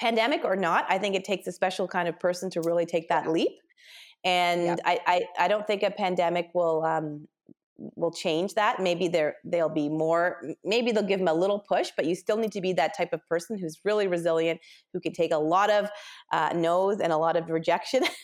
pandemic 0.00 0.44
or 0.44 0.56
not, 0.56 0.86
I 0.88 0.98
think 0.98 1.14
it 1.14 1.24
takes 1.24 1.46
a 1.46 1.52
special 1.52 1.88
kind 1.88 2.08
of 2.08 2.18
person 2.18 2.50
to 2.50 2.60
really 2.62 2.86
take 2.86 3.08
that 3.08 3.30
leap. 3.30 3.52
And 4.24 4.62
yep. 4.62 4.80
I, 4.84 4.98
I, 5.06 5.22
I, 5.38 5.48
don't 5.48 5.66
think 5.66 5.82
a 5.82 5.90
pandemic 5.90 6.50
will 6.52 6.82
um, 6.84 7.28
will 7.78 8.10
change 8.10 8.54
that. 8.54 8.80
Maybe 8.80 9.08
there 9.08 9.36
they'll 9.44 9.68
be 9.68 9.88
more. 9.88 10.42
Maybe 10.64 10.90
they'll 10.90 11.04
give 11.04 11.20
them 11.20 11.28
a 11.28 11.34
little 11.34 11.60
push, 11.60 11.90
but 11.96 12.06
you 12.06 12.14
still 12.14 12.36
need 12.36 12.52
to 12.52 12.60
be 12.60 12.72
that 12.72 12.96
type 12.96 13.12
of 13.12 13.20
person 13.28 13.58
who's 13.58 13.78
really 13.84 14.08
resilient, 14.08 14.60
who 14.92 15.00
can 15.00 15.12
take 15.12 15.32
a 15.32 15.38
lot 15.38 15.70
of 15.70 15.88
uh, 16.32 16.52
no's 16.54 17.00
and 17.00 17.12
a 17.12 17.16
lot 17.16 17.36
of 17.36 17.50
rejection. 17.50 18.02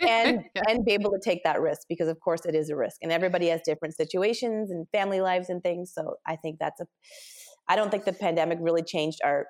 and 0.00 0.44
yeah. 0.54 0.62
and 0.68 0.84
be 0.84 0.92
able 0.92 1.10
to 1.10 1.20
take 1.22 1.42
that 1.44 1.60
risk 1.60 1.82
because 1.88 2.08
of 2.08 2.18
course 2.20 2.44
it 2.46 2.54
is 2.54 2.70
a 2.70 2.76
risk 2.76 2.98
and 3.02 3.10
everybody 3.10 3.48
has 3.48 3.60
different 3.64 3.94
situations 3.96 4.70
and 4.70 4.86
family 4.90 5.20
lives 5.20 5.48
and 5.48 5.62
things 5.62 5.92
so 5.92 6.14
i 6.26 6.36
think 6.36 6.58
that's 6.60 6.80
a 6.80 6.86
i 7.68 7.74
don't 7.74 7.90
think 7.90 8.04
the 8.04 8.12
pandemic 8.12 8.58
really 8.60 8.82
changed 8.82 9.18
our 9.24 9.46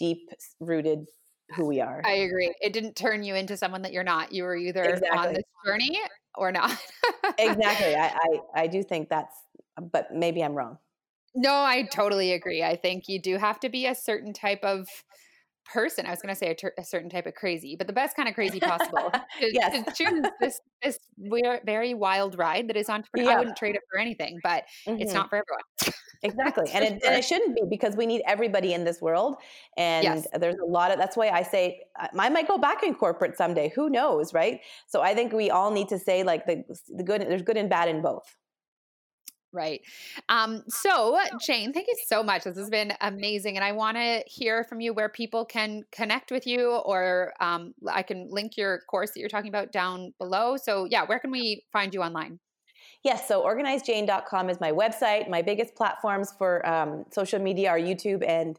deep 0.00 0.30
rooted 0.58 1.06
who 1.54 1.66
we 1.66 1.80
are. 1.80 2.02
I 2.04 2.12
agree. 2.12 2.52
It 2.60 2.72
didn't 2.72 2.96
turn 2.96 3.22
you 3.22 3.34
into 3.34 3.56
someone 3.56 3.82
that 3.82 3.92
you're 3.92 4.04
not. 4.04 4.32
You 4.32 4.44
were 4.44 4.56
either 4.56 4.82
exactly. 4.82 5.18
on 5.18 5.34
this 5.34 5.44
journey 5.64 6.00
or 6.36 6.50
not. 6.50 6.76
exactly. 7.38 7.94
I, 7.94 8.06
I, 8.56 8.62
I 8.62 8.66
do 8.66 8.82
think 8.82 9.08
that's, 9.08 9.34
but 9.80 10.12
maybe 10.12 10.42
I'm 10.42 10.54
wrong. 10.54 10.78
No, 11.34 11.52
I 11.52 11.82
totally 11.82 12.32
agree. 12.32 12.62
I 12.62 12.76
think 12.76 13.04
you 13.08 13.20
do 13.20 13.36
have 13.36 13.60
to 13.60 13.68
be 13.68 13.86
a 13.86 13.94
certain 13.94 14.32
type 14.32 14.64
of 14.64 14.88
person. 15.72 16.06
I 16.06 16.10
was 16.10 16.20
going 16.20 16.34
to 16.34 16.38
say 16.38 16.50
a, 16.50 16.54
ter- 16.54 16.74
a, 16.78 16.84
certain 16.84 17.08
type 17.08 17.26
of 17.26 17.34
crazy, 17.34 17.76
but 17.76 17.86
the 17.86 17.92
best 17.92 18.16
kind 18.16 18.28
of 18.28 18.34
crazy 18.34 18.58
possible. 18.58 19.10
to, 19.40 19.50
yes. 19.52 19.84
to 19.84 19.92
choose 19.94 20.24
this 20.40 20.60
this 20.82 20.98
very 21.64 21.94
wild 21.94 22.38
ride 22.38 22.68
that 22.68 22.76
is 22.76 22.86
entrepreneurial. 22.88 23.24
Yeah. 23.24 23.30
I 23.30 23.38
wouldn't 23.38 23.56
trade 23.56 23.76
it 23.76 23.82
for 23.90 23.98
anything, 23.98 24.40
but 24.42 24.64
mm-hmm. 24.86 25.00
it's 25.00 25.12
not 25.12 25.28
for 25.28 25.36
everyone. 25.36 25.62
Exactly 26.22 26.70
and 26.74 26.84
it, 26.84 26.92
and 27.04 27.14
it 27.16 27.24
shouldn't 27.24 27.54
be 27.54 27.62
because 27.68 27.96
we 27.96 28.06
need 28.06 28.22
everybody 28.26 28.72
in 28.72 28.84
this 28.84 29.00
world 29.00 29.36
and 29.76 30.04
yes. 30.04 30.26
there's 30.38 30.58
a 30.62 30.66
lot 30.66 30.90
of 30.90 30.98
that's 30.98 31.16
why 31.16 31.28
i 31.30 31.42
say 31.42 31.80
i 32.18 32.28
might 32.28 32.46
go 32.46 32.58
back 32.58 32.82
in 32.82 32.94
corporate 32.94 33.36
someday 33.36 33.72
who 33.74 33.88
knows 33.90 34.32
right 34.34 34.60
so 34.86 35.00
i 35.00 35.14
think 35.14 35.32
we 35.32 35.50
all 35.50 35.70
need 35.70 35.88
to 35.88 35.98
say 35.98 36.22
like 36.22 36.46
the, 36.46 36.62
the 36.96 37.02
good 37.02 37.22
there's 37.22 37.42
good 37.42 37.56
and 37.56 37.70
bad 37.70 37.88
in 37.88 38.02
both 38.02 38.36
Right. 39.52 39.80
Um, 40.28 40.62
so, 40.68 41.18
Jane, 41.40 41.72
thank 41.72 41.88
you 41.88 41.96
so 42.06 42.22
much. 42.22 42.44
This 42.44 42.56
has 42.56 42.70
been 42.70 42.92
amazing. 43.00 43.56
And 43.56 43.64
I 43.64 43.72
want 43.72 43.96
to 43.96 44.22
hear 44.26 44.62
from 44.62 44.80
you 44.80 44.94
where 44.94 45.08
people 45.08 45.44
can 45.44 45.82
connect 45.90 46.30
with 46.30 46.46
you, 46.46 46.76
or 46.76 47.34
um, 47.40 47.74
I 47.90 48.02
can 48.02 48.28
link 48.30 48.56
your 48.56 48.82
course 48.88 49.10
that 49.10 49.20
you're 49.20 49.28
talking 49.28 49.48
about 49.48 49.72
down 49.72 50.14
below. 50.18 50.56
So, 50.56 50.84
yeah, 50.84 51.04
where 51.04 51.18
can 51.18 51.32
we 51.32 51.64
find 51.72 51.92
you 51.92 52.00
online? 52.00 52.38
Yes, 53.02 53.26
so 53.26 53.42
organizedjane.com 53.42 54.50
is 54.50 54.60
my 54.60 54.72
website. 54.72 55.28
My 55.28 55.40
biggest 55.40 55.74
platforms 55.74 56.34
for 56.36 56.66
um, 56.68 57.04
social 57.10 57.38
media 57.38 57.70
are 57.70 57.78
YouTube 57.78 58.22
and 58.26 58.58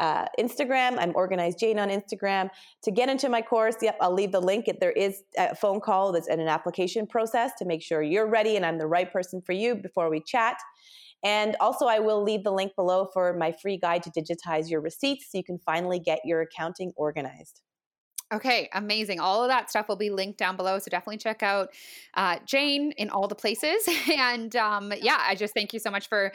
uh, 0.00 0.24
Instagram. 0.38 0.96
I'm 0.98 1.12
Organized 1.14 1.58
Jane 1.58 1.78
on 1.78 1.90
Instagram. 1.90 2.48
To 2.84 2.90
get 2.90 3.08
into 3.10 3.28
my 3.28 3.42
course, 3.42 3.76
yep, 3.82 3.96
I'll 4.00 4.14
leave 4.14 4.32
the 4.32 4.40
link. 4.40 4.70
There 4.80 4.90
is 4.90 5.22
a 5.36 5.54
phone 5.54 5.80
call 5.80 6.12
that's 6.12 6.28
in 6.28 6.40
an 6.40 6.48
application 6.48 7.06
process 7.06 7.52
to 7.58 7.66
make 7.66 7.82
sure 7.82 8.02
you're 8.02 8.28
ready 8.28 8.56
and 8.56 8.64
I'm 8.64 8.78
the 8.78 8.86
right 8.86 9.12
person 9.12 9.42
for 9.42 9.52
you 9.52 9.74
before 9.74 10.10
we 10.10 10.20
chat. 10.20 10.56
And 11.22 11.56
also, 11.60 11.86
I 11.86 12.00
will 12.00 12.22
leave 12.22 12.44
the 12.44 12.52
link 12.52 12.72
below 12.76 13.08
for 13.12 13.34
my 13.34 13.52
free 13.52 13.78
guide 13.78 14.02
to 14.04 14.10
digitize 14.10 14.70
your 14.70 14.80
receipts 14.80 15.30
so 15.30 15.38
you 15.38 15.44
can 15.44 15.58
finally 15.58 15.98
get 15.98 16.20
your 16.24 16.42
accounting 16.42 16.92
organized. 16.96 17.62
Okay, 18.32 18.68
amazing. 18.72 19.20
All 19.20 19.42
of 19.42 19.48
that 19.48 19.70
stuff 19.70 19.88
will 19.88 19.96
be 19.96 20.10
linked 20.10 20.38
down 20.38 20.56
below. 20.56 20.78
So 20.78 20.88
definitely 20.90 21.18
check 21.18 21.42
out 21.42 21.68
uh, 22.14 22.38
Jane 22.46 22.92
in 22.92 23.10
all 23.10 23.28
the 23.28 23.34
places. 23.34 23.88
And 24.16 24.54
um, 24.56 24.92
yeah, 25.00 25.18
I 25.20 25.34
just 25.34 25.54
thank 25.54 25.72
you 25.72 25.78
so 25.78 25.90
much 25.90 26.08
for 26.08 26.32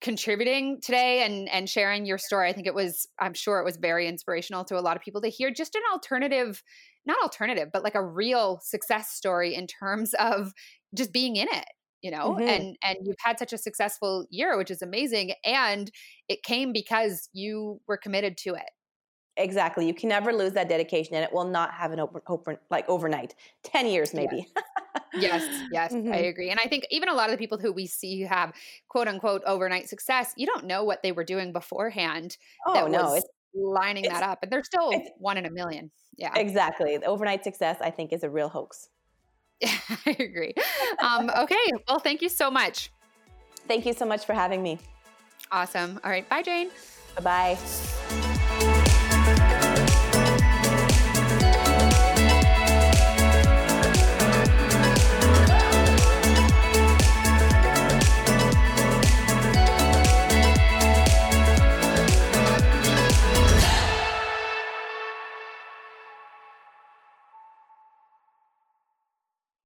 contributing 0.00 0.80
today 0.80 1.24
and 1.24 1.48
and 1.48 1.68
sharing 1.68 2.04
your 2.04 2.18
story. 2.18 2.48
I 2.48 2.52
think 2.52 2.66
it 2.66 2.74
was 2.74 3.08
I'm 3.18 3.34
sure 3.34 3.58
it 3.60 3.64
was 3.64 3.76
very 3.76 4.06
inspirational 4.06 4.64
to 4.64 4.78
a 4.78 4.80
lot 4.80 4.96
of 4.96 5.02
people 5.02 5.20
to 5.22 5.28
hear 5.28 5.50
just 5.50 5.74
an 5.74 5.82
alternative 5.92 6.62
not 7.06 7.22
alternative 7.22 7.68
but 7.72 7.82
like 7.82 7.94
a 7.94 8.04
real 8.04 8.60
success 8.62 9.10
story 9.10 9.54
in 9.54 9.66
terms 9.66 10.14
of 10.14 10.52
just 10.94 11.12
being 11.12 11.36
in 11.36 11.48
it 11.50 11.66
you 12.02 12.10
know 12.10 12.32
mm-hmm. 12.32 12.48
and 12.48 12.76
and 12.82 12.98
you've 13.02 13.16
had 13.18 13.38
such 13.38 13.52
a 13.52 13.58
successful 13.58 14.26
year 14.30 14.56
which 14.56 14.70
is 14.70 14.82
amazing 14.82 15.32
and 15.44 15.90
it 16.28 16.42
came 16.42 16.72
because 16.72 17.28
you 17.32 17.80
were 17.86 17.96
committed 17.96 18.36
to 18.36 18.54
it 18.54 18.70
exactly 19.36 19.86
you 19.86 19.94
can 19.94 20.08
never 20.08 20.32
lose 20.32 20.52
that 20.52 20.68
dedication 20.68 21.14
and 21.14 21.24
it 21.24 21.32
will 21.32 21.44
not 21.44 21.72
have 21.72 21.90
an 21.92 21.98
open, 21.98 22.20
open 22.28 22.56
like 22.70 22.88
overnight 22.88 23.34
10 23.64 23.86
years 23.86 24.14
maybe 24.14 24.46
yes 25.12 25.44
yes, 25.44 25.62
yes 25.70 25.92
mm-hmm. 25.92 26.12
I 26.12 26.18
agree. 26.18 26.50
And 26.50 26.60
I 26.60 26.66
think 26.66 26.86
even 26.90 27.08
a 27.08 27.14
lot 27.14 27.30
of 27.30 27.32
the 27.32 27.38
people 27.38 27.58
who 27.58 27.72
we 27.72 27.86
see 27.86 28.20
who 28.20 28.26
have 28.26 28.52
quote 28.88 29.08
unquote 29.08 29.42
overnight 29.46 29.88
success, 29.88 30.32
you 30.36 30.46
don't 30.46 30.66
know 30.66 30.84
what 30.84 31.02
they 31.02 31.12
were 31.12 31.24
doing 31.24 31.52
beforehand. 31.52 32.36
Oh 32.66 32.74
that 32.74 32.90
no, 32.90 33.14
it's 33.14 33.26
lining 33.54 34.04
it's, 34.04 34.14
that 34.14 34.22
up, 34.22 34.40
and 34.42 34.50
they're 34.50 34.64
still 34.64 34.92
one 35.18 35.36
in 35.36 35.46
a 35.46 35.50
million. 35.50 35.90
Yeah, 36.16 36.32
exactly. 36.36 36.96
The 36.96 37.06
overnight 37.06 37.44
success, 37.44 37.78
I 37.80 37.90
think, 37.90 38.12
is 38.12 38.22
a 38.22 38.30
real 38.30 38.48
hoax. 38.48 38.88
I 39.64 40.16
agree. 40.18 40.54
Um, 41.00 41.30
okay, 41.36 41.70
well, 41.88 41.98
thank 41.98 42.22
you 42.22 42.28
so 42.28 42.50
much. 42.50 42.90
Thank 43.66 43.86
you 43.86 43.92
so 43.92 44.04
much 44.04 44.26
for 44.26 44.34
having 44.34 44.62
me. 44.62 44.78
Awesome. 45.50 46.00
All 46.04 46.10
right, 46.10 46.28
bye, 46.28 46.42
Jane. 46.42 46.70
Bye 47.16 47.56
bye. 47.60 48.23